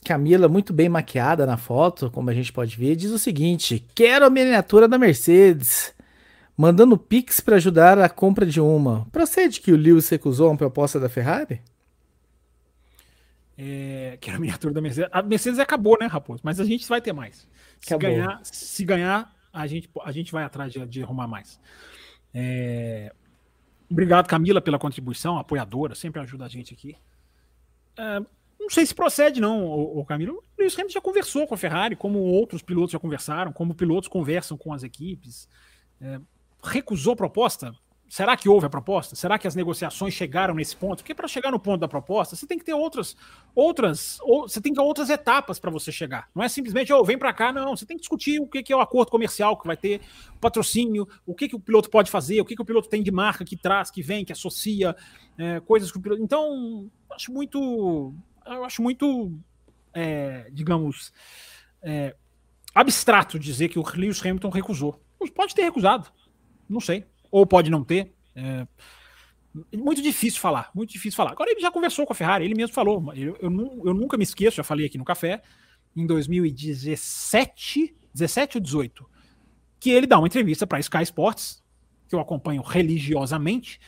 [0.04, 4.26] Camila, muito bem maquiada na foto, como a gente pode ver, diz o seguinte: Quero
[4.26, 5.94] a miniatura da Mercedes.
[6.58, 9.08] mandando Pix para ajudar a compra de uma.
[9.10, 11.62] Procede que o Lewis recusou uma proposta da Ferrari?
[13.58, 15.10] É, que era a miniatura da Mercedes.
[15.14, 16.42] A Mercedes acabou, né, Raposo?
[16.44, 17.48] Mas a gente vai ter mais.
[17.80, 21.60] Se ganhar, se ganhar, a gente, a gente vai atrás de, de arrumar mais.
[22.34, 23.14] É...
[23.90, 26.98] Obrigado, Camila, pela contribuição, apoiadora, sempre ajuda a gente aqui.
[27.98, 28.20] É,
[28.60, 30.34] não sei se procede, não, o, o Camilo.
[30.36, 34.10] O Lewis Hamilton já conversou com a Ferrari, como outros pilotos já conversaram, como pilotos
[34.10, 35.48] conversam com as equipes.
[36.02, 36.20] É,
[36.64, 37.74] recusou a proposta?
[38.08, 39.16] Será que houve a proposta?
[39.16, 40.98] Será que as negociações chegaram nesse ponto?
[40.98, 43.16] Porque para chegar no ponto da proposta, você tem que ter outras,
[43.54, 46.30] outras, ou, você tem que ter outras etapas para você chegar.
[46.34, 47.76] Não é simplesmente, oh, vem para cá, não.
[47.76, 50.02] Você tem que discutir o que, que é o acordo comercial que vai ter,
[50.40, 53.12] patrocínio, o que, que o piloto pode fazer, o que, que o piloto tem de
[53.12, 54.96] marca que traz, que vem, que associa,
[55.38, 56.22] é, coisas que o piloto.
[56.22, 58.14] Então, acho muito,
[58.46, 59.34] eu acho muito,
[59.94, 61.12] é, digamos,
[61.82, 62.16] é,
[62.74, 65.02] abstrato dizer que o Lewis Hamilton recusou.
[65.34, 66.08] Pode ter recusado,
[66.70, 67.04] não sei
[67.36, 68.14] ou pode não ter.
[68.34, 68.66] É,
[69.74, 71.32] muito difícil falar, muito difícil falar.
[71.32, 73.14] Agora ele já conversou com a Ferrari, ele mesmo falou.
[73.14, 75.42] Eu, eu, eu nunca me esqueço, já falei aqui no café,
[75.94, 79.10] em 2017, 17 ou 18,
[79.82, 81.62] que ele dá uma entrevista para Sky Sports,
[82.08, 83.82] que eu acompanho religiosamente,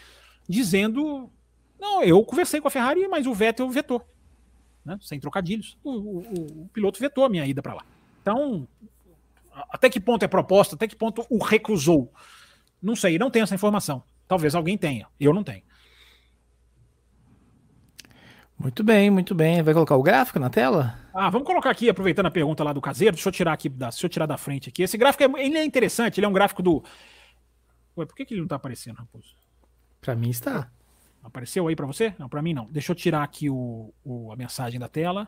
[0.47, 1.31] dizendo:
[1.79, 4.05] Não, eu conversei com a Ferrari, mas o Vettel vetou.
[4.83, 4.97] Né?
[5.01, 5.77] Sem trocadilhos.
[5.85, 7.85] O, o, o piloto vetou a minha ida para lá.
[8.21, 8.67] Então,
[9.69, 12.11] até que ponto é proposta, até que ponto o recusou?
[12.81, 14.03] Não sei, não tenho essa informação.
[14.27, 15.63] Talvez alguém tenha, eu não tenho.
[18.57, 19.61] Muito bem, muito bem.
[19.61, 20.97] Vai colocar o gráfico na tela?
[21.13, 23.15] Ah, vamos colocar aqui, aproveitando a pergunta lá do caseiro.
[23.15, 24.81] Deixa eu tirar aqui, da, deixa eu tirar da frente aqui.
[24.81, 26.83] Esse gráfico é, ele é interessante, ele é um gráfico do.
[27.95, 29.35] Ué, por que, que ele não tá aparecendo, Raposo?
[30.01, 30.71] Para mim está.
[31.23, 32.15] Apareceu aí para você?
[32.17, 32.65] Não, para mim não.
[32.71, 35.27] Deixa eu tirar aqui o, o, a mensagem da tela.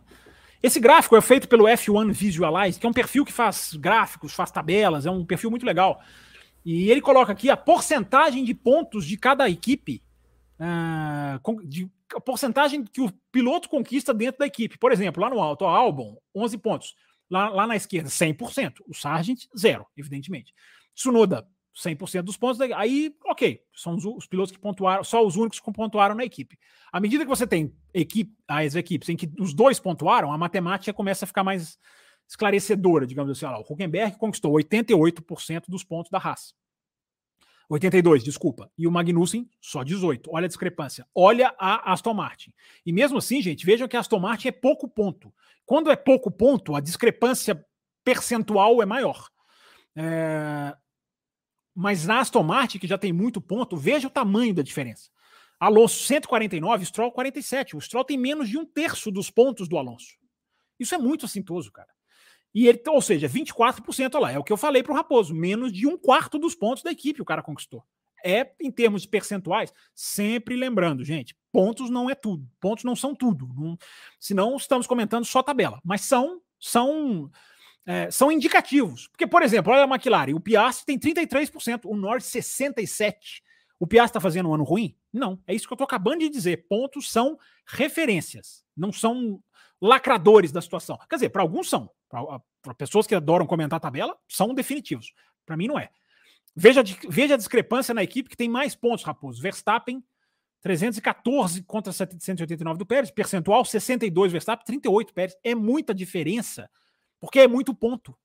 [0.61, 4.51] Esse gráfico é feito pelo F1 Visualize, que é um perfil que faz gráficos, faz
[4.51, 6.01] tabelas, é um perfil muito legal.
[6.65, 10.03] E ele coloca aqui a porcentagem de pontos de cada equipe,
[10.59, 14.77] uh, de, a porcentagem que o piloto conquista dentro da equipe.
[14.77, 16.95] Por exemplo, lá no alto, ó, Albon, 11 pontos.
[17.29, 18.81] Lá, lá na esquerda, 100%.
[18.87, 20.53] O Sargent, zero, evidentemente.
[20.95, 22.59] Tsunoda, 100% dos pontos.
[22.61, 26.57] Aí, ok, são os, os, pilotos que pontuaram, só os únicos que pontuaram na equipe.
[26.91, 30.93] À medida que você tem equipe, as equipes em que os dois pontuaram, a matemática
[30.93, 31.77] começa a ficar mais
[32.29, 33.45] esclarecedora, digamos assim.
[33.45, 36.53] O Huckenberg conquistou 88% dos pontos da raça.
[37.67, 38.71] 82, desculpa.
[38.77, 40.29] E o Magnussen, só 18.
[40.31, 41.07] Olha a discrepância.
[41.13, 42.53] Olha a Aston Martin.
[42.85, 45.33] E mesmo assim, gente, vejam que a Aston Martin é pouco ponto.
[45.65, 47.63] Quando é pouco ponto, a discrepância
[48.03, 49.27] percentual é maior.
[49.95, 50.75] É...
[51.75, 55.09] Mas na Aston Martin, que já tem muito ponto, veja o tamanho da diferença.
[55.59, 57.75] Alonso 149, Stroll 47.
[57.75, 60.17] O Stroll tem menos de um terço dos pontos do Alonso.
[60.79, 61.89] Isso é muito assintoso, cara.
[62.53, 65.71] E ele, ou seja, 24% lá, é o que eu falei para o Raposo, menos
[65.71, 67.83] de um quarto dos pontos da equipe o cara conquistou.
[68.25, 73.15] É, em termos de percentuais, sempre lembrando, gente, pontos não é tudo, pontos não são
[73.15, 73.47] tudo.
[73.55, 73.77] Não,
[74.19, 77.31] senão estamos comentando só tabela, mas são são
[77.85, 79.07] é, são indicativos.
[79.07, 83.15] Porque, por exemplo, olha a McLaren, o Piastri tem 33%, o Norris 67%.
[83.79, 84.95] O Piastri está fazendo um ano ruim?
[85.11, 86.67] Não, é isso que eu estou acabando de dizer.
[86.67, 89.41] Pontos são referências, não são
[89.81, 90.99] lacradores da situação.
[91.09, 91.89] Quer dizer, para alguns são.
[92.09, 95.13] Para pessoas que adoram comentar a tabela, são definitivos.
[95.45, 95.89] Para mim, não é.
[96.55, 99.41] Veja, veja a discrepância na equipe que tem mais pontos, Raposo.
[99.41, 100.03] Verstappen,
[100.61, 103.11] 314 contra 789 do Pérez.
[103.11, 105.37] Percentual, 62 Verstappen, 38 Pérez.
[105.43, 106.69] É muita diferença,
[107.19, 108.17] porque é muito ponto.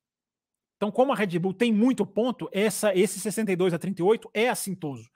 [0.77, 5.09] Então, como a Red Bull tem muito ponto, essa, esse 62 a 38 é assintoso.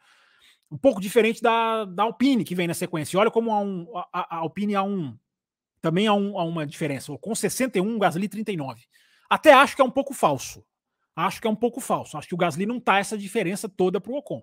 [0.70, 3.18] Um pouco diferente da, da Alpine, que vem na sequência.
[3.18, 5.18] olha como a, um, a, a Alpine a um
[5.80, 7.16] também há, um, há uma diferença.
[7.18, 8.82] Com 61, o Gasly 39.
[9.28, 10.64] Até acho que é um pouco falso.
[11.14, 12.16] Acho que é um pouco falso.
[12.16, 14.42] Acho que o Gasly não tá essa diferença toda para o Ocon.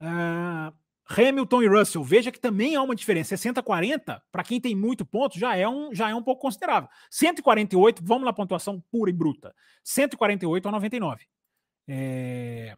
[0.00, 0.72] Uh,
[1.10, 3.34] Hamilton e Russell, veja que também há uma diferença.
[3.34, 6.88] 60-40, para quem tem muito ponto, já é, um, já é um pouco considerável.
[7.10, 9.54] 148, vamos na pontuação pura e bruta.
[9.82, 11.26] 148 a 99.
[11.88, 12.76] É...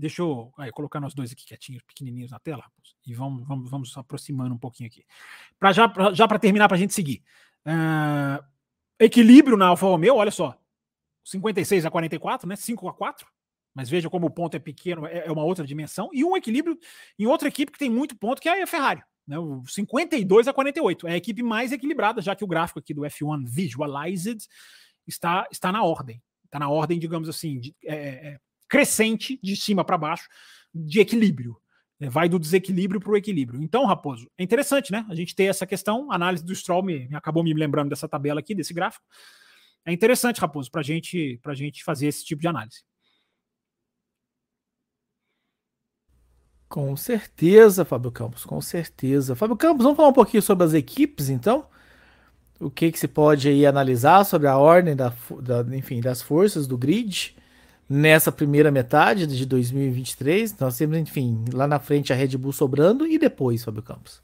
[0.00, 2.64] Deixa eu aí, colocar nós dois aqui quietinhos, pequenininhos na tela,
[3.06, 5.04] e vamos, vamos, vamos aproximando um pouquinho aqui.
[5.58, 7.22] Para já, pra, já para terminar, para a gente seguir.
[7.66, 8.42] Uh,
[8.98, 10.58] equilíbrio na Alfa Romeo, olha só.
[11.22, 12.56] 56 a 44, né?
[12.56, 13.26] 5 a 4.
[13.74, 16.08] Mas veja como o ponto é pequeno, é, é uma outra dimensão.
[16.14, 16.78] E um equilíbrio
[17.18, 19.02] em outra equipe que tem muito ponto, que é a Ferrari.
[19.26, 19.38] Né?
[19.38, 21.08] O 52 a 48.
[21.08, 24.46] É a equipe mais equilibrada, já que o gráfico aqui do F1 Visualized
[25.06, 26.22] está, está na ordem.
[26.46, 28.40] Está na ordem, digamos assim, de, é, é
[28.70, 30.28] crescente de cima para baixo
[30.72, 31.60] de equilíbrio.
[32.00, 33.62] É, vai do desequilíbrio para o equilíbrio.
[33.62, 35.04] Então, Raposo, é interessante, né?
[35.10, 36.10] A gente ter essa questão.
[36.10, 39.04] A análise do Stroll me, me acabou me lembrando dessa tabela aqui, desse gráfico.
[39.84, 42.82] É interessante, Raposo, para gente, a gente fazer esse tipo de análise.
[46.68, 49.34] Com certeza, Fábio Campos, com certeza.
[49.34, 51.66] Fábio Campos, vamos falar um pouquinho sobre as equipes, então?
[52.60, 55.12] O que, que se pode aí analisar sobre a ordem da,
[55.42, 57.34] da, enfim, das forças do grid
[57.90, 60.56] nessa primeira metade de 2023?
[60.58, 64.22] Nós temos, enfim, lá na frente a Red Bull sobrando e depois, Fábio Campos.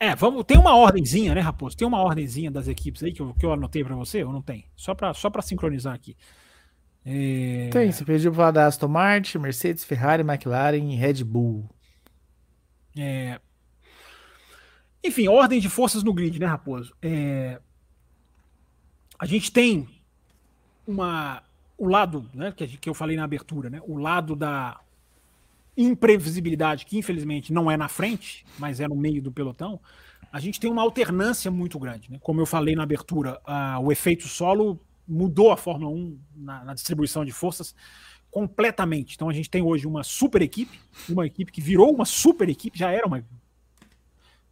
[0.00, 1.76] É, vamos, tem uma ordenzinha, né, Raposo?
[1.76, 4.40] Tem uma ordenzinha das equipes aí que eu, que eu anotei para você ou não
[4.40, 4.64] tem?
[4.74, 6.16] Só para só sincronizar aqui.
[7.04, 7.68] É...
[7.70, 11.68] Tem, você pediu para falar da Aston Martin, Mercedes, Ferrari, McLaren e Red Bull.
[12.96, 13.38] É...
[15.04, 16.94] Enfim, ordem de forças no grid, né, Raposo?
[17.02, 17.60] É...
[19.18, 19.86] A gente tem
[20.86, 21.42] uma
[21.84, 24.80] o lado, né, que, que eu falei na abertura, né, o lado da
[25.76, 29.80] imprevisibilidade, que infelizmente não é na frente, mas é no meio do pelotão,
[30.32, 32.10] a gente tem uma alternância muito grande.
[32.10, 32.18] Né?
[32.22, 36.74] Como eu falei na abertura, uh, o efeito solo mudou a Fórmula 1 na, na,
[36.74, 37.74] distribuição de forças
[38.30, 39.14] completamente.
[39.14, 42.78] Então a gente tem hoje uma super equipe, uma equipe que virou uma super equipe,
[42.78, 43.24] já era uma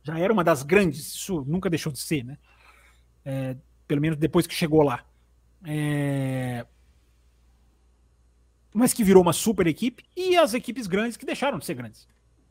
[0.04, 2.36] já era uma das grandes, isso nunca deixou de ser, né?
[3.24, 3.56] É,
[3.86, 5.04] pelo menos depois que chegou lá.
[5.64, 6.66] É,
[8.72, 12.08] mas que virou uma super equipe, e as equipes grandes que deixaram de ser grandes.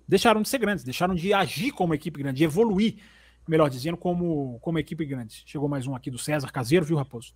[0.07, 2.97] Deixaram de ser grandes, deixaram de agir como equipe grande, de evoluir,
[3.47, 5.43] melhor dizendo, como, como equipe grande.
[5.45, 7.33] Chegou mais um aqui do César Caseiro, viu, Raposo?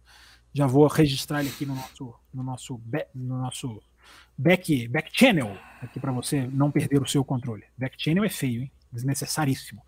[0.54, 2.82] Já vou registrar ele aqui no nosso, no nosso,
[3.14, 3.82] no nosso
[4.38, 7.64] back, back channel, aqui para você não perder o seu controle.
[7.78, 8.72] Back channel é feio, hein?
[8.92, 9.82] Desnecessaríssimo.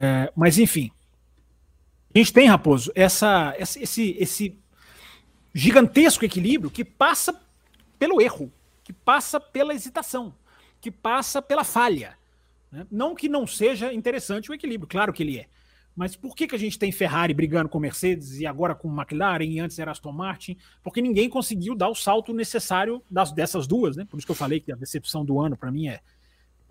[0.00, 0.90] É, mas enfim,
[2.14, 4.58] a gente tem, Raposo, essa, esse, esse
[5.52, 7.43] gigantesco equilíbrio que passa
[7.98, 10.34] pelo erro, que passa pela hesitação,
[10.80, 12.16] que passa pela falha.
[12.70, 12.86] Né?
[12.90, 15.48] Não que não seja interessante o equilíbrio, claro que ele é.
[15.96, 19.44] Mas por que, que a gente tem Ferrari brigando com Mercedes e agora com McLaren
[19.44, 20.56] e antes era Aston Martin?
[20.82, 24.04] Porque ninguém conseguiu dar o salto necessário das, dessas duas, né?
[24.04, 26.00] Por isso que eu falei que a decepção do ano para mim é,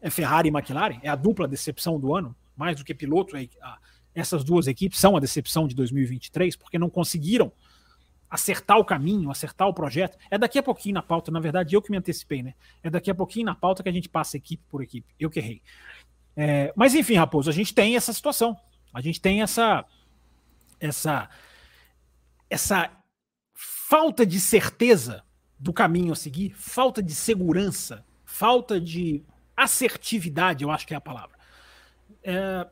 [0.01, 3.37] é, Ferrari e McLaren, é a dupla decepção do ano, mais do que piloto.
[3.37, 3.77] É, a,
[4.13, 7.51] essas duas equipes são a decepção de 2023 porque não conseguiram
[8.33, 10.17] acertar o caminho, acertar o projeto.
[10.31, 12.55] É daqui a pouquinho na pauta, na verdade, eu que me antecipei, né?
[12.81, 15.13] É daqui a pouquinho na pauta que a gente passa equipe por equipe.
[15.19, 15.61] Eu que errei.
[16.35, 18.57] É, mas enfim, Raposo, a gente tem essa situação.
[18.91, 19.85] A gente tem essa
[20.79, 21.29] essa
[22.49, 22.89] essa
[23.53, 25.23] falta de certeza
[25.59, 29.23] do caminho a seguir, falta de segurança, falta de
[29.55, 31.37] assertividade, eu acho que é a palavra,
[32.23, 32.67] é,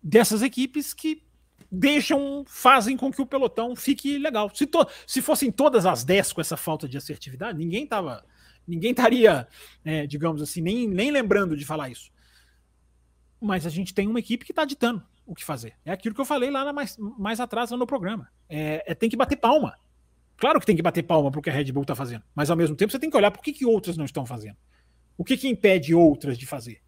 [0.00, 1.24] dessas equipes que
[1.72, 4.50] deixam, fazem com que o pelotão fique legal.
[4.54, 8.22] Se, to, se fossem todas as 10 com essa falta de assertividade, ninguém tava,
[8.68, 9.48] ninguém estaria,
[9.82, 12.12] é, digamos assim, nem, nem lembrando de falar isso.
[13.40, 15.74] Mas a gente tem uma equipe que está ditando o que fazer.
[15.84, 18.28] É aquilo que eu falei lá mais, mais atrás no programa.
[18.48, 19.78] É, é, tem que bater palma.
[20.36, 22.50] Claro que tem que bater palma para o que a Red Bull está fazendo, mas
[22.50, 24.56] ao mesmo tempo você tem que olhar por que, que outras não estão fazendo.
[25.16, 26.81] O que, que impede outras de fazer?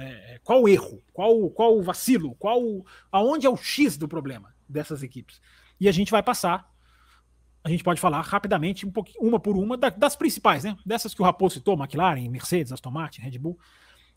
[0.00, 1.02] É, é qual o erro?
[1.12, 2.34] Qual, qual o vacilo?
[2.36, 5.40] Qual, aonde é o X do problema dessas equipes?
[5.78, 6.70] E a gente vai passar.
[7.62, 10.76] A gente pode falar rapidamente, um uma por uma, das principais, né?
[10.84, 13.58] Dessas que o Raposo citou, McLaren, Mercedes, Aston Martin, Red Bull.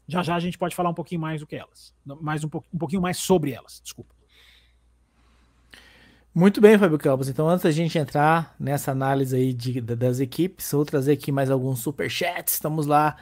[0.08, 1.94] Já já a gente pode falar um pouquinho mais do que elas.
[2.06, 4.14] Mais um, um pouquinho mais sobre elas, desculpa.
[6.34, 7.28] Muito bem, Fábio Campos.
[7.30, 11.52] Então, antes da gente entrar nessa análise aí de, das equipes, vou trazer aqui mais
[11.52, 12.56] alguns superchats.
[12.56, 13.18] Estamos lá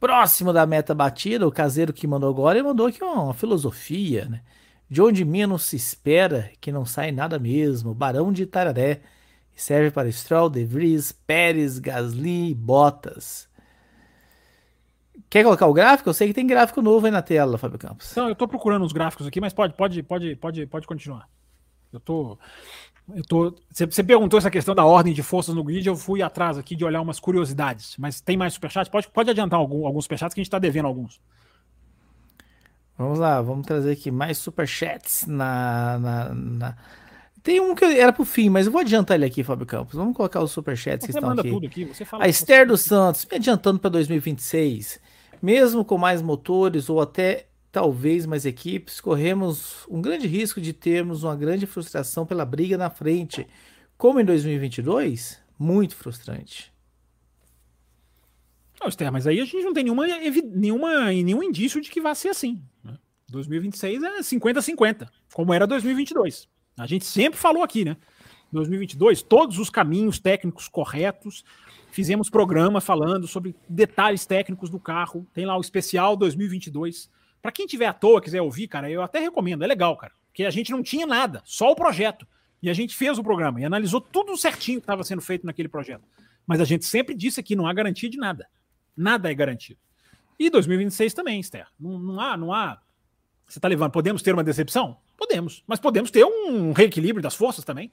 [0.00, 1.46] próximo da meta batida.
[1.46, 4.42] O caseiro que mandou agora, ele mandou aqui uma, filosofia, né?
[4.88, 7.94] De onde menos se espera que não sai nada mesmo.
[7.94, 9.00] Barão de Tararé.
[9.54, 13.48] Serve para Stroll, De Vries, Pérez, Gasly, Bottas.
[15.30, 16.08] Quer colocar o gráfico?
[16.08, 18.14] Eu sei que tem gráfico novo aí na tela, Fábio Campos.
[18.14, 21.28] Não, eu tô procurando os gráficos aqui, mas pode, pode, pode, pode, pode continuar.
[21.92, 22.38] Eu tô.
[23.14, 23.54] Eu tô.
[23.70, 26.84] Você perguntou essa questão da ordem de forças no grid, eu fui atrás aqui de
[26.84, 27.96] olhar umas curiosidades.
[27.98, 28.90] Mas tem mais superchats?
[28.90, 31.20] Pode, pode adiantar algum, alguns superchats que a gente tá devendo alguns.
[32.98, 36.76] Vamos lá, vamos trazer aqui mais superchats na, na, na...
[37.42, 39.94] Tem um que era pro fim, mas eu vou adiantar ele aqui, Fábio Campos.
[39.94, 41.50] Vamos colocar os superchats você que estão aqui.
[41.50, 41.84] Tudo aqui.
[41.84, 44.98] Você fala a Esther dos Santos, me adiantando para 2026.
[45.40, 47.45] Mesmo com mais motores ou até
[47.76, 52.88] talvez mais equipes, corremos um grande risco de termos uma grande frustração pela briga na
[52.88, 53.46] frente.
[53.98, 55.38] Como em 2022?
[55.58, 56.72] Muito frustrante.
[58.80, 62.14] Não, Esther, mas aí a gente não tem nenhuma, nenhuma, nenhum indício de que vai
[62.14, 62.62] ser assim.
[62.82, 62.96] Né?
[63.28, 66.48] 2026 é 50-50, como era 2022.
[66.78, 67.98] A gente sempre falou aqui, né?
[68.52, 71.44] 2022, todos os caminhos técnicos corretos,
[71.96, 75.26] Fizemos programa falando sobre detalhes técnicos do carro.
[75.32, 77.08] Tem lá o especial 2022.
[77.46, 79.62] Para quem tiver à toa, quiser ouvir, cara, eu até recomendo.
[79.62, 80.12] É legal, cara.
[80.26, 82.26] Porque a gente não tinha nada, só o projeto.
[82.60, 85.68] E a gente fez o programa e analisou tudo certinho que estava sendo feito naquele
[85.68, 86.02] projeto.
[86.44, 88.48] Mas a gente sempre disse que não há garantia de nada.
[88.96, 89.78] Nada é garantido.
[90.36, 91.68] E 2026 também, Esther.
[91.78, 92.80] Não, não há, não há.
[93.46, 93.92] Você está levando.
[93.92, 94.96] Podemos ter uma decepção?
[95.16, 95.62] Podemos.
[95.68, 97.92] Mas podemos ter um reequilíbrio das forças também.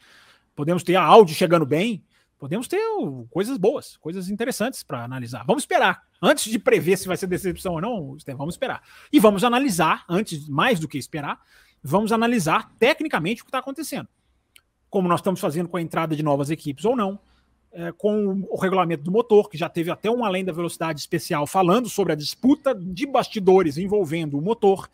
[0.55, 2.03] Podemos ter a Audi chegando bem.
[2.37, 2.81] Podemos ter
[3.29, 5.45] coisas boas, coisas interessantes para analisar.
[5.45, 6.03] Vamos esperar.
[6.21, 8.81] Antes de prever se vai ser decepção ou não, vamos esperar.
[9.11, 11.39] E vamos analisar, antes, mais do que esperar,
[11.81, 14.07] vamos analisar tecnicamente o que está acontecendo.
[14.89, 17.19] Como nós estamos fazendo com a entrada de novas equipes ou não
[17.75, 21.47] é, com o regulamento do motor, que já teve até um além da velocidade especial
[21.47, 24.87] falando sobre a disputa de bastidores envolvendo o motor.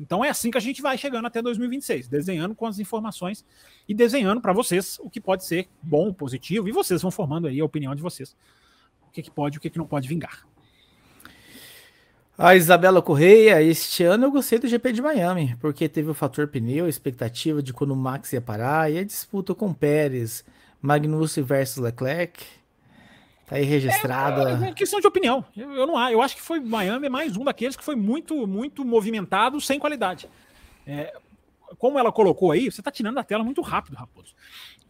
[0.00, 3.44] Então é assim que a gente vai chegando até 2026, desenhando com as informações
[3.86, 7.60] e desenhando para vocês o que pode ser bom, positivo, e vocês vão formando aí
[7.60, 8.34] a opinião de vocês.
[9.06, 10.46] O que, que pode e o que, que não pode vingar.
[12.38, 16.48] A Isabela Correia, este ano eu gostei do GP de Miami, porque teve o fator
[16.48, 20.42] pneu, a expectativa de quando o Max ia parar e a disputa com Pérez.
[20.80, 22.42] Magnussen versus Leclerc.
[23.50, 24.64] Tá aí registrada.
[24.64, 25.44] É, é questão de opinião.
[25.56, 28.46] Eu, eu, não eu acho que foi Miami é mais um daqueles que foi muito
[28.46, 30.30] muito movimentado sem qualidade.
[30.86, 31.12] É,
[31.76, 34.36] como ela colocou aí, você tá tirando da tela muito rápido, Raposo.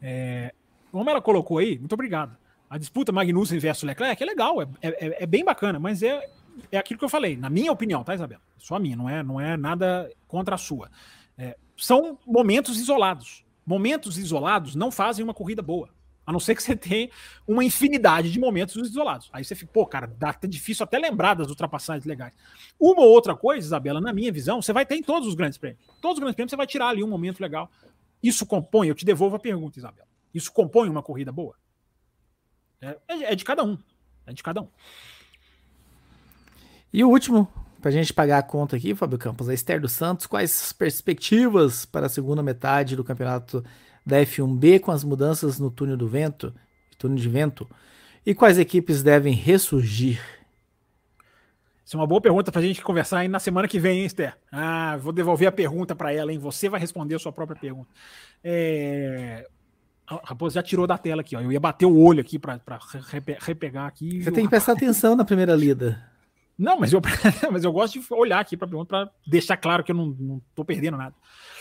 [0.02, 0.52] É,
[0.92, 2.36] como ela colocou aí, muito obrigado.
[2.68, 6.22] A disputa Magnussen versus Leclerc é legal, é, é, é, bem bacana, mas é,
[6.70, 8.42] é aquilo que eu falei, na minha opinião, tá, Isabela?
[8.58, 10.90] Só a minha, não é, não é nada contra a sua.
[11.38, 13.42] É, são momentos isolados.
[13.64, 15.88] Momentos isolados não fazem uma corrida boa.
[16.30, 17.10] A não ser que você tenha
[17.44, 19.28] uma infinidade de momentos isolados.
[19.32, 22.32] Aí você fica, pô, cara, dá tá difícil até lembrar das ultrapassagens legais.
[22.78, 25.58] Uma ou outra coisa, Isabela, na minha visão, você vai ter em todos os grandes
[25.58, 25.84] prêmios.
[26.00, 27.68] Todos os grandes prêmios você vai tirar ali um momento legal.
[28.22, 30.06] Isso compõe, eu te devolvo a pergunta, Isabela.
[30.32, 31.56] Isso compõe uma corrida boa?
[32.80, 33.76] É, é, é de cada um.
[34.24, 34.68] É de cada um.
[36.92, 39.90] E o último, para a gente pagar a conta aqui, Fábio Campos, a Esther dos
[39.90, 43.64] Santos, quais as perspectivas para a segunda metade do campeonato
[44.04, 46.54] da F1B com as mudanças no túnel do vento,
[46.98, 47.68] túnel de vento,
[48.24, 50.20] e quais equipes devem ressurgir?
[51.84, 54.06] Isso é uma boa pergunta para a gente conversar aí na semana que vem, hein,
[54.06, 54.36] Esther?
[54.52, 56.38] Ah, vou devolver a pergunta para ela, hein?
[56.38, 57.88] Você vai responder a sua própria pergunta.
[58.44, 59.44] É...
[60.06, 61.40] Raposo já tirou da tela aqui, ó.
[61.40, 62.60] Eu ia bater o olho aqui para
[63.40, 64.22] repegar aqui.
[64.22, 66.00] Você tem que prestar atenção na primeira lida.
[66.56, 67.00] Não, mas eu,
[67.50, 70.40] mas eu gosto de olhar aqui para a pergunta para deixar claro que eu não,
[70.54, 71.14] tô perdendo nada.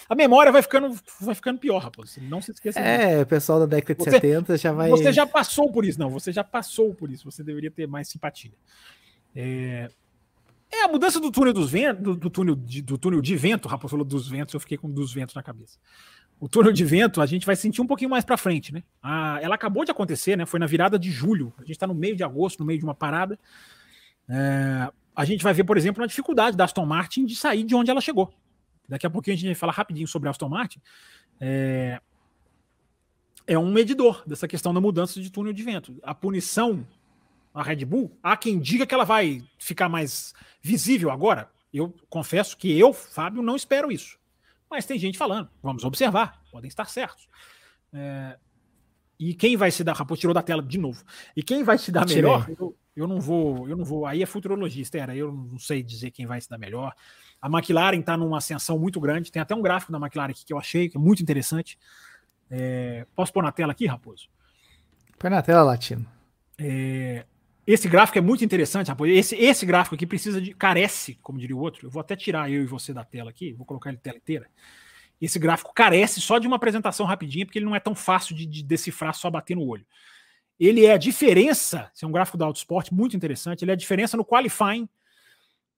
[0.09, 2.17] A memória vai ficando, vai ficando pior, rapaz.
[2.23, 2.79] Não se esqueça.
[2.79, 3.21] É, disso.
[3.21, 4.89] o pessoal da década de você, 70 já vai.
[4.89, 6.09] Você já passou por isso, não.
[6.09, 7.29] Você já passou por isso.
[7.29, 8.51] Você deveria ter mais simpatia.
[9.35, 9.87] É,
[10.71, 13.67] é a mudança do túnel dos ventos, do, do, túnel de, do túnel de vento,
[13.67, 15.77] rapaz falou dos ventos, eu fiquei com dos ventos na cabeça.
[16.39, 18.83] O túnel de vento a gente vai sentir um pouquinho mais para frente, né?
[19.03, 20.45] Ah, ela acabou de acontecer, né?
[20.45, 21.53] Foi na virada de julho.
[21.57, 23.37] A gente está no meio de agosto, no meio de uma parada.
[24.27, 27.75] É, a gente vai ver, por exemplo, a dificuldade da Aston Martin de sair de
[27.75, 28.33] onde ela chegou.
[28.89, 30.81] Daqui a pouquinho a gente vai falar rapidinho sobre a Aston Martin.
[31.39, 32.01] É,
[33.47, 35.97] é um medidor dessa questão da mudança de túnel de vento.
[36.03, 36.85] A punição
[37.53, 41.49] a Red Bull, há quem diga que ela vai ficar mais visível agora.
[41.73, 44.17] Eu confesso que eu, Fábio, não espero isso.
[44.69, 47.27] Mas tem gente falando, vamos observar, podem estar certos.
[47.91, 48.37] É,
[49.19, 51.03] e quem vai se dar, Raposo tirou da tela de novo.
[51.35, 54.05] E quem vai se dar melhor, eu, eu não vou, eu não vou.
[54.05, 55.15] Aí é futurologista, era.
[55.15, 56.93] Eu não sei dizer quem vai se dar melhor.
[57.41, 59.31] A McLaren está numa ascensão muito grande.
[59.31, 61.77] Tem até um gráfico da McLaren aqui que eu achei que é muito interessante.
[62.49, 64.27] É, posso pôr na tela aqui, Raposo?
[65.17, 66.05] Põe na tela, Latino.
[66.57, 67.25] É,
[67.65, 69.11] esse gráfico é muito interessante, Raposo.
[69.11, 70.53] Esse, esse gráfico aqui precisa de.
[70.53, 71.87] carece, como diria o outro.
[71.87, 74.47] Eu vou até tirar eu e você da tela aqui, vou colocar ele tela inteira.
[75.21, 78.45] Esse gráfico carece só de uma apresentação rapidinha, porque ele não é tão fácil de,
[78.45, 79.85] de decifrar só bater no olho.
[80.59, 83.77] Ele é a diferença, esse é um gráfico da Autosport muito interessante, ele é a
[83.77, 84.89] diferença no qualifying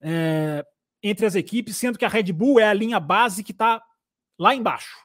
[0.00, 0.64] é,
[1.02, 3.82] entre as equipes, sendo que a Red Bull é a linha base que está
[4.38, 4.96] lá embaixo.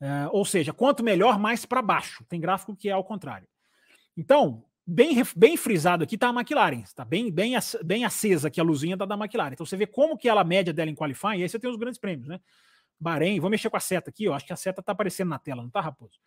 [0.00, 2.24] É, ou seja, quanto melhor, mais para baixo.
[2.28, 3.46] Tem gráfico que é ao contrário.
[4.16, 6.80] Então, bem, bem frisado aqui está a McLaren.
[6.80, 7.54] Está bem, bem,
[7.84, 9.52] bem acesa aqui a luzinha da, da McLaren.
[9.52, 11.76] Então você vê como que ela média dela em qualifying, e aí você tem os
[11.76, 12.40] grandes prêmios, né?
[13.00, 14.34] Bahrein, vou mexer com a seta aqui, ó.
[14.34, 16.18] Acho que a seta está aparecendo na tela, não está, Raposo?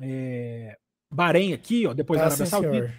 [0.00, 0.78] É,
[1.10, 2.94] Bahrein aqui, ó, depois tá, da Arábia Saudita.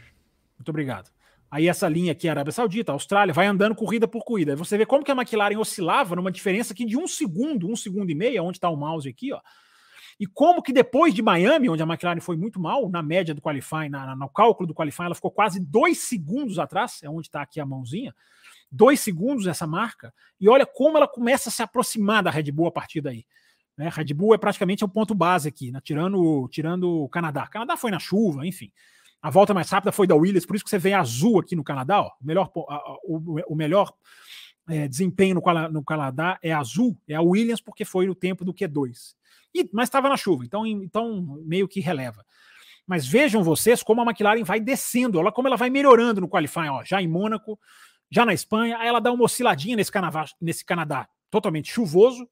[0.58, 1.12] Muito obrigado.
[1.52, 4.54] Aí essa linha aqui, Arábia Saudita, Austrália, vai andando corrida por corrida.
[4.54, 7.76] Aí você vê como que a McLaren oscilava numa diferença aqui de um segundo, um
[7.76, 9.42] segundo e meio, onde está o mouse aqui, ó.
[10.18, 13.42] E como que depois de Miami, onde a McLaren foi muito mal, na média do
[13.42, 17.28] qualifying, na, na, no cálculo do qualifying, ela ficou quase dois segundos atrás, é onde
[17.28, 18.16] está aqui a mãozinha,
[18.72, 22.68] dois segundos essa marca, e olha como ela começa a se aproximar da Red Bull
[22.68, 23.26] a partir daí.
[23.76, 23.90] Né?
[23.92, 25.82] Red Bull é praticamente o ponto base aqui, né?
[25.84, 27.44] tirando, tirando o Canadá.
[27.44, 28.72] O Canadá foi na chuva, enfim.
[29.22, 31.64] A volta mais rápida foi da Williams, por isso que você vê azul aqui no
[31.64, 32.02] Canadá.
[32.02, 32.12] Ó.
[32.20, 32.52] O melhor,
[33.04, 33.94] o, o melhor
[34.68, 38.54] é, desempenho no, no, Canadá é azul, é a Williams, porque foi no tempo do
[38.54, 39.14] Q2.
[39.54, 42.26] E, mas estava na chuva, então, então meio que releva.
[42.88, 46.70] Mas vejam vocês como a McLaren vai descendo, como ela vai melhorando no qualifying.
[46.70, 47.60] Ó, já em Mônaco,
[48.10, 52.28] já na Espanha, aí ela dá uma osciladinha nesse, Canadá, nesse Canadá totalmente chuvoso,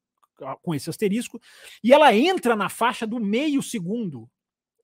[0.62, 1.40] com esse asterisco,
[1.84, 4.30] e ela entra na faixa do meio segundo.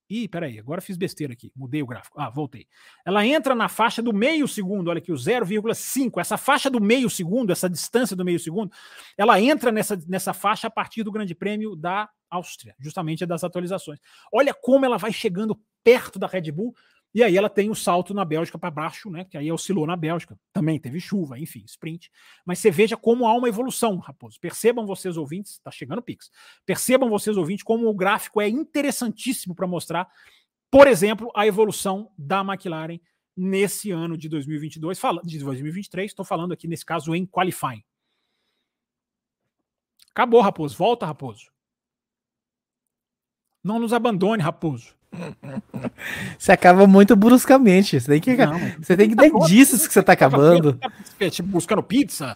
[0.07, 2.19] Ih, peraí, agora fiz besteira aqui, mudei o gráfico.
[2.19, 2.68] Ah, voltei.
[3.03, 6.19] Ela entra na faixa do meio segundo, olha aqui, o 0,5.
[6.19, 8.72] Essa faixa do meio segundo, essa distância do meio segundo,
[9.18, 13.99] ela entra nessa, nessa faixa a partir do Grande Prêmio da Áustria, justamente das atualizações.
[14.32, 16.76] Olha como ela vai chegando perto da Red Bull,
[17.16, 19.24] e aí ela tem o salto na Bélgica para baixo, né?
[19.24, 20.38] Que aí oscilou na Bélgica.
[20.52, 22.12] Também teve chuva, enfim, sprint.
[22.46, 24.38] Mas você veja como há uma evolução, Raposo.
[24.38, 26.30] Percebam vocês ouvintes, está chegando o Pix.
[26.66, 30.10] Percebam vocês ouvintes como o gráfico é interessantíssimo para mostrar,
[30.70, 33.00] por exemplo, a evolução da McLaren
[33.34, 37.84] nesse ano de 2022, fala, de 2023, estou falando aqui nesse caso em qualifying.
[40.12, 40.76] Acabou, Raposo.
[40.76, 41.50] Volta, Raposo.
[43.64, 44.98] Não nos abandone, Raposo.
[46.38, 47.99] Você acaba muito bruscamente.
[47.99, 50.77] Você tem que, não, você tem que dar indícios que você tá acabando.
[51.32, 52.36] Tipo, buscando pizza.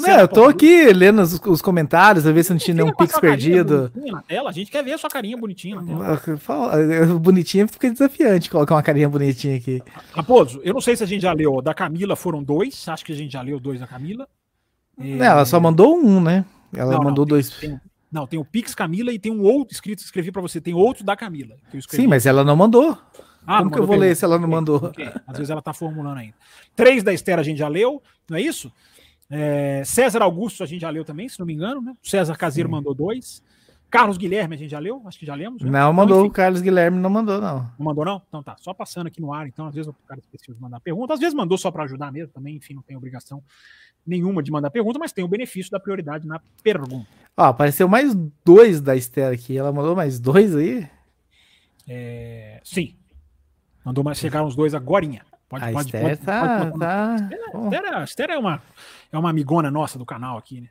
[0.00, 3.18] Não, eu tô aqui lendo os, os comentários, a ver se não tinha nenhum pix
[3.18, 3.92] perdido.
[3.94, 4.50] Na tela.
[4.50, 7.18] A gente quer ver a sua carinha bonitinha na tela.
[7.20, 9.82] Bonitinha fica desafiante colocar uma carinha bonitinha aqui.
[10.12, 11.62] Raposo, eu não sei se a gente já leu.
[11.62, 12.88] Da Camila foram dois.
[12.88, 14.26] Acho que a gente já leu dois da Camila.
[15.00, 15.18] É...
[15.18, 16.44] Ela só mandou um, né?
[16.74, 17.50] Ela não, mandou não, dois.
[17.50, 17.80] Tem,
[18.10, 21.04] não, tem o Pix Camila e tem um outro escrito, escrevi para você, tem outro
[21.04, 21.56] da Camila.
[21.88, 22.98] Sim, mas ela não mandou.
[23.46, 24.76] Ah, Como que eu vou ler se ela não mandou?
[24.76, 25.10] Okay.
[25.26, 26.34] Às vezes ela tá formulando ainda.
[26.76, 28.72] Três da Esther a gente já leu, não é isso?
[29.30, 31.94] É, César Augusto a gente já leu também, se não me engano, né?
[32.02, 32.74] César Caseiro Sim.
[32.74, 33.42] mandou dois.
[33.90, 35.02] Carlos Guilherme a gente já leu?
[35.06, 35.62] Acho que já lemos.
[35.62, 35.70] Né?
[35.70, 37.60] Não mandou, o Carlos Guilherme não mandou, não.
[37.78, 38.22] Não mandou, não?
[38.28, 40.80] Então tá, só passando aqui no ar, então às vezes o cara esqueceu de mandar
[40.80, 43.42] pergunta, às vezes mandou só para ajudar mesmo, também, enfim, não tem obrigação
[44.08, 47.06] nenhuma de mandar pergunta, mas tem o benefício da prioridade na pergunta.
[47.36, 48.14] Ó, apareceu mais
[48.44, 49.56] dois da Esther aqui.
[49.56, 50.88] Ela mandou mais dois aí?
[51.86, 52.96] É, sim.
[53.84, 55.24] Mandou mais, chegaram os dois agorinha.
[55.48, 57.16] Pode, a pode, Esther pode, tá, pode, tá...
[57.64, 58.62] Esther, a Esther é uma,
[59.10, 60.68] é uma amigona nossa do canal aqui, né?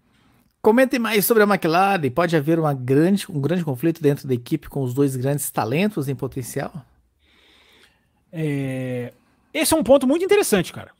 [0.61, 2.09] Comente mais sobre a McLaren.
[2.11, 6.09] Pode haver uma grande, um grande conflito dentro da equipe com os dois grandes talentos
[6.09, 6.73] em potencial?
[8.31, 9.13] É...
[9.53, 10.96] Esse é um ponto muito interessante, cara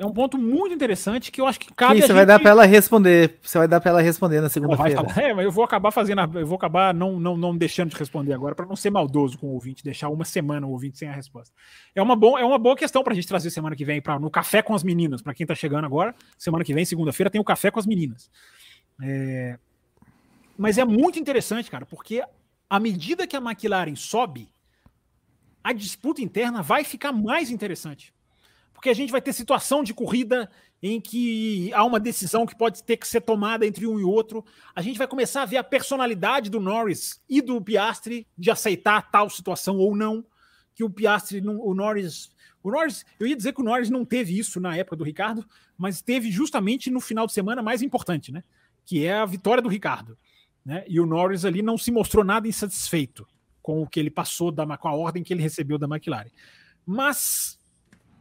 [0.00, 2.00] é um ponto muito interessante que eu acho que cabe.
[2.00, 3.38] Sim, você vai dar para ela responder.
[3.42, 5.04] Você vai dar para ela responder na segunda-feira.
[5.20, 8.32] É, mas eu vou acabar fazendo, eu vou acabar não, não, não deixando de responder
[8.32, 11.12] agora para não ser maldoso com o ouvinte, deixar uma semana o ouvinte sem a
[11.12, 11.54] resposta.
[11.94, 14.18] É uma, bom, é uma boa questão para a gente trazer semana que vem para
[14.18, 15.20] no café com as meninas.
[15.20, 18.30] Para quem está chegando agora, semana que vem, segunda-feira, tem o café com as meninas.
[19.02, 19.58] É...
[20.56, 22.22] Mas é muito interessante, cara, porque
[22.70, 24.48] à medida que a McLaren sobe,
[25.62, 28.14] a disputa interna vai ficar mais interessante
[28.80, 30.50] porque a gente vai ter situação de corrida
[30.82, 34.42] em que há uma decisão que pode ter que ser tomada entre um e outro.
[34.74, 39.10] A gente vai começar a ver a personalidade do Norris e do Piastri de aceitar
[39.10, 40.24] tal situação ou não.
[40.74, 42.30] Que o Piastri, o Norris.
[42.62, 45.44] O Norris, eu ia dizer que o Norris não teve isso na época do Ricardo,
[45.76, 48.42] mas teve justamente no final de semana mais importante, né?
[48.86, 50.16] Que é a vitória do Ricardo.
[50.64, 50.86] Né?
[50.88, 53.26] E o Norris ali não se mostrou nada insatisfeito
[53.60, 56.30] com o que ele passou, da, com a ordem que ele recebeu da McLaren.
[56.86, 57.59] Mas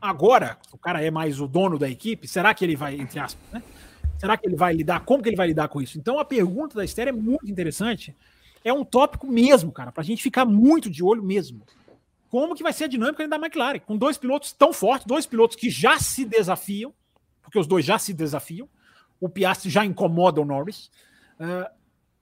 [0.01, 3.43] Agora, o cara é mais o dono da equipe, será que ele vai, entre aspas,
[3.51, 3.61] né?
[4.17, 5.01] Será que ele vai lidar?
[5.01, 5.97] Como que ele vai lidar com isso?
[5.97, 8.15] Então a pergunta da Esther é muito interessante.
[8.63, 11.65] É um tópico mesmo, cara, para a gente ficar muito de olho mesmo.
[12.29, 13.79] Como que vai ser a dinâmica da McLaren?
[13.79, 16.93] Com dois pilotos tão fortes, dois pilotos que já se desafiam,
[17.41, 18.67] porque os dois já se desafiam.
[19.21, 20.91] O Piastri já incomoda o Norris.
[21.39, 21.69] Uh,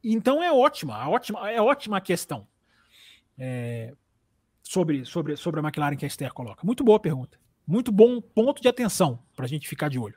[0.04, 2.48] então é ótima, ótima, é ótima a questão
[3.38, 3.94] é,
[4.64, 6.66] sobre, sobre, sobre a McLaren que a Esther coloca.
[6.66, 7.38] Muito boa pergunta.
[7.68, 10.16] Muito bom ponto de atenção para a gente ficar de olho.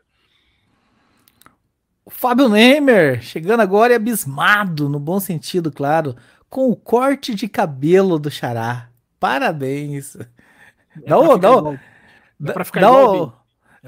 [2.05, 6.17] O Fábio Neymer chegando agora e abismado, no bom sentido, claro,
[6.49, 8.89] com o corte de cabelo do Xará.
[9.19, 10.17] Parabéns.
[10.17, 11.39] É dá o.
[11.39, 11.79] Dá o.
[12.39, 13.33] Dá o.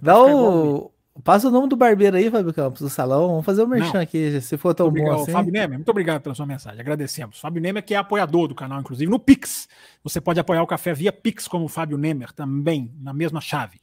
[0.01, 0.91] Dá o.
[1.22, 3.28] Passa o nome do barbeiro aí, Fábio Campos, do salão.
[3.28, 5.30] Vamos fazer o um merchan aqui, se for tão bom assim.
[5.30, 6.80] Fábio Nemer, muito obrigado pela sua mensagem.
[6.80, 7.39] Agradecemos.
[7.39, 9.68] Fábio Nemer, que é apoiador do canal, inclusive, no Pix.
[10.02, 13.78] Você pode apoiar o café via Pix, como o Fábio Nemer, também, na mesma chave.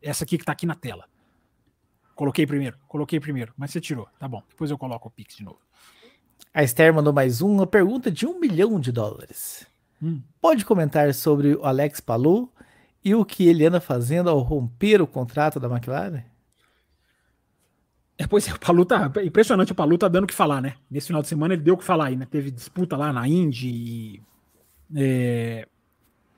[0.00, 1.04] Essa aqui que está aqui na tela.
[2.14, 4.08] Coloquei primeiro, coloquei primeiro, mas você tirou.
[4.18, 5.60] Tá bom, depois eu coloco o Pix de novo.
[6.52, 9.66] A Esther mandou mais um, uma pergunta de um milhão de dólares.
[10.02, 10.22] Hum.
[10.40, 12.50] Pode comentar sobre o Alex Palu
[13.06, 16.24] e o que ele anda fazendo ao romper o contrato da McLaren?
[18.18, 19.12] É, pois é, o Palu tá.
[19.24, 20.74] Impressionante, o Palu tá dando o que falar, né?
[20.90, 22.26] Nesse final de semana ele deu o que falar aí, né?
[22.28, 23.68] Teve disputa lá na Indy.
[23.68, 24.22] E,
[24.96, 25.68] é,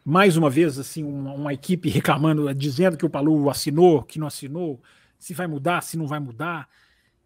[0.05, 4.27] mais uma vez, assim, uma, uma, equipe reclamando, dizendo que o Palu assinou, que não
[4.27, 4.79] assinou,
[5.19, 6.69] se vai mudar, se não vai mudar.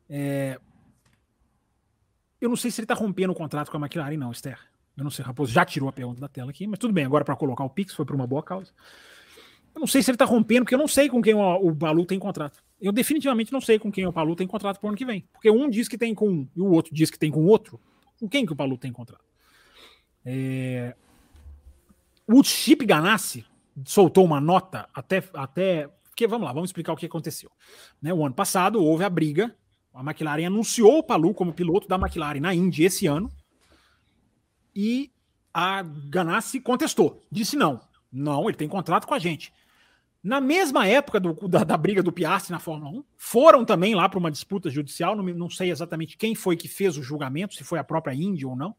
[0.09, 0.57] É,
[2.41, 4.61] eu não sei se ele tá rompendo o contrato com a McLaren, não, Esther.
[4.97, 7.25] Eu não sei, Raposo já tirou a pergunta da tela aqui, mas tudo bem, agora
[7.25, 8.71] para colocar o Pix foi por uma boa causa.
[9.75, 11.73] Eu não sei se ele tá rompendo, porque eu não sei com quem o, o
[11.73, 12.63] Balu tem contrato.
[12.81, 15.25] Eu definitivamente não sei com quem o Palu tem contrato pro ano que vem.
[15.33, 17.81] Porque um diz que tem com um e o outro diz que tem com outro.
[18.19, 19.25] Com quem que o Palu tem contrato?
[20.25, 20.95] É...
[22.27, 23.45] O Chip Ganassi
[23.85, 25.89] soltou uma nota até, até.
[26.05, 27.51] Porque vamos lá, vamos explicar o que aconteceu.
[28.01, 29.55] Né, o ano passado houve a briga.
[29.95, 33.31] A McLaren anunciou o Palu como piloto da McLaren na Indy esse ano.
[34.75, 35.11] E
[35.53, 37.23] a Ganassi contestou.
[37.31, 37.81] Disse não.
[38.11, 39.53] Não, ele tem contrato com a gente.
[40.23, 44.09] Na mesma época do, da, da, briga do Piastri na Fórmula 1, foram também lá
[44.09, 45.17] para uma disputa judicial.
[45.17, 48.47] Não, não, sei exatamente quem foi que fez o julgamento, se foi a própria Indy
[48.47, 48.77] ou não.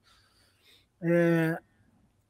[1.01, 1.57] É,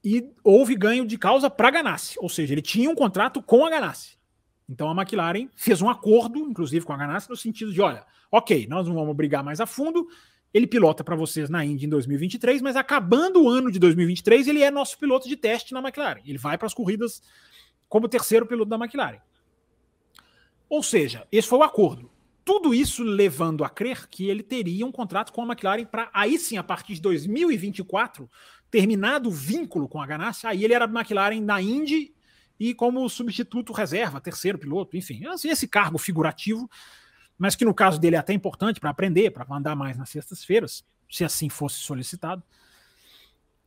[0.03, 3.65] e houve ganho de causa para a Ganassi, ou seja, ele tinha um contrato com
[3.65, 4.17] a Ganassi.
[4.67, 8.65] Então a McLaren fez um acordo, inclusive com a Ganassi, no sentido de: olha, ok,
[8.67, 10.07] nós não vamos brigar mais a fundo,
[10.51, 14.63] ele pilota para vocês na Indy em 2023, mas acabando o ano de 2023, ele
[14.63, 16.21] é nosso piloto de teste na McLaren.
[16.25, 17.21] Ele vai para as corridas
[17.93, 19.19] como terceiro piloto da McLaren.
[20.67, 22.09] Ou seja, esse foi o acordo.
[22.43, 26.39] Tudo isso levando a crer que ele teria um contrato com a McLaren para aí
[26.39, 28.27] sim, a partir de 2024,
[28.71, 32.11] terminado o vínculo com a Ganassi, aí ele era McLaren na Indy
[32.59, 36.67] e como substituto reserva, terceiro piloto, enfim, assim, esse cargo figurativo,
[37.37, 40.83] mas que no caso dele é até importante para aprender, para mandar mais nas sextas-feiras,
[41.11, 42.41] se assim fosse solicitado.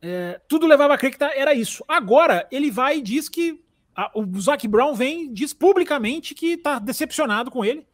[0.01, 1.81] É, tudo levava a crer que tá, era isso.
[1.87, 3.65] Agora ele vai e diz que
[3.97, 7.87] a, o Zac Brown vem diz publicamente que está decepcionado com ele,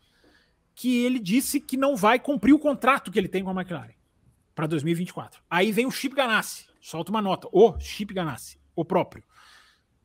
[0.76, 3.94] que ele disse que não vai cumprir o contrato que ele tem com a McLaren
[4.54, 5.42] para 2024.
[5.50, 7.48] Aí vem o Chip Ganassi, solta uma nota.
[7.54, 9.24] O Chip Ganassi, o próprio,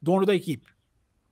[0.01, 0.69] dono da equipe.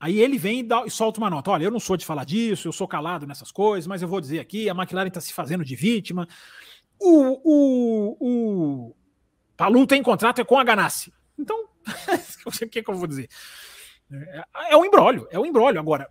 [0.01, 1.53] Aí ele vem e, dá, e, solta uma nota.
[1.53, 4.21] Olha, eu não sou de falar disso, eu sou calado nessas coisas, mas eu vou
[4.21, 6.27] dizer aqui: a McLaren está se fazendo de vítima.
[6.99, 8.97] O, o, o
[9.57, 11.13] Palu tem contrato é com a Ganassi.
[11.39, 11.69] Então,
[12.45, 13.29] o que, que eu vou dizer?
[14.13, 15.81] É, é um embrólio, é um embrólio.
[15.81, 16.09] Agora,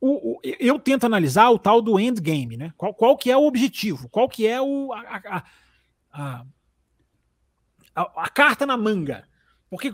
[0.00, 2.72] o, o, eu tento analisar o tal do endgame, né?
[2.76, 4.08] Qual, qual que é o objetivo?
[4.08, 5.42] Qual que é o, a,
[6.12, 6.44] a,
[7.94, 9.26] a, a, carta na manga.
[9.70, 9.92] Porque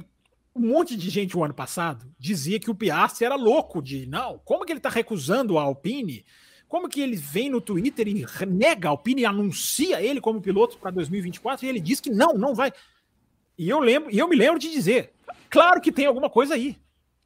[0.54, 4.38] um monte de gente o ano passado dizia que o Piastri era louco de não,
[4.44, 6.24] como que ele está recusando a Alpine?
[6.68, 10.78] Como que ele vem no Twitter e nega a Alpine e anuncia ele como piloto
[10.78, 12.72] para 2024 e ele diz que não, não vai.
[13.58, 15.12] E eu lembro, e eu me lembro de dizer,
[15.48, 16.76] claro que tem alguma coisa aí.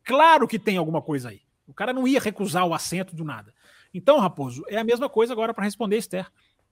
[0.04, 1.40] Claro que tem alguma coisa aí.
[1.66, 3.52] O cara não ia recusar o assento do nada.
[3.92, 6.30] Então, Raposo, é a mesma coisa agora para responder Esther.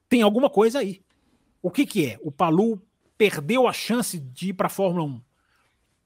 [0.08, 1.02] Tem alguma coisa aí.
[1.62, 2.18] O que que é?
[2.22, 2.80] O Palu
[3.16, 5.22] perdeu a chance de ir para a Fórmula 1,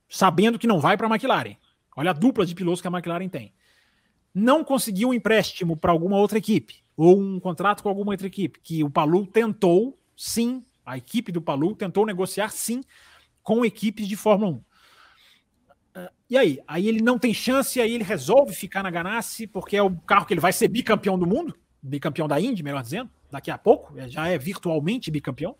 [0.09, 1.57] sabendo que não vai para a McLaren.
[1.97, 3.53] Olha a dupla de pilotos que a McLaren tem.
[4.33, 8.61] Não conseguiu um empréstimo para alguma outra equipe, ou um contrato com alguma outra equipe,
[8.61, 12.83] que o Palu tentou, sim, a equipe do Palu tentou negociar, sim,
[13.43, 14.65] com equipes de Fórmula 1.
[16.29, 16.61] E aí?
[16.67, 20.27] Aí ele não tem chance, aí ele resolve ficar na Ganassi, porque é o carro
[20.27, 23.95] que ele vai ser bicampeão do mundo, bicampeão da Indy, melhor dizendo, daqui a pouco,
[24.09, 25.57] já é virtualmente bicampeão.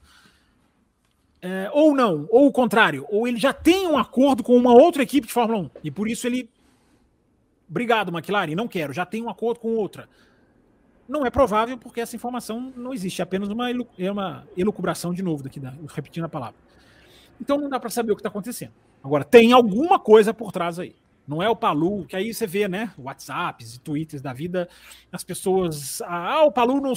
[1.41, 5.03] É, ou não, ou o contrário, ou ele já tem um acordo com uma outra
[5.03, 6.51] equipe de Fórmula 1 e por isso ele.
[7.71, 10.09] Obrigado, McLaren, não quero, já tem um acordo com outra.
[11.09, 15.23] Não é provável porque essa informação não existe, é apenas uma, é uma elucubração de
[15.23, 15.61] novo daqui,
[15.95, 16.57] repetindo a palavra.
[17.41, 18.73] Então não dá para saber o que está acontecendo.
[19.03, 20.95] Agora, tem alguma coisa por trás aí.
[21.27, 22.93] Não é o Palu, que aí você vê, né?
[22.99, 24.69] WhatsApps e Twitters da vida,
[25.13, 26.01] as pessoas.
[26.03, 26.95] Ah, o Palu não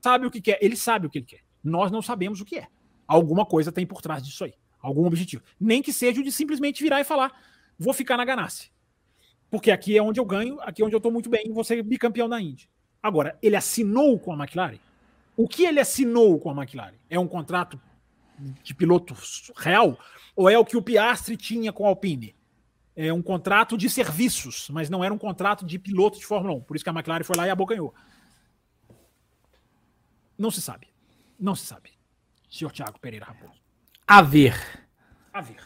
[0.00, 0.58] sabe o que quer.
[0.62, 1.40] Ele sabe o que ele quer.
[1.62, 2.66] Nós não sabemos o que é.
[3.06, 4.54] Alguma coisa tem por trás disso aí.
[4.80, 5.42] Algum objetivo.
[5.60, 7.32] Nem que seja o de simplesmente virar e falar:
[7.78, 8.70] vou ficar na ganância.
[9.50, 11.82] Porque aqui é onde eu ganho, aqui é onde eu estou muito bem, vou ser
[11.82, 12.68] bicampeão da Indy.
[13.02, 14.78] Agora, ele assinou com a McLaren?
[15.36, 16.96] O que ele assinou com a McLaren?
[17.08, 17.80] É um contrato
[18.62, 19.14] de piloto
[19.56, 19.98] real?
[20.34, 22.36] Ou é o que o Piastri tinha com a Alpine?
[22.94, 26.60] É um contrato de serviços, mas não era um contrato de piloto de Fórmula 1.
[26.62, 27.94] Por isso que a McLaren foi lá e abocanhou.
[30.36, 30.88] Não se sabe.
[31.38, 31.98] Não se sabe
[32.50, 33.60] senhor Tiago Pereira Raposo?
[34.06, 34.54] A ver.
[35.32, 35.60] A ver.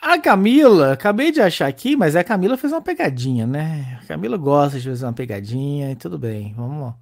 [0.00, 4.00] A Camila, acabei de achar aqui, mas a Camila fez uma pegadinha, né?
[4.02, 6.96] A Camila gosta de fazer uma pegadinha e tudo bem, vamos lá.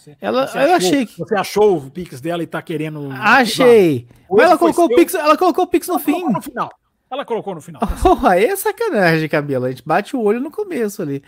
[0.00, 1.18] Você, ela, você eu achou, achei que.
[1.18, 3.10] Você achou o Pix dela e tá querendo.
[3.12, 4.08] Achei.
[4.30, 6.24] Mas ela colocou, o Pix, ela colocou o Pix no ela fim.
[6.24, 6.70] No final.
[7.10, 7.82] Ela colocou no final.
[8.02, 9.66] Oh, aí é sacanagem, Camila.
[9.66, 11.22] A gente bate o olho no começo ali.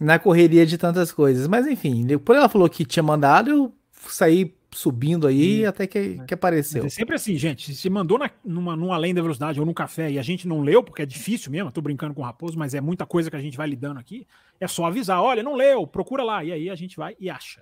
[0.00, 1.46] Na correria de tantas coisas.
[1.46, 3.74] Mas enfim, depois ela falou que tinha mandado, eu
[4.08, 6.84] saí subindo aí até que, que apareceu.
[6.84, 7.74] Mas é sempre assim, gente.
[7.74, 10.62] Se mandou na, numa, num além da velocidade ou num café e a gente não
[10.62, 13.36] leu, porque é difícil mesmo, tô brincando com o Raposo, mas é muita coisa que
[13.36, 14.26] a gente vai lidando aqui.
[14.58, 16.42] É só avisar: olha, não leu, procura lá.
[16.42, 17.60] E aí a gente vai e acha.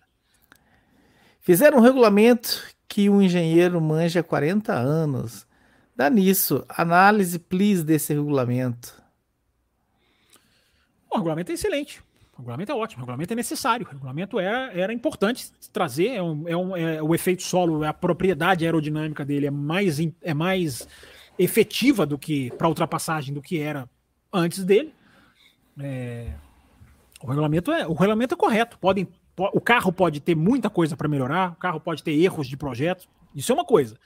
[1.40, 5.46] Fizeram um regulamento que um engenheiro manja há 40 anos.
[5.96, 6.64] Dá nisso.
[6.68, 9.00] Análise, please, desse regulamento.
[11.10, 12.02] O regulamento é excelente.
[12.34, 16.22] O regulamento é ótimo, o regulamento é necessário, o regulamento era, era importante trazer, é,
[16.22, 20.88] um, é, um, é o efeito solo, a propriedade aerodinâmica dele é mais, é mais
[21.38, 23.86] efetiva do que para ultrapassagem do que era
[24.32, 24.94] antes dele.
[25.78, 26.32] É,
[27.22, 28.78] o regulamento é o regulamento é correto.
[28.78, 29.06] Podem,
[29.36, 33.09] o carro pode ter muita coisa para melhorar, o carro pode ter erros de projeto,
[33.35, 33.97] isso é uma coisa.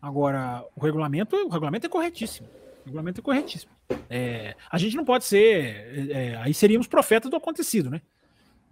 [0.00, 2.48] Agora, o regulamento, o regulamento é corretíssimo.
[2.82, 3.72] O regulamento é corretíssimo.
[4.08, 6.10] É, a gente não pode ser.
[6.10, 8.00] É, aí seríamos profetas do acontecido, né?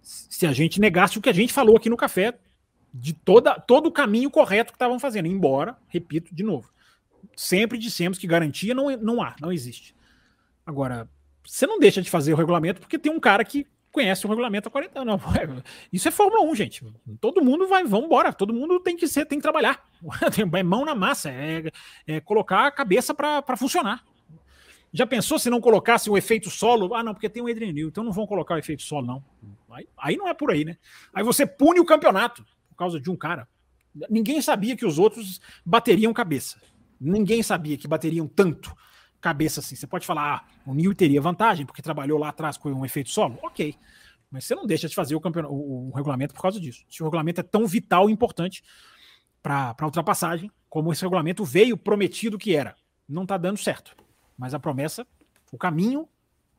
[0.01, 2.33] Se a gente negasse o que a gente falou aqui no café,
[2.93, 5.27] de toda, todo o caminho correto que estavam fazendo.
[5.27, 6.71] Embora, repito de novo,
[7.35, 9.95] sempre dissemos que garantia não, não há, não existe.
[10.65, 11.09] Agora,
[11.45, 14.67] você não deixa de fazer o regulamento porque tem um cara que conhece o regulamento
[14.67, 15.21] há 40 anos.
[15.91, 16.85] Isso é Fórmula 1, gente.
[17.19, 18.31] Todo mundo vai, vamos embora.
[18.31, 19.83] Todo mundo tem que ser, tem que trabalhar.
[20.57, 21.71] É mão na massa, é,
[22.05, 24.03] é colocar a cabeça para funcionar.
[24.93, 26.93] Já pensou se não colocasse o efeito solo?
[26.95, 29.23] Ah, não, porque tem o Adrian Newey, então não vão colocar o efeito solo, não.
[29.69, 30.77] Aí, aí não é por aí, né?
[31.13, 33.47] Aí você pune o campeonato por causa de um cara.
[34.09, 36.61] Ninguém sabia que os outros bateriam cabeça.
[36.99, 38.73] Ninguém sabia que bateriam tanto
[39.27, 39.75] cabeça assim.
[39.75, 43.09] Você pode falar, ah, o Newey teria vantagem porque trabalhou lá atrás com um efeito
[43.09, 43.37] solo.
[43.43, 43.75] Ok.
[44.31, 46.85] Mas você não deixa de fazer o, campeonato, o, o regulamento por causa disso.
[46.89, 48.63] Se o regulamento é tão vital e importante
[49.43, 52.75] para a ultrapassagem, como esse regulamento veio prometido que era.
[53.07, 53.95] Não está dando certo.
[54.37, 55.05] Mas a promessa,
[55.51, 56.07] o caminho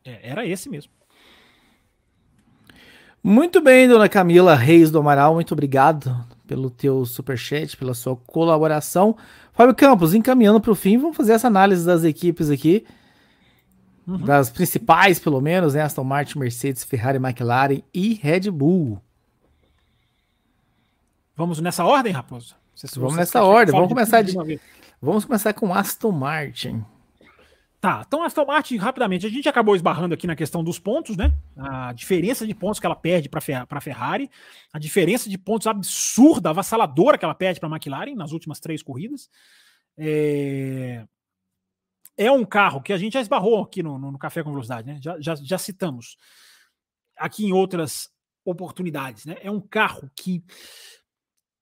[0.04, 0.92] é, era esse mesmo.
[3.22, 9.16] Muito bem, dona Camila Reis do Amaral, muito obrigado pelo teu superchat, pela sua colaboração.
[9.52, 12.84] Fábio Campos, encaminhando para o fim, vamos fazer essa análise das equipes aqui,
[14.06, 14.18] uhum.
[14.18, 15.82] das principais pelo menos, né?
[15.82, 19.00] Aston Martin, Mercedes, Ferrari, McLaren e Red Bull.
[21.36, 22.56] Vamos nessa ordem, Raposo?
[22.96, 24.60] vamos nessa ordem, vamos começar de, de
[25.02, 26.84] vamos começar com Aston Martin.
[27.80, 31.32] Tá, então Aston Martin, rapidamente, a gente acabou esbarrando aqui na questão dos pontos, né?
[31.56, 33.38] A diferença de pontos que ela perde para
[33.70, 34.28] a Ferrari,
[34.72, 38.82] a diferença de pontos absurda, avassaladora que ela perde para a McLaren nas últimas três
[38.82, 39.30] corridas.
[39.96, 41.06] É...
[42.16, 42.32] é...
[42.32, 44.98] um carro que a gente já esbarrou aqui no, no, no Café com Velocidade, né?
[45.00, 46.16] Já, já, já citamos
[47.16, 48.10] aqui em outras
[48.44, 49.36] oportunidades, né?
[49.40, 50.42] É um carro que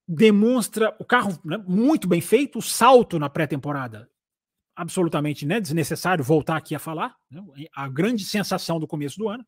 [0.08, 4.08] demonstra o carro né, muito bem feito, o salto na pré-temporada
[4.76, 7.42] absolutamente né, desnecessário voltar aqui a falar, né,
[7.74, 9.44] a grande sensação do começo do ano.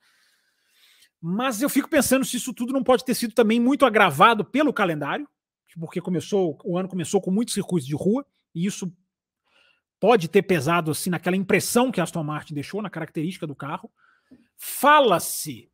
[1.20, 4.72] Mas eu fico pensando se isso tudo não pode ter sido também muito agravado pelo
[4.72, 5.28] calendário,
[5.78, 8.24] porque começou o ano começou com muitos circuitos de rua,
[8.54, 8.90] e isso
[10.00, 13.90] pode ter pesado assim naquela impressão que a Aston Martin deixou na característica do carro.
[14.56, 15.70] Fala-se,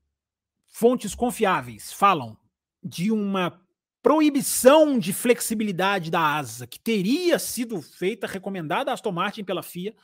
[0.67, 2.37] fontes confiáveis falam
[2.83, 3.64] de uma
[4.05, 9.97] proibição de flexibilidade da asa que teria sido feita, recomendada a Aston Martin pela FIA,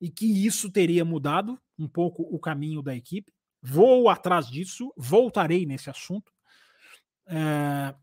[0.00, 3.32] e que isso teria mudado um pouco o caminho da equipe.
[3.62, 6.32] Vou atrás disso, voltarei nesse assunto.
[7.28, 7.94] É...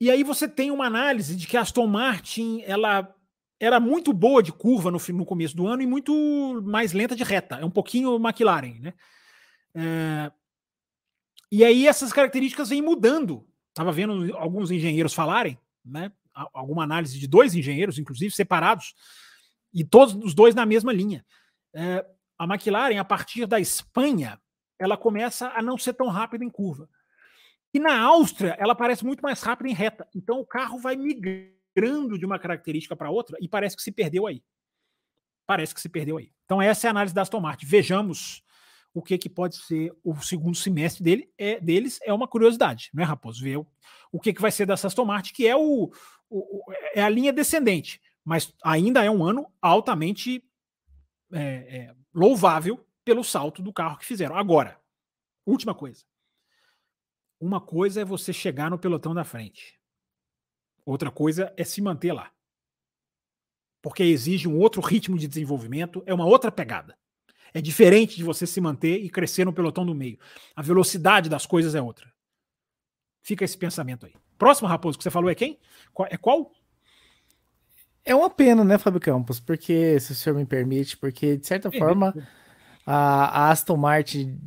[0.00, 3.14] E aí você tem uma análise de que a Aston Martin ela
[3.60, 7.22] era muito boa de curva no, no começo do ano e muito mais lenta de
[7.22, 7.60] reta.
[7.60, 8.94] É um pouquinho McLaren, né?
[9.72, 10.32] É...
[11.50, 13.46] E aí essas características vêm mudando.
[13.68, 16.10] Estava vendo alguns engenheiros falarem, né?
[16.52, 18.94] Alguma análise de dois engenheiros, inclusive, separados,
[19.72, 21.24] e todos os dois na mesma linha.
[21.74, 22.04] É,
[22.38, 24.40] a McLaren, a partir da Espanha,
[24.78, 26.88] ela começa a não ser tão rápida em curva.
[27.72, 30.06] E na Áustria, ela parece muito mais rápida em reta.
[30.14, 34.26] Então o carro vai migrando de uma característica para outra e parece que se perdeu
[34.26, 34.42] aí.
[35.46, 36.32] Parece que se perdeu aí.
[36.44, 37.66] Então essa é a análise da Aston Martin.
[37.66, 38.42] Vejamos
[38.96, 43.04] o que, que pode ser o segundo semestre dele é, deles é uma curiosidade, né,
[43.04, 43.42] Raposo?
[43.42, 43.66] Ver o,
[44.10, 45.92] o que, que vai ser dessa Aston Martin, que é, o,
[46.30, 50.42] o, é a linha descendente, mas ainda é um ano altamente
[51.30, 54.34] é, é, louvável pelo salto do carro que fizeram.
[54.34, 54.80] Agora,
[55.44, 56.02] última coisa.
[57.38, 59.78] Uma coisa é você chegar no pelotão da frente.
[60.86, 62.32] Outra coisa é se manter lá.
[63.82, 66.96] Porque exige um outro ritmo de desenvolvimento, é uma outra pegada.
[67.56, 70.18] É diferente de você se manter e crescer no pelotão do meio.
[70.54, 72.06] A velocidade das coisas é outra.
[73.22, 74.12] Fica esse pensamento aí.
[74.36, 75.58] Próximo, Raposo, que você falou é quem?
[76.10, 76.52] É qual?
[78.04, 79.40] É uma pena, né, Fábio Campos?
[79.40, 82.14] Porque, se o senhor me permite, porque, de certa é, forma,
[82.84, 84.38] a, a, Aston Martin,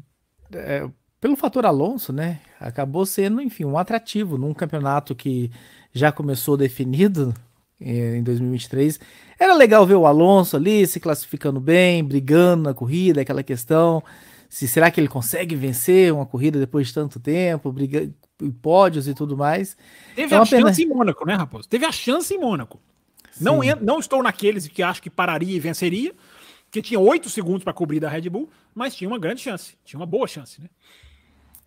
[0.54, 0.88] é,
[1.20, 5.52] pelo fator Alonso, né, acabou sendo, enfim, um atrativo num campeonato que
[5.92, 7.34] já começou definido
[7.80, 9.00] em 2023.
[9.40, 14.04] Era legal ver o Alonso ali se classificando bem, brigando na corrida, aquela questão.
[14.50, 18.12] Se será que ele consegue vencer uma corrida depois de tanto tempo, briga,
[18.62, 19.78] pódios e tudo mais.
[20.16, 20.94] Teve então, a chance pena...
[20.94, 21.68] em Mônaco, né, Raposo?
[21.68, 22.80] Teve a chance em Mônaco.
[23.40, 26.14] Não, não estou naqueles que acho que pararia e venceria,
[26.66, 30.00] porque tinha oito segundos para cobrir da Red Bull, mas tinha uma grande chance, tinha
[30.00, 30.68] uma boa chance, né?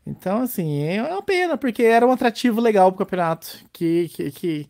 [0.06, 3.64] Então, assim, é uma pena, porque era um atrativo legal pro campeonato.
[3.72, 4.68] Que, que, que,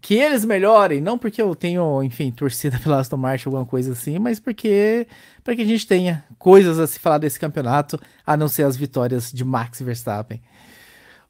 [0.00, 4.18] que eles melhorem, não porque eu tenho, enfim, torcida pela Aston Martin, alguma coisa assim,
[4.18, 5.06] mas porque
[5.42, 8.76] para que a gente tenha coisas a se falar desse campeonato, a não ser as
[8.76, 10.40] vitórias de Max Verstappen.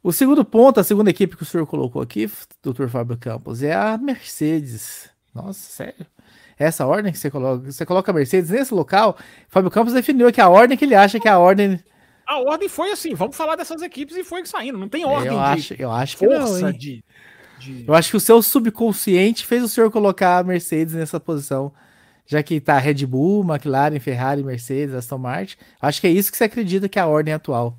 [0.02, 2.30] O segundo ponto, a segunda equipe que o senhor colocou aqui,
[2.62, 5.10] doutor Fábio Campos, é a Mercedes.
[5.34, 6.06] Nossa, sério?
[6.58, 9.16] Essa ordem que você coloca, você coloca a Mercedes nesse local,
[9.48, 11.80] Fábio Campos definiu que a ordem que ele acha que é a ordem
[12.28, 14.76] a ordem foi assim, vamos falar dessas equipes e foi saindo.
[14.76, 17.02] Não tem ordem eu acho, eu acho que força não, de,
[17.58, 21.72] de, Eu acho que o seu subconsciente fez o senhor colocar a Mercedes nessa posição.
[22.26, 25.56] Já que tá Red Bull, McLaren, Ferrari, Mercedes, Aston Martin.
[25.80, 27.78] Acho que é isso que você acredita que é a ordem atual.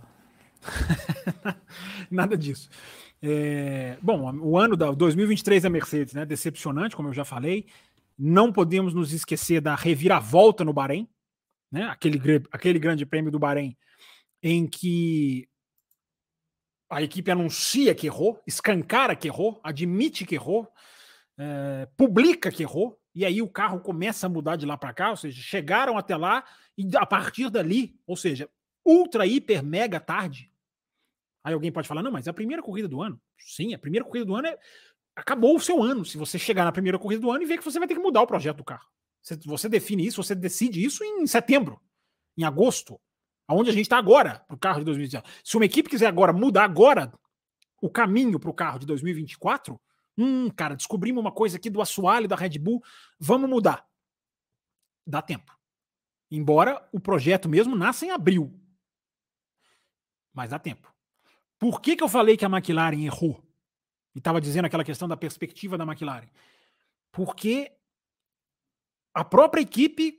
[2.09, 2.69] Nada disso.
[3.21, 6.25] É, bom, o ano da 2023 da Mercedes, né?
[6.25, 7.67] Decepcionante, como eu já falei.
[8.17, 11.07] Não podemos nos esquecer da reviravolta no Bahrein,
[11.71, 11.83] né?
[11.83, 12.19] Aquele,
[12.51, 13.77] aquele grande prêmio do Bahrein
[14.41, 15.47] em que
[16.89, 20.67] a equipe anuncia que errou, escancara que errou, admite que errou,
[21.37, 25.11] é, publica que errou, e aí o carro começa a mudar de lá para cá,
[25.11, 26.43] ou seja, chegaram até lá
[26.77, 28.49] e a partir dali, ou seja,
[28.85, 30.51] ultra, hiper, mega tarde.
[31.43, 33.19] Aí alguém pode falar, não, mas é a primeira corrida do ano.
[33.37, 34.57] Sim, a primeira corrida do ano é.
[35.15, 36.05] Acabou o seu ano.
[36.05, 38.01] Se você chegar na primeira corrida do ano e ver que você vai ter que
[38.01, 38.87] mudar o projeto do carro.
[39.21, 41.81] Você, você define isso, você decide isso em setembro,
[42.37, 42.99] em agosto,
[43.49, 45.27] aonde a gente está agora para o carro de 2019.
[45.43, 47.11] Se uma equipe quiser agora mudar agora
[47.81, 49.81] o caminho para o carro de 2024,
[50.15, 52.83] hum, cara, descobrimos uma coisa aqui do assoalho da Red Bull,
[53.19, 53.83] vamos mudar.
[55.05, 55.57] Dá tempo.
[56.29, 58.53] Embora o projeto mesmo nasça em abril.
[60.31, 60.93] Mas dá tempo.
[61.57, 63.43] Por que, que eu falei que a McLaren errou?
[64.13, 66.29] E estava dizendo aquela questão da perspectiva da McLaren.
[67.11, 67.71] Porque
[69.11, 70.18] a própria equipe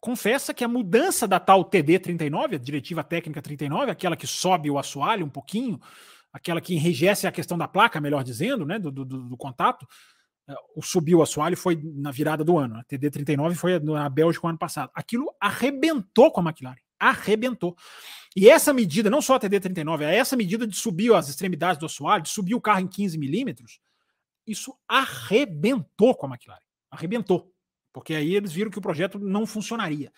[0.00, 4.70] confessa que a mudança da tal TD 39, a diretiva técnica 39, aquela que sobe
[4.70, 5.80] o assoalho um pouquinho,
[6.32, 9.86] aquela que enrijece a questão da placa, melhor dizendo, né, do, do, do contato,
[10.48, 12.76] é, o subiu o assoalho foi na virada do ano.
[12.76, 14.90] A TD 39 foi na Bélgica o ano passado.
[14.94, 16.80] Aquilo arrebentou com a McLaren.
[16.98, 17.76] Arrebentou.
[18.34, 21.78] E essa medida, não só a TD 39, é essa medida de subir as extremidades
[21.78, 23.80] do assoalho, de subir o carro em 15 milímetros,
[24.46, 26.62] isso arrebentou com a McLaren.
[26.90, 27.52] Arrebentou.
[27.98, 30.12] Porque aí eles viram que o projeto não funcionaria.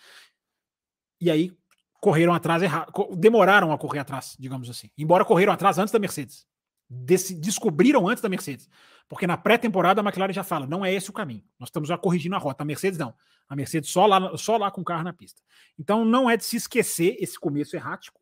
[1.19, 1.51] E aí
[1.99, 4.91] correram atrás errado, demoraram a correr atrás, digamos assim.
[4.95, 6.45] Embora correram atrás antes da Mercedes.
[6.87, 8.69] Desse, descobriram antes da Mercedes.
[9.09, 11.43] Porque na pré-temporada a McLaren já fala: não é esse o caminho.
[11.59, 12.61] Nós estamos já corrigindo a rota.
[12.61, 13.15] A Mercedes não.
[13.49, 15.41] A Mercedes só lá, só lá com o carro na pista.
[15.79, 18.21] Então não é de se esquecer esse começo errático.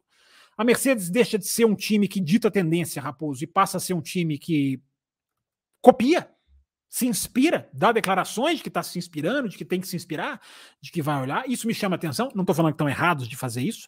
[0.57, 3.93] A Mercedes deixa de ser um time que dita tendência, Raposo, e passa a ser
[3.93, 4.81] um time que
[5.81, 6.33] copia
[6.89, 10.41] se inspira, dá declarações de que está se inspirando, de que tem que se inspirar,
[10.81, 11.47] de que vai olhar.
[11.47, 12.31] Isso me chama atenção.
[12.33, 13.87] Não estou falando que estão errados de fazer isso.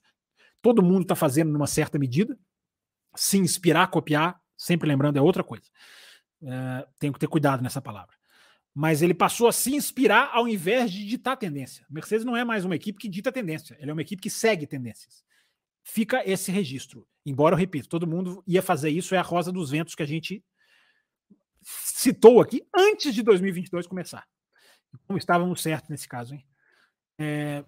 [0.61, 2.37] Todo mundo está fazendo numa certa medida.
[3.15, 5.65] Se inspirar, copiar, sempre lembrando, é outra coisa.
[6.43, 8.15] É, tenho que ter cuidado nessa palavra.
[8.73, 11.85] Mas ele passou a se inspirar ao invés de ditar tendência.
[11.89, 14.65] Mercedes não é mais uma equipe que dita tendência, ele é uma equipe que segue
[14.65, 15.23] tendências.
[15.83, 17.05] Fica esse registro.
[17.25, 20.05] Embora eu repito, todo mundo ia fazer isso, é a rosa dos ventos que a
[20.05, 20.43] gente
[21.61, 24.27] citou aqui antes de 2022 começar.
[25.07, 26.45] Como estávamos certos nesse caso, hein?
[27.17, 27.63] É,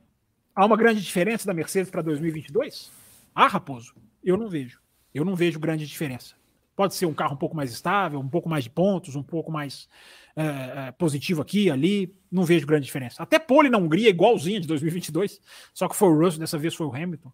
[0.55, 2.91] há uma grande diferença da Mercedes para 2022?
[3.33, 3.93] Ah, Raposo,
[4.23, 4.81] eu não vejo.
[5.13, 6.35] Eu não vejo grande diferença.
[6.75, 9.51] Pode ser um carro um pouco mais estável, um pouco mais de pontos, um pouco
[9.51, 9.87] mais
[10.35, 12.15] é, é, positivo aqui, ali.
[12.31, 13.21] Não vejo grande diferença.
[13.21, 15.39] Até pole na Hungria, igualzinha de 2022,
[15.71, 17.31] só que foi o Russell, dessa vez foi o Hamilton.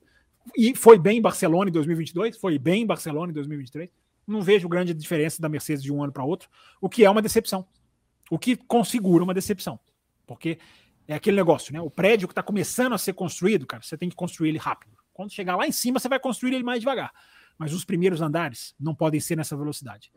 [0.58, 3.90] E foi bem em Barcelona em 2022, foi bem em Barcelona em 2023
[4.30, 6.50] não vejo grande diferença da Mercedes de um ano para outro,
[6.80, 7.66] o que é uma decepção.
[8.30, 9.80] O que configura uma decepção.
[10.28, 10.60] Porque
[11.08, 11.82] é aquele negócio, né?
[11.82, 14.96] O prédio que está começando a ser construído, cara, você tem que construir ele rápido.
[15.12, 17.12] Quando chegar lá em cima, você vai construir ele mais devagar.
[17.58, 20.12] Mas os primeiros andares não podem ser nessa velocidade.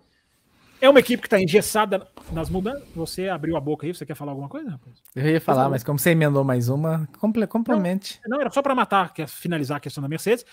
[0.80, 2.82] É uma equipe que está engessada nas mudanças.
[2.94, 5.00] Você abriu a boca aí, você quer falar alguma coisa, rapaz?
[5.14, 7.08] Eu ia falar, mas como você emendou mais uma,
[7.48, 8.20] complemente.
[8.26, 10.44] Não, não, era só para matar, finalizar a questão da Mercedes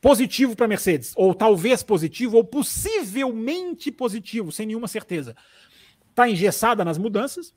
[0.00, 5.36] positivo para a Mercedes, ou talvez positivo, ou possivelmente positivo, sem nenhuma certeza.
[6.08, 7.54] Está engessada nas mudanças,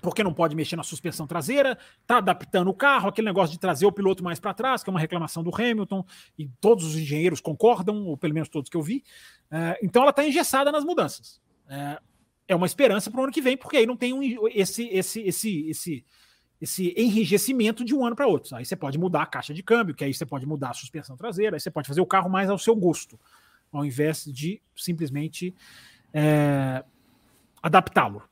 [0.00, 3.86] porque não pode mexer na suspensão traseira, está adaptando o carro, aquele negócio de trazer
[3.86, 6.04] o piloto mais para trás, que é uma reclamação do Hamilton,
[6.38, 9.04] e todos os engenheiros concordam, ou pelo menos todos que eu vi.
[9.50, 11.40] É, então ela está engessada nas mudanças.
[11.68, 11.98] É,
[12.48, 15.20] é uma esperança para o ano que vem, porque aí não tem um, esse, esse,
[15.20, 16.04] esse, esse
[16.60, 18.54] esse enrijecimento de um ano para outro.
[18.56, 21.16] Aí você pode mudar a caixa de câmbio, que aí você pode mudar a suspensão
[21.16, 23.18] traseira, aí você pode fazer o carro mais ao seu gosto,
[23.72, 25.54] ao invés de simplesmente
[26.12, 26.84] é,
[27.62, 28.22] adaptá-lo.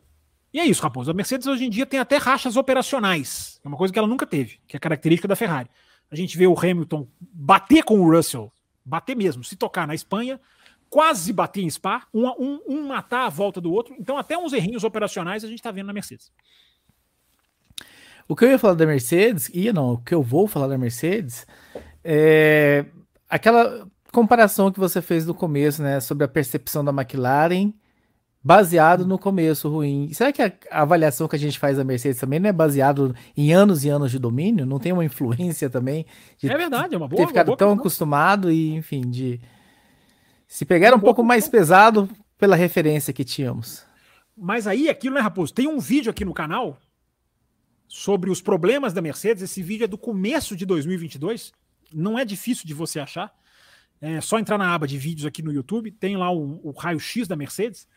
[0.53, 1.11] E é isso, Raposo.
[1.11, 3.61] A Mercedes hoje em dia tem até rachas operacionais.
[3.65, 5.69] É uma coisa que ela nunca teve, que é característica da Ferrari.
[6.11, 8.51] A gente vê o Hamilton bater com o Russell,
[8.85, 10.40] bater mesmo, se tocar na Espanha,
[10.89, 13.94] quase bater em Spa, um, um, um matar a volta do outro.
[13.98, 16.32] Então, até uns errinhos operacionais a gente está vendo na Mercedes.
[18.28, 20.78] O que eu ia falar da Mercedes, ia não, o que eu vou falar da
[20.78, 21.47] Mercedes
[22.03, 22.85] é
[23.28, 27.73] aquela comparação que você fez no começo, né, sobre a percepção da McLaren
[28.47, 30.12] baseado no começo ruim.
[30.12, 33.53] Será que a, avaliação que a gente faz da Mercedes também não é baseado em
[33.53, 34.65] anos e anos de domínio?
[34.65, 36.07] Não tem uma influência também?
[36.39, 37.20] De é verdade, é uma boa.
[37.20, 39.40] Ter ficado boa tão acostumado e, enfim, de
[40.47, 42.09] se pegar um pouco mais pesado
[42.39, 43.85] pela referência que tínhamos.
[44.36, 45.53] Mas aí, aquilo, né, Raposo?
[45.53, 46.78] Tem um vídeo aqui no canal
[47.97, 49.43] sobre os problemas da Mercedes.
[49.43, 51.51] Esse vídeo é do começo de 2022.
[51.94, 53.35] Não é difícil de você achar.
[54.02, 55.90] É só entrar na aba de vídeos aqui no YouTube.
[55.93, 57.89] Tem lá o, o raio-x da Mercedes.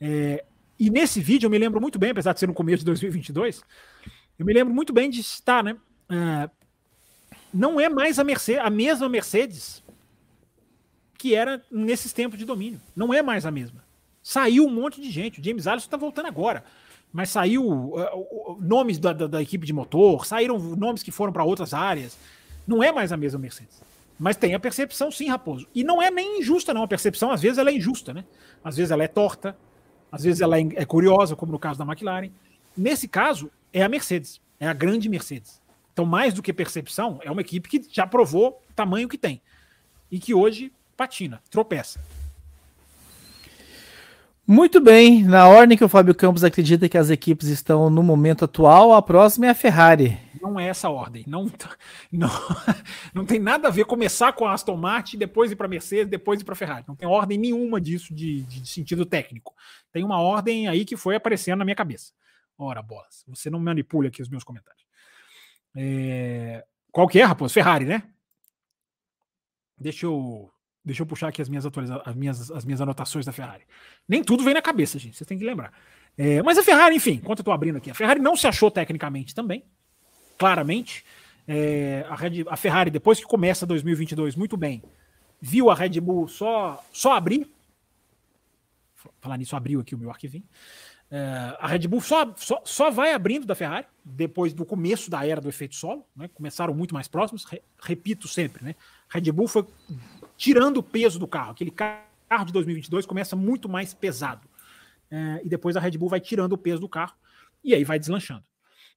[0.00, 0.44] É,
[0.76, 3.62] e nesse vídeo eu me lembro muito bem, apesar de ser no começo de 2022,
[4.36, 5.76] eu me lembro muito bem de estar, né?
[6.10, 6.50] É,
[7.54, 9.80] não é mais a, Mercedes, a mesma Mercedes
[11.16, 12.80] que era nesses tempos de domínio.
[12.96, 13.84] Não é mais a mesma.
[14.20, 15.40] Saiu um monte de gente.
[15.40, 16.64] O James Allison está voltando agora.
[17.12, 21.44] Mas saiu uh, nomes da, da, da, equipe de motor, saíram nomes que foram para
[21.44, 22.16] outras áreas.
[22.66, 23.80] Não é mais a mesma Mercedes.
[24.18, 25.66] Mas tem a percepção, sim, Raposo.
[25.74, 26.82] E não é nem injusta, não.
[26.82, 28.24] A percepção, às vezes, ela é injusta, né?
[28.64, 29.56] Às vezes ela é torta,
[30.10, 32.30] às vezes ela é, é curiosa, como no caso da McLaren.
[32.76, 35.60] Nesse caso, é a Mercedes, é a grande Mercedes.
[35.92, 39.40] Então, mais do que percepção, é uma equipe que já provou o tamanho que tem.
[40.10, 42.00] E que hoje patina, tropeça.
[44.48, 48.44] Muito bem, na ordem que o Fábio Campos acredita que as equipes estão no momento
[48.44, 50.16] atual, a próxima é a Ferrari.
[50.40, 51.24] Não é essa ordem.
[51.26, 51.50] Não,
[52.12, 52.28] não,
[53.12, 56.08] não tem nada a ver começar com a Aston Martin, depois ir para a Mercedes,
[56.08, 56.84] depois ir para a Ferrari.
[56.86, 59.52] Não tem ordem nenhuma disso de, de, sentido técnico.
[59.90, 62.12] Tem uma ordem aí que foi aparecendo na minha cabeça.
[62.56, 64.86] Ora, bolas, você não manipule aqui os meus comentários.
[65.74, 66.64] É...
[66.92, 67.52] Qual que é, Raposo?
[67.52, 68.04] Ferrari, né?
[69.76, 70.52] Deixa eu
[70.86, 73.64] Deixa eu puxar aqui as minhas, atualiza as minhas, as minhas anotações da Ferrari.
[74.08, 75.16] Nem tudo vem na cabeça, gente.
[75.16, 75.72] Vocês têm que lembrar.
[76.16, 78.70] É, mas a Ferrari, enfim, enquanto eu estou abrindo aqui, a Ferrari não se achou
[78.70, 79.64] tecnicamente também,
[80.38, 81.04] claramente.
[81.48, 84.80] É, a, Red, a, Ferrari, depois que começa 2022 muito bem,
[85.40, 87.50] viu a Red Bull só, só abrir.
[89.20, 90.44] Falar nisso, abriu aqui o meu arquivinho.
[91.10, 95.26] É, a Red Bull só, só, só, vai abrindo da Ferrari depois do começo da
[95.26, 96.06] era do efeito solo.
[96.14, 96.28] Né?
[96.28, 97.44] Começaram muito mais próximos.
[97.44, 98.74] Re, repito sempre, né?
[99.08, 99.66] Red Bull foi
[100.36, 101.52] tirando o peso do carro.
[101.52, 104.48] Aquele carro de 2022 começa muito mais pesado.
[105.10, 107.14] É, e depois a Red Bull vai tirando o peso do carro
[107.62, 108.44] e aí vai deslanchando.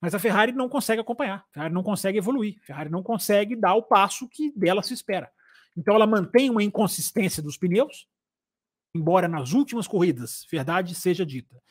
[0.02, 3.56] Mas a Ferrari não consegue acompanhar, a Ferrari não consegue evoluir, a Ferrari não consegue
[3.56, 5.30] dar o passo que dela se espera.
[5.76, 8.08] Então ela mantém uma inconsistência dos pneus,
[8.96, 11.62] embora nas últimas corridas, verdade seja dita,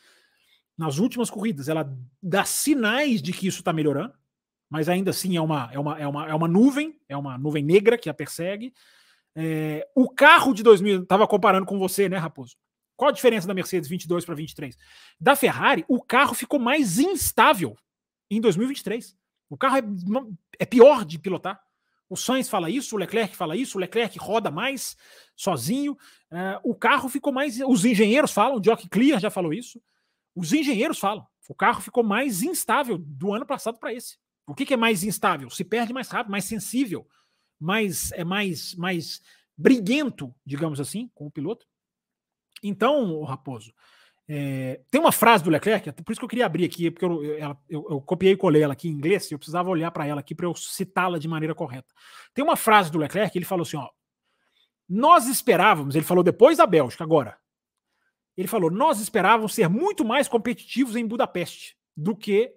[0.76, 1.92] nas últimas corridas ela
[2.22, 4.14] dá sinais de que isso está melhorando,
[4.70, 7.64] mas ainda assim é uma, é, uma, é, uma, é uma nuvem, é uma nuvem
[7.64, 8.72] negra que a persegue.
[9.36, 12.56] É, o carro de 2000, estava comparando com você, né, Raposo?
[12.96, 14.76] Qual a diferença da Mercedes 22 para 23?
[15.20, 17.76] Da Ferrari, o carro ficou mais instável
[18.30, 19.16] em 2023.
[19.48, 19.82] O carro é,
[20.58, 21.60] é pior de pilotar.
[22.10, 24.96] O Sainz fala isso, o Leclerc fala isso, o Leclerc roda mais
[25.36, 25.92] sozinho.
[26.32, 27.60] Uh, o carro ficou mais.
[27.60, 29.80] Os engenheiros falam, o Jock Clear já falou isso.
[30.34, 31.26] Os engenheiros falam.
[31.48, 34.18] O carro ficou mais instável do ano passado para esse.
[34.46, 35.50] O que, que, é mais instável?
[35.50, 37.06] Se perde mais rápido, mais sensível
[37.60, 39.22] mais é mais mais
[39.56, 41.66] briguento, digamos assim, com o piloto.
[42.62, 43.72] Então, Raposo,
[44.30, 47.24] é, tem uma frase do Leclerc, por isso que eu queria abrir aqui, porque eu,
[47.24, 50.06] eu, eu, eu copiei e colei ela aqui em inglês, e eu precisava olhar para
[50.06, 51.94] ela aqui para eu citá-la de maneira correta.
[52.34, 53.88] Tem uma frase do Leclerc, ele falou assim: ó,
[54.88, 57.38] nós esperávamos, ele falou depois da Bélgica, agora.
[58.36, 62.54] Ele falou: nós esperávamos ser muito mais competitivos em Budapeste do que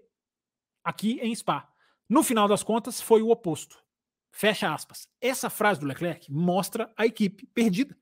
[0.84, 1.70] aqui em Spa.
[2.10, 3.82] No final das contas, foi o oposto.
[4.32, 5.08] Fecha aspas.
[5.20, 7.98] Essa frase do Leclerc mostra a equipe perdida.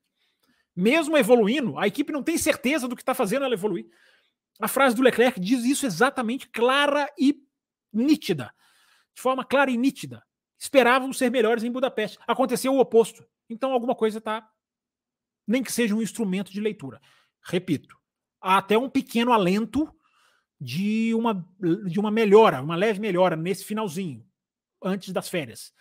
[0.74, 3.86] Mesmo evoluindo, a equipe não tem certeza do que está fazendo ela evoluir.
[4.60, 7.42] A frase do Leclerc diz isso exatamente clara e
[7.92, 8.54] nítida.
[9.14, 10.24] De forma clara e nítida.
[10.58, 12.18] Esperavam ser melhores em Budapeste.
[12.26, 13.26] Aconteceu o oposto.
[13.48, 14.48] Então alguma coisa está.
[15.46, 17.00] Nem que seja um instrumento de leitura.
[17.42, 17.98] Repito,
[18.40, 19.92] há até um pequeno alento
[20.60, 21.46] de uma,
[21.86, 24.24] de uma melhora, uma leve melhora nesse finalzinho,
[24.82, 25.72] antes das férias.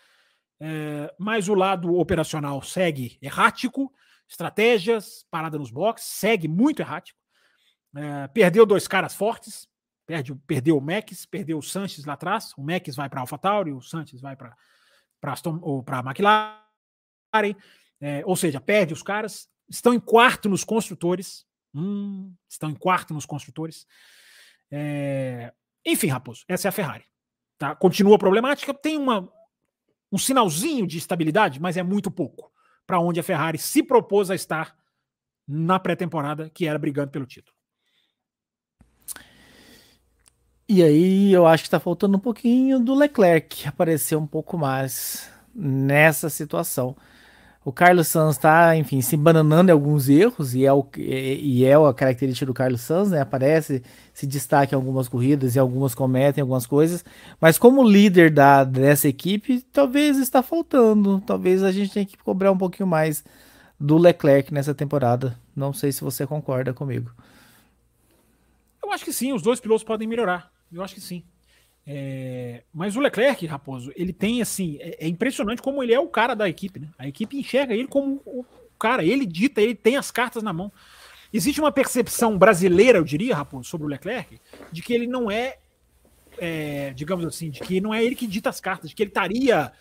[0.61, 3.93] É, mas o lado operacional segue errático,
[4.27, 7.17] estratégias, parada nos boxes, segue muito errático.
[7.95, 9.67] É, perdeu dois caras fortes,
[10.05, 12.53] perde, perdeu o Max, perdeu o Sanches lá atrás.
[12.57, 14.55] O Max vai para AlphaTauri, o Sanches vai para
[15.21, 17.55] para McLaren,
[17.99, 19.49] é, ou seja, perde os caras.
[19.69, 21.45] Estão em quarto nos construtores.
[21.73, 23.85] Hum, estão em quarto nos construtores.
[24.71, 25.53] É...
[25.85, 27.05] Enfim, Raposo, essa é a Ferrari.
[27.57, 27.75] Tá?
[27.75, 29.29] Continua problemática, tem uma,
[30.11, 32.51] um sinalzinho de estabilidade, mas é muito pouco
[32.85, 34.75] para onde a Ferrari se propôs a estar
[35.47, 37.55] na pré-temporada, que era brigando pelo título.
[40.67, 45.27] E aí eu acho que está faltando um pouquinho do Leclerc aparecer um pouco mais
[45.53, 46.95] nessa situação.
[47.69, 51.75] O Carlos Sanz está, enfim, se bananando em alguns erros, e é, o, e é
[51.75, 53.21] a característica do Carlos Sanz, né?
[53.21, 57.05] Aparece, se destaca em algumas corridas e algumas cometem algumas coisas.
[57.39, 61.21] Mas como líder da, dessa equipe, talvez está faltando.
[61.27, 63.23] Talvez a gente tenha que cobrar um pouquinho mais
[63.79, 65.37] do Leclerc nessa temporada.
[65.55, 67.11] Não sei se você concorda comigo.
[68.83, 70.51] Eu acho que sim, os dois pilotos podem melhorar.
[70.73, 71.23] Eu acho que sim.
[71.91, 76.07] É, mas o Leclerc, Raposo, ele tem assim, é, é, impressionante como ele é o
[76.07, 76.87] cara da equipe, né?
[76.99, 78.45] A equipe enxerga ele como o
[78.77, 80.71] cara, ele dita, ele tem as cartas na mão.
[81.33, 84.39] Existe uma percepção brasileira, eu diria, Raposo, sobre o Leclerc,
[84.71, 85.57] de que ele não é,
[86.37, 89.09] é, digamos assim, de que não é ele que dita as cartas, de que ele
[89.09, 89.71] estaria,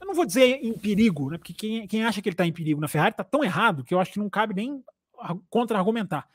[0.00, 1.38] eu não vou dizer em perigo, né?
[1.38, 3.94] Porque quem, quem acha que ele está em perigo na Ferrari está tão errado que
[3.94, 4.82] eu acho que não cabe nem
[5.48, 6.28] contra-argumentar.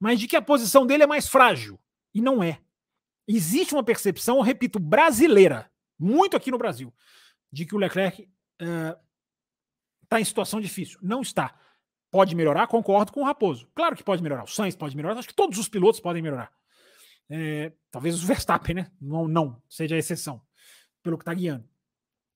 [0.00, 1.78] Mas de que a posição dele é mais frágil.
[2.12, 2.58] E não é
[3.28, 6.92] existe uma percepção, repito, brasileira, muito aqui no Brasil,
[7.52, 8.28] de que o Leclerc
[8.58, 10.98] está uh, em situação difícil.
[11.02, 11.54] Não está.
[12.10, 13.68] Pode melhorar, concordo com o Raposo.
[13.74, 14.44] Claro que pode melhorar.
[14.44, 16.50] O Sainz pode melhorar, acho que todos os pilotos podem melhorar.
[17.28, 18.90] É, talvez o Verstappen, né?
[18.98, 20.40] Não, não seja a exceção,
[21.02, 21.68] pelo que está guiando.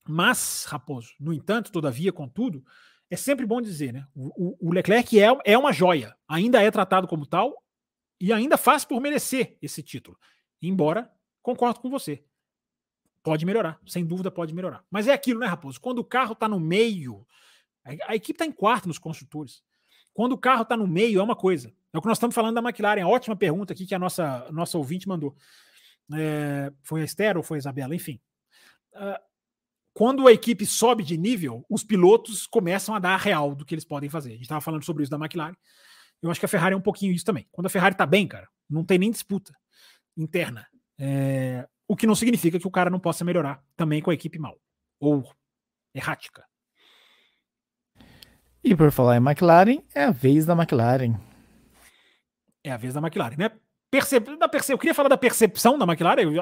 [0.07, 2.63] Mas, Raposo, no entanto, todavia, contudo,
[3.09, 4.07] é sempre bom dizer, né?
[4.15, 7.63] O, o Leclerc é, é uma joia, ainda é tratado como tal
[8.21, 10.19] e ainda faz por merecer esse título.
[10.63, 11.11] Embora,
[11.43, 12.25] concordo com você.
[13.23, 14.85] Pode melhorar, sem dúvida pode melhorar.
[14.91, 15.81] Mas é aquilo, né, Raposo?
[15.81, 17.27] Quando o carro está no meio,
[18.07, 19.63] a equipe está em quarto nos construtores.
[20.15, 21.73] Quando o carro está no meio, é uma coisa.
[21.93, 23.05] É o que nós estamos falando da McLaren.
[23.05, 25.37] ótima pergunta aqui que a nossa, nossa ouvinte mandou.
[26.15, 27.95] É, foi a Esther ou foi a Isabela?
[27.95, 28.21] Enfim.
[28.95, 29.19] Uh,
[29.95, 33.75] quando a equipe sobe de nível, os pilotos começam a dar a real do que
[33.75, 34.31] eles podem fazer.
[34.31, 35.55] A gente estava falando sobre isso da McLaren.
[36.21, 37.47] Eu acho que a Ferrari é um pouquinho isso também.
[37.51, 39.53] Quando a Ferrari está bem, cara, não tem nem disputa
[40.17, 40.67] interna.
[40.99, 44.39] É, o que não significa que o cara não possa melhorar também com a equipe
[44.39, 44.59] mal
[45.01, 45.29] ou
[45.95, 46.45] errática.
[48.65, 51.19] E por falar em McLaren, é a vez da McLaren.
[52.63, 53.51] É a vez da McLaren, né?
[53.91, 54.37] Percep...
[54.39, 54.73] Da perce...
[54.73, 56.33] Eu queria falar da percepção da McLaren, eu,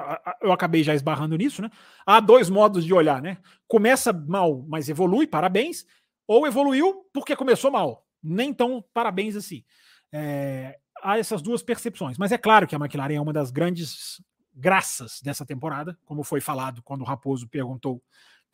[0.43, 1.71] eu acabei já esbarrando nisso, né?
[2.07, 3.39] Há dois modos de olhar, né?
[3.67, 5.87] Começa mal, mas evolui, parabéns,
[6.29, 8.07] ou evoluiu porque começou mal.
[8.23, 9.65] Nem tão parabéns assim.
[10.13, 12.19] É há essas duas percepções.
[12.19, 14.23] Mas é claro que a McLaren é uma das grandes
[14.55, 18.03] graças dessa temporada, como foi falado quando o Raposo perguntou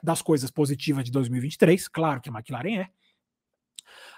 [0.03, 1.89] das coisas positivas de 2023.
[1.89, 2.91] Claro que a McLaren é.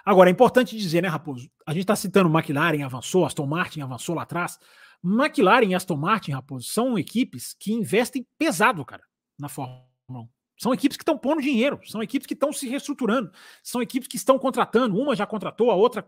[0.03, 1.49] Agora, é importante dizer, né, Raposo?
[1.65, 4.59] A gente está citando McLaren avançou, Aston Martin avançou lá atrás.
[5.03, 9.03] McLaren e Aston Martin, Raposo, são equipes que investem pesado, cara,
[9.37, 10.27] na Fórmula 1.
[10.57, 13.31] São equipes que estão pondo dinheiro, são equipes que estão se reestruturando,
[13.63, 14.97] são equipes que estão contratando.
[14.97, 16.05] Uma já contratou, a outra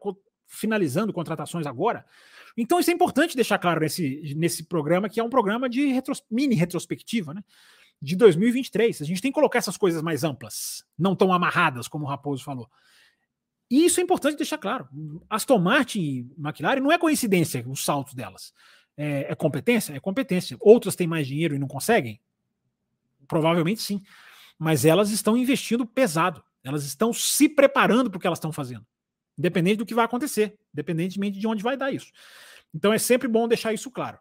[0.52, 2.06] finalizando contratações agora.
[2.56, 6.22] Então isso é importante deixar claro nesse, nesse programa, que é um programa de retros,
[6.30, 7.44] mini retrospectiva, né?
[8.02, 9.02] De 2023.
[9.02, 12.44] A gente tem que colocar essas coisas mais amplas, não tão amarradas, como o Raposo
[12.44, 12.70] falou.
[13.70, 14.90] E isso é importante deixar claro.
[15.30, 18.54] Aston Martin e McLaren não é coincidência os saltos delas.
[18.98, 19.94] É, é competência?
[19.94, 20.58] É competência.
[20.60, 22.20] Outras têm mais dinheiro e não conseguem?
[23.26, 24.02] Provavelmente sim.
[24.60, 26.44] Mas elas estão investindo pesado.
[26.62, 28.86] Elas estão se preparando para o que elas estão fazendo.
[29.38, 32.12] Independente do que vai acontecer, independentemente de onde vai dar isso.
[32.74, 34.20] Então é sempre bom deixar isso claro.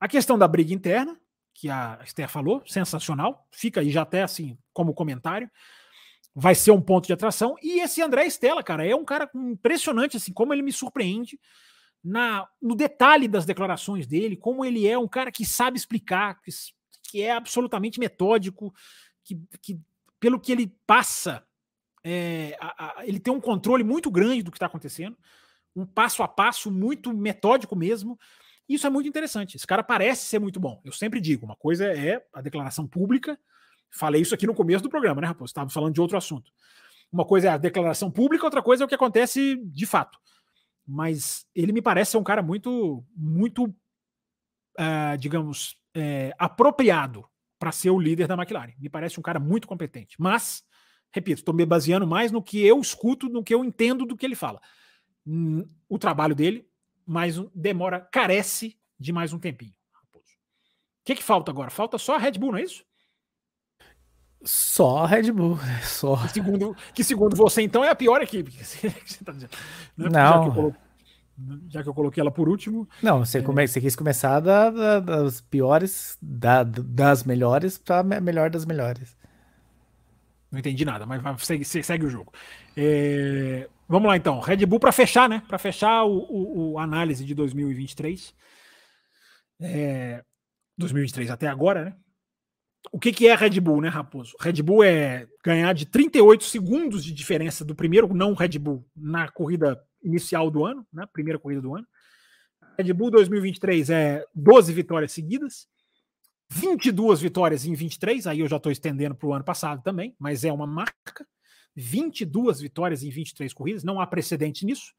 [0.00, 1.18] A questão da briga interna,
[1.54, 5.50] que a Esther falou, sensacional, fica aí já até assim como comentário.
[6.34, 7.56] Vai ser um ponto de atração.
[7.60, 11.38] E esse André Estela, cara, é um cara impressionante, assim, como ele me surpreende
[12.02, 16.50] na, no detalhe das declarações dele, como ele é um cara que sabe explicar, que,
[17.10, 18.72] que é absolutamente metódico,
[19.24, 19.80] que, que
[20.20, 21.44] pelo que ele passa
[22.10, 25.14] é, a, a, ele tem um controle muito grande do que está acontecendo,
[25.76, 28.18] um passo a passo muito metódico mesmo.
[28.66, 29.56] Isso é muito interessante.
[29.56, 30.80] Esse cara parece ser muito bom.
[30.84, 33.38] Eu sempre digo: uma coisa é a declaração pública.
[33.90, 35.50] Falei isso aqui no começo do programa, né, Raposo?
[35.50, 36.50] Estava falando de outro assunto.
[37.12, 40.18] Uma coisa é a declaração pública, outra coisa é o que acontece de fato.
[40.86, 47.26] Mas ele me parece ser um cara muito, muito, uh, digamos, é, apropriado
[47.58, 48.72] para ser o líder da McLaren.
[48.78, 50.16] Me parece um cara muito competente.
[50.18, 50.62] Mas
[51.10, 54.26] repito, estou me baseando mais no que eu escuto, no que eu entendo do que
[54.26, 54.60] ele fala.
[55.26, 56.66] Hum, o trabalho dele,
[57.06, 59.72] mais demora, carece de mais um tempinho.
[59.72, 60.20] O
[61.04, 61.70] que, que falta agora?
[61.70, 62.84] Falta só a Red Bull, não é isso?
[64.44, 65.80] Só a Red Bull, né?
[65.82, 66.16] só.
[66.16, 68.52] Que segundo, que segundo você, então, é a pior equipe.
[68.60, 69.34] Que tá
[69.96, 70.74] Não.
[71.68, 72.88] já que eu coloquei ela por último.
[73.02, 73.42] Não, você, é...
[73.42, 79.17] come, você quis começar da, da, das piores, da, das melhores para melhor das melhores.
[80.50, 82.32] Não entendi nada, mas segue, segue o jogo.
[82.76, 83.68] É...
[83.86, 85.42] Vamos lá então, Red Bull para fechar, né?
[85.46, 88.34] Para fechar o, o, o, análise de 2023.
[89.60, 90.24] É...
[90.78, 91.96] 2023 até agora, né?
[92.92, 94.34] O que, que é Red Bull, né, Raposo?
[94.40, 99.28] Red Bull é ganhar de 38 segundos de diferença do primeiro não Red Bull na
[99.28, 101.04] corrida inicial do ano, né?
[101.12, 101.86] Primeira corrida do ano.
[102.78, 105.66] Red Bull 2023 é 12 vitórias seguidas,
[106.50, 110.44] 22 vitórias em 23, aí eu já estou estendendo para o ano passado também, mas
[110.44, 111.26] é uma marca.
[111.76, 114.92] 22 vitórias em 23 corridas, não há precedente nisso.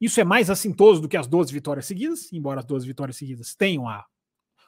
[0.00, 3.54] Isso é mais assintoso do que as 12 vitórias seguidas, embora as 12 vitórias seguidas
[3.54, 4.04] tenham a,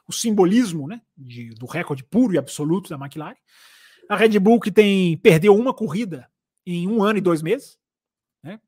[0.07, 3.35] o simbolismo né, de, do recorde puro e absoluto da McLaren.
[4.09, 6.29] A Red Bull que tem perdeu uma corrida
[6.65, 7.77] em um ano e dois meses,
[8.43, 8.59] né?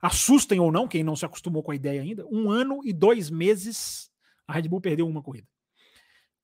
[0.00, 3.30] Assustem ou não, quem não se acostumou com a ideia ainda, um ano e dois
[3.30, 4.10] meses
[4.46, 5.48] a Red Bull perdeu uma corrida.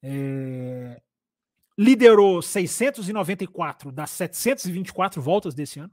[0.02, 1.00] É,
[1.78, 5.92] liderou 694 das 724 voltas desse ano.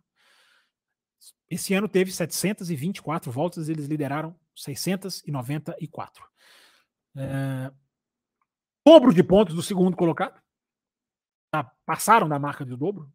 [1.50, 6.26] Esse ano teve 724 voltas, eles lideraram 694.
[7.16, 7.72] É,
[8.86, 10.42] dobro de pontos do segundo colocado.
[11.54, 13.12] Já passaram da marca do dobro.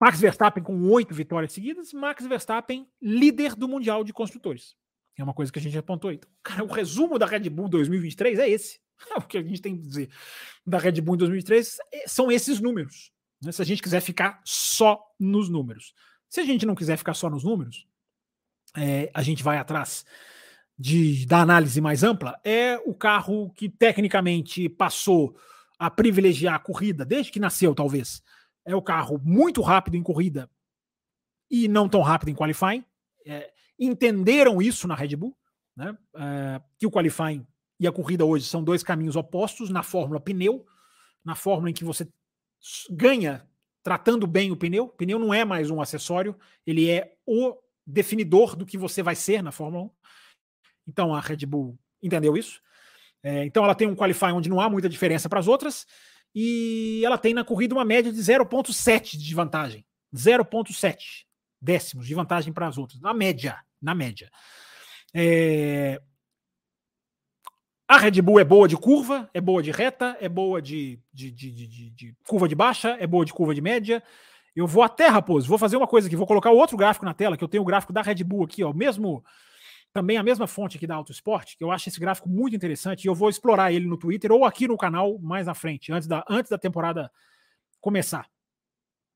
[0.00, 1.92] Max Verstappen com oito vitórias seguidas.
[1.92, 4.76] Max Verstappen, líder do Mundial de Construtores.
[5.16, 6.16] É uma coisa que a gente apontou aí.
[6.16, 8.83] Então, cara, o resumo da Red Bull 2023 é esse.
[9.16, 10.10] o que a gente tem que dizer
[10.66, 13.12] da Red Bull em 2003 é, são esses números.
[13.42, 13.52] Né?
[13.52, 15.94] Se a gente quiser ficar só nos números.
[16.28, 17.86] Se a gente não quiser ficar só nos números,
[18.76, 20.04] é, a gente vai atrás
[20.78, 22.38] de, da análise mais ampla.
[22.44, 25.36] É o carro que tecnicamente passou
[25.78, 28.22] a privilegiar a corrida desde que nasceu, talvez.
[28.64, 30.50] É o carro muito rápido em corrida
[31.50, 32.84] e não tão rápido em qualifying.
[33.26, 35.36] É, entenderam isso na Red Bull,
[35.76, 35.96] né?
[36.16, 37.46] É, que o qualifying
[37.84, 40.66] e a corrida hoje são dois caminhos opostos na fórmula pneu,
[41.22, 42.08] na fórmula em que você
[42.90, 43.46] ganha
[43.82, 44.84] tratando bem o pneu.
[44.84, 46.34] O pneu não é mais um acessório,
[46.66, 47.54] ele é o
[47.86, 49.90] definidor do que você vai ser na Fórmula 1.
[50.88, 52.62] Então a Red Bull entendeu isso.
[53.22, 55.86] É, então ela tem um qualify onde não há muita diferença para as outras
[56.34, 59.84] e ela tem na corrida uma média de 0,7 de vantagem.
[60.14, 61.26] 0,7
[61.60, 63.58] décimos de vantagem para as outras, na média.
[63.80, 64.30] Na média.
[65.14, 66.00] É,
[67.86, 71.30] a Red Bull é boa de curva, é boa de reta, é boa de, de,
[71.30, 74.02] de, de, curva de baixa, é boa de curva de média.
[74.56, 77.36] Eu vou até, Raposo, vou fazer uma coisa aqui, vou colocar outro gráfico na tela,
[77.36, 79.22] que eu tenho o gráfico da Red Bull aqui, ó, mesmo
[79.92, 83.04] também a mesma fonte aqui da Auto Sport, que eu acho esse gráfico muito interessante
[83.04, 86.08] e eu vou explorar ele no Twitter ou aqui no canal mais à frente, antes
[86.08, 87.10] da, antes da temporada
[87.80, 88.26] começar.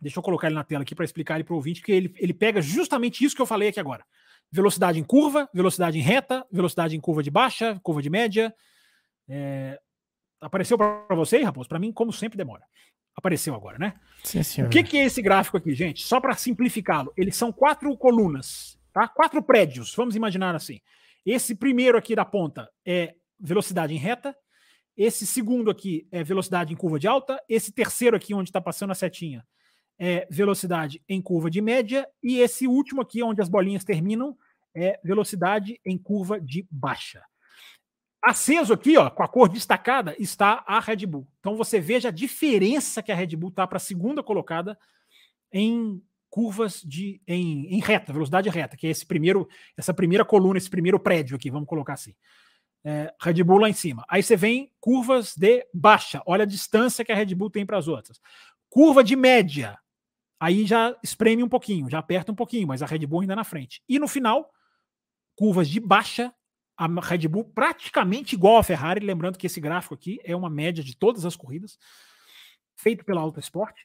[0.01, 2.15] Deixa eu colocar ele na tela aqui para explicar ele para o ouvinte, porque ele,
[2.17, 4.05] ele pega justamente isso que eu falei aqui agora
[4.51, 8.55] velocidade em curva, velocidade em reta, velocidade em curva de baixa, curva de média.
[9.29, 9.79] É...
[10.41, 11.69] Apareceu para você Raposo?
[11.69, 12.63] Para mim, como sempre, demora.
[13.15, 13.95] Apareceu agora, né?
[14.23, 14.69] Sim, senhor.
[14.69, 16.05] O que, que é esse gráfico aqui, gente?
[16.05, 19.09] Só para simplificá-lo, eles são quatro colunas, tá?
[19.09, 20.81] Quatro prédios, vamos imaginar assim.
[21.27, 24.37] Esse primeiro aqui da ponta é velocidade em reta.
[24.97, 27.43] Esse segundo aqui é velocidade em curva de alta.
[27.49, 29.45] Esse terceiro aqui, onde está passando a setinha,
[29.99, 34.37] é velocidade em curva de média, e esse último aqui, onde as bolinhas terminam,
[34.75, 37.23] é velocidade em curva de baixa.
[38.23, 41.27] Aceso aqui, ó, com a cor destacada, está a Red Bull.
[41.41, 44.79] Então você veja a diferença que a Red Bull está para a segunda colocada
[45.53, 50.59] em curvas de em, em, reta, velocidade reta, que é esse primeiro, essa primeira coluna,
[50.59, 52.15] esse primeiro prédio aqui, vamos colocar assim.
[52.85, 54.05] É, Red Bull lá em cima.
[54.09, 56.23] Aí você vem curvas de baixa.
[56.27, 58.21] Olha a distância que a Red Bull tem para as outras.
[58.69, 59.79] Curva de média
[60.39, 63.45] aí já espreme um pouquinho, já aperta um pouquinho, mas a Red Bull ainda na
[63.45, 63.83] frente.
[63.89, 64.53] E no final,
[65.35, 66.33] curvas de baixa,
[66.77, 70.83] a Red Bull praticamente igual a Ferrari, lembrando que esse gráfico aqui é uma média
[70.83, 71.79] de todas as corridas,
[72.77, 73.77] feito pela Auto Sport.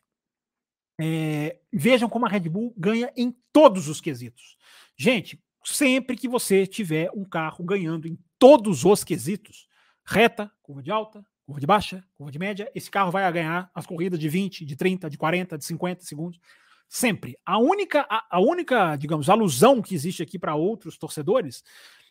[1.01, 4.55] É, vejam como a Red Bull ganha em todos os quesitos.
[4.95, 9.67] Gente, sempre que você tiver um carro ganhando em todos os quesitos,
[10.05, 13.85] reta, curva de alta, curva de baixa, curva de média, esse carro vai ganhar as
[13.85, 16.39] corridas de 20, de 30, de 40, de 50 segundos.
[16.87, 17.37] Sempre.
[17.45, 21.63] A única, a, a única, digamos, alusão que existe aqui para outros torcedores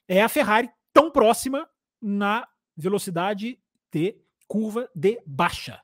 [0.09, 1.69] é a Ferrari tão próxima
[2.01, 2.47] na
[2.77, 3.59] velocidade
[3.93, 5.81] de curva de baixa.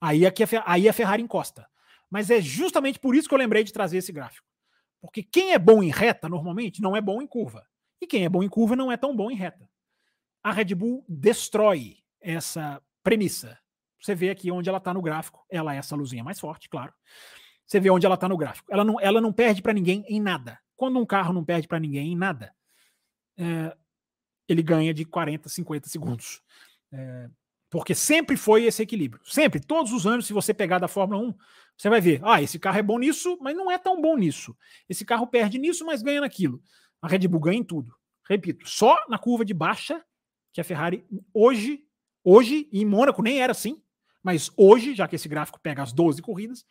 [0.00, 1.66] Aí, aqui a, aí a Ferrari encosta.
[2.10, 4.46] Mas é justamente por isso que eu lembrei de trazer esse gráfico.
[5.00, 7.66] Porque quem é bom em reta, normalmente, não é bom em curva.
[8.00, 9.68] E quem é bom em curva não é tão bom em reta.
[10.42, 13.58] A Red Bull destrói essa premissa.
[14.00, 15.44] Você vê aqui onde ela está no gráfico.
[15.50, 16.92] Ela é essa luzinha mais forte, claro.
[17.66, 18.72] Você vê onde ela está no gráfico.
[18.72, 20.58] Ela não, ela não perde para ninguém em nada.
[20.76, 22.52] quando um carro não perde para ninguém em nada,
[23.38, 23.76] é,
[24.48, 26.42] ele ganha de 40, 50 segundos.
[26.92, 27.30] É,
[27.70, 29.22] porque sempre foi esse equilíbrio.
[29.24, 31.34] Sempre, todos os anos, se você pegar da Fórmula 1,
[31.76, 34.54] você vai ver, ah, esse carro é bom nisso, mas não é tão bom nisso.
[34.88, 36.62] Esse carro perde nisso, mas ganha naquilo.
[37.00, 37.94] A Red Bull ganha em tudo.
[38.28, 40.04] Repito, só na curva de baixa
[40.52, 41.82] que a Ferrari hoje,
[42.24, 43.80] hoje, em Mônaco nem era assim,
[44.22, 46.64] mas hoje, já que esse gráfico pega as 12 corridas,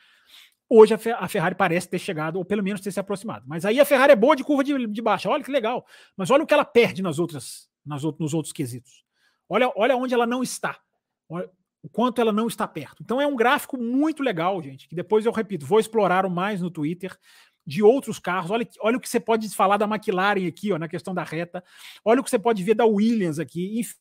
[0.69, 3.45] hoje a Ferrari parece ter chegado, ou pelo menos ter se aproximado.
[3.48, 5.86] Mas aí a Ferrari é boa de curva de, de baixa, olha que legal.
[6.15, 9.03] Mas olha o que ela perde nas outras, nas, nos outros quesitos.
[9.49, 10.80] Olha, olha onde ela não está.
[11.28, 11.49] Olha,
[11.84, 13.03] o quanto ela não está perto.
[13.03, 16.69] Então é um gráfico muito legal, gente, que depois eu repito, vou explorar mais no
[16.69, 17.18] Twitter
[17.65, 18.52] de outros carros.
[18.52, 21.64] Olha, olha o que você pode falar da McLaren aqui, ó, na questão da reta.
[22.06, 23.80] Olha o que você pode ver da Williams aqui.
[23.80, 23.95] Enfim,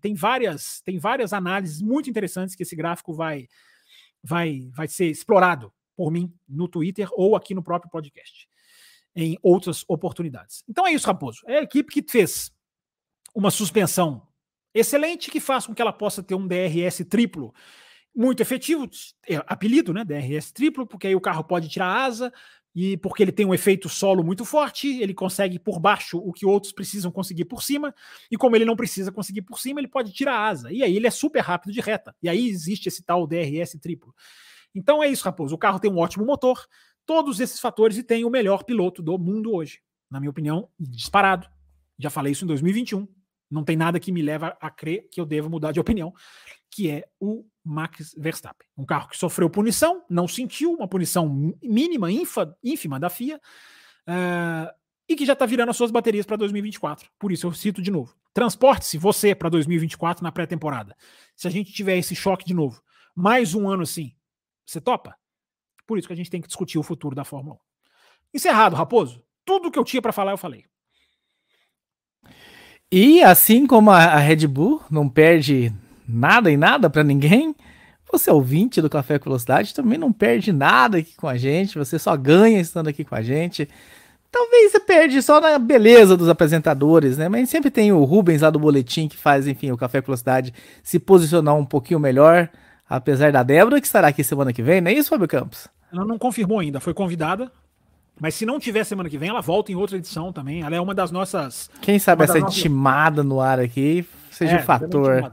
[0.00, 3.48] tem várias, tem várias análises muito interessantes que esse gráfico vai
[4.22, 8.48] vai vai ser explorado por mim no Twitter ou aqui no próprio podcast
[9.14, 10.64] em outras oportunidades.
[10.68, 11.40] Então é isso, Raposo.
[11.46, 12.50] É a equipe que fez
[13.34, 14.26] uma suspensão
[14.74, 17.52] excelente que faz com que ela possa ter um DRS triplo
[18.14, 18.88] muito efetivo,
[19.28, 22.32] é, apelido, né, DRS triplo, porque aí o carro pode tirar asa
[22.74, 26.46] e porque ele tem um efeito solo muito forte, ele consegue por baixo o que
[26.46, 27.94] outros precisam conseguir por cima,
[28.30, 30.72] e como ele não precisa conseguir por cima, ele pode tirar a asa.
[30.72, 32.14] E aí ele é super rápido de reta.
[32.22, 34.14] E aí existe esse tal DRS triplo.
[34.74, 35.54] Então é isso, Raposo.
[35.54, 36.66] O carro tem um ótimo motor,
[37.04, 39.80] todos esses fatores e tem o melhor piloto do mundo hoje.
[40.10, 41.46] Na minha opinião, disparado.
[41.98, 43.06] Já falei isso em 2021.
[43.50, 46.12] Não tem nada que me leva a crer que eu devo mudar de opinião,
[46.70, 48.66] que é o Max Verstappen.
[48.76, 51.28] Um carro que sofreu punição, não sentiu, uma punição
[51.62, 53.40] mínima, ínfima, ínfima da FIA,
[54.08, 54.72] uh,
[55.08, 57.08] e que já está virando as suas baterias para 2024.
[57.18, 58.14] Por isso eu cito de novo.
[58.32, 60.96] Transporte-se você para 2024 na pré-temporada.
[61.36, 62.82] Se a gente tiver esse choque de novo,
[63.14, 64.14] mais um ano assim,
[64.64, 65.16] você topa?
[65.86, 67.58] Por isso que a gente tem que discutir o futuro da Fórmula 1.
[68.34, 69.22] Encerrado, Raposo.
[69.44, 70.64] Tudo que eu tinha para falar, eu falei.
[72.90, 75.72] E assim como a Red Bull não perde
[76.06, 77.54] nada em nada para ninguém,
[78.10, 81.98] você ouvinte do Café com Velocidade também não perde nada aqui com a gente, você
[81.98, 83.68] só ganha estando aqui com a gente.
[84.30, 87.28] Talvez você perde só na beleza dos apresentadores, né?
[87.28, 90.54] Mas sempre tem o Rubens lá do boletim que faz, enfim, o Café com Velocidade
[90.82, 92.48] se posicionar um pouquinho melhor
[92.96, 95.66] apesar da Débora, que estará aqui semana que vem, não é isso, Fábio Campos?
[95.90, 97.50] Ela não confirmou ainda, foi convidada.
[98.20, 100.62] Mas se não tiver semana que vem, ela volta em outra edição também.
[100.62, 101.70] Ela é uma das nossas.
[101.80, 102.58] Quem sabe essa nossas...
[102.58, 105.32] intimada no ar aqui seja é, um fator.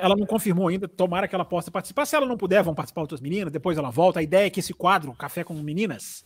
[0.00, 2.04] Ela não confirmou ainda, tomara que ela possa participar.
[2.04, 4.20] Se ela não puder, vão participar outras meninas, depois ela volta.
[4.20, 6.24] A ideia é que esse quadro, Café com Meninas,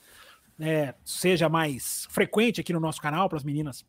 [0.58, 3.84] é, seja mais frequente aqui no nosso canal, para as meninas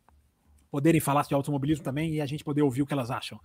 [0.69, 3.39] poderem falar de automobilismo também e a gente poder ouvir o que elas acham,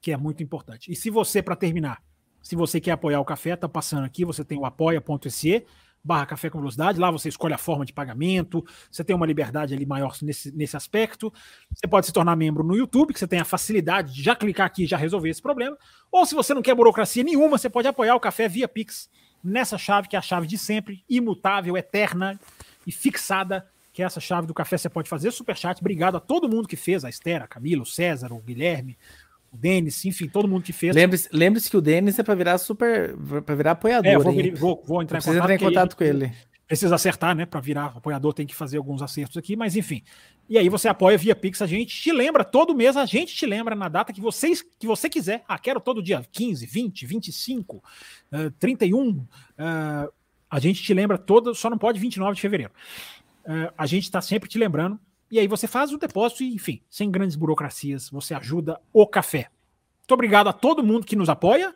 [0.00, 0.90] que é muito importante.
[0.90, 2.02] E se você, para terminar,
[2.42, 5.66] se você quer apoiar o café, tá passando aqui, você tem o apoia.se
[6.02, 9.74] barra café com velocidade, lá você escolhe a forma de pagamento, você tem uma liberdade
[9.74, 11.32] ali maior nesse, nesse aspecto.
[11.74, 14.66] Você pode se tornar membro no YouTube, que você tem a facilidade de já clicar
[14.66, 15.76] aqui e já resolver esse problema.
[16.10, 19.10] Ou se você não quer burocracia nenhuma, você pode apoiar o café via Pix,
[19.42, 22.38] nessa chave que é a chave de sempre, imutável, eterna
[22.86, 24.78] e fixada, que é essa chave do café.
[24.78, 25.78] Você pode fazer super chat.
[25.80, 28.96] Obrigado a todo mundo que fez, a Esther, a o César, o Guilherme,
[29.52, 30.94] o Denis, enfim, todo mundo que fez.
[30.94, 33.16] Lembre-se lembre que o Denis é para virar super.
[33.44, 34.10] para virar apoiador.
[34.10, 36.32] É, vou, vou, vou, entrar em contato, entrar em contato com ele.
[36.66, 37.44] Precisa acertar, né?
[37.44, 40.04] Para virar apoiador, tem que fazer alguns acertos aqui, mas enfim.
[40.48, 43.44] E aí você apoia via Pix, a gente te lembra todo mês, a gente te
[43.44, 45.42] lembra na data que, vocês, que você quiser.
[45.48, 49.10] Ah, quero todo dia 15, 20, 25, uh, 31.
[49.10, 49.26] Uh,
[50.48, 52.72] a gente te lembra todo, só não pode 29 de fevereiro.
[53.44, 54.98] Uh, a gente está sempre te lembrando
[55.30, 59.48] e aí você faz o depósito e, enfim, sem grandes burocracias, você ajuda o café.
[60.00, 61.74] Muito obrigado a todo mundo que nos apoia,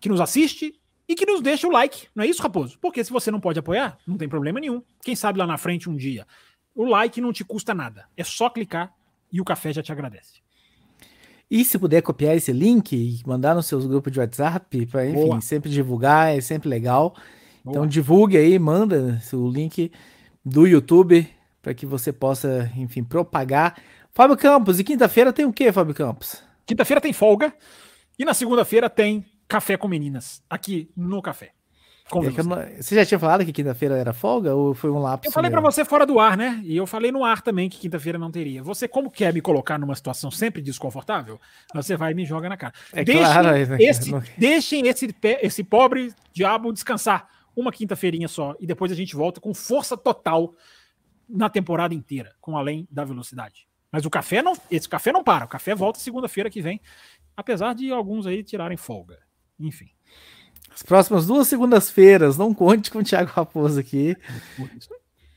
[0.00, 2.06] que nos assiste e que nos deixa o like.
[2.14, 2.78] Não é isso, Raposo?
[2.80, 4.82] Porque se você não pode apoiar, não tem problema nenhum.
[5.02, 6.26] Quem sabe lá na frente um dia.
[6.74, 8.06] O like não te custa nada.
[8.16, 8.94] É só clicar
[9.32, 10.40] e o café já te agradece.
[11.50, 15.26] E se puder copiar esse link e mandar nos seus grupos de WhatsApp, para enfim,
[15.26, 15.40] Boa.
[15.40, 17.14] sempre divulgar, é sempre legal.
[17.64, 17.74] Boa.
[17.74, 19.90] Então divulgue aí, manda o link
[20.44, 21.28] do YouTube
[21.62, 23.80] para que você possa, enfim, propagar.
[24.10, 26.42] Fábio Campos, e quinta-feira tem o que, Fábio Campos?
[26.66, 27.54] Quinta-feira tem folga
[28.18, 31.52] e na segunda-feira tem café com meninas aqui no café.
[32.14, 35.28] É você já tinha falado que quinta-feira era folga ou foi um lapso?
[35.28, 36.60] Eu falei para você fora do ar, né?
[36.62, 38.62] E eu falei no ar também que quinta-feira não teria.
[38.62, 41.40] Você, como quer me colocar numa situação sempre desconfortável,
[41.72, 42.74] você vai e me joga na cara.
[42.92, 47.26] É deixem, claro, esse, deixem esse, esse pobre diabo descansar
[47.56, 50.54] uma quinta-feirinha só e depois a gente volta com força total
[51.28, 53.66] na temporada inteira, com além da velocidade.
[53.90, 55.44] Mas o café não, esse café não para.
[55.44, 56.80] O café volta segunda-feira que vem,
[57.36, 59.18] apesar de alguns aí tirarem folga.
[59.60, 59.90] Enfim.
[60.74, 64.16] As próximas duas segundas-feiras, não conte com o Thiago Raposo aqui.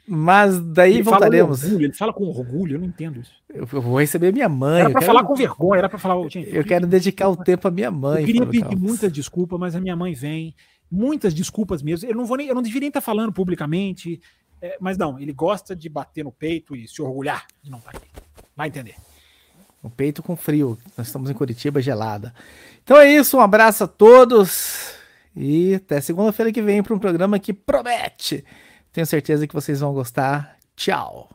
[0.08, 1.60] Mas daí ele voltaremos.
[1.60, 3.34] Fala orgulho, ele fala com orgulho, eu não entendo isso.
[3.50, 4.82] Eu, eu vou receber minha mãe.
[4.82, 6.22] Era pra quero, falar com vergonha, era pra falar.
[6.30, 8.22] Gente, eu, eu quero dedicar o tempo à minha mãe.
[8.22, 10.56] Eu queria pedir muita desculpa, mas a minha mãe vem.
[10.92, 12.08] Muitas desculpas mesmo.
[12.08, 14.22] Eu não vou nem, eu não deveria estar falando publicamente.
[14.62, 17.92] É, mas não, ele gosta de bater no peito e se orgulhar de não estar
[17.92, 18.08] aqui.
[18.56, 18.96] Vai entender.
[19.84, 20.78] O peito com frio.
[20.98, 22.34] Nós estamos em Curitiba gelada.
[22.84, 24.94] Então é isso, um abraço a todos.
[25.36, 28.44] E até segunda-feira que vem para um programa que promete.
[28.92, 30.58] Tenho certeza que vocês vão gostar.
[30.76, 31.35] Tchau.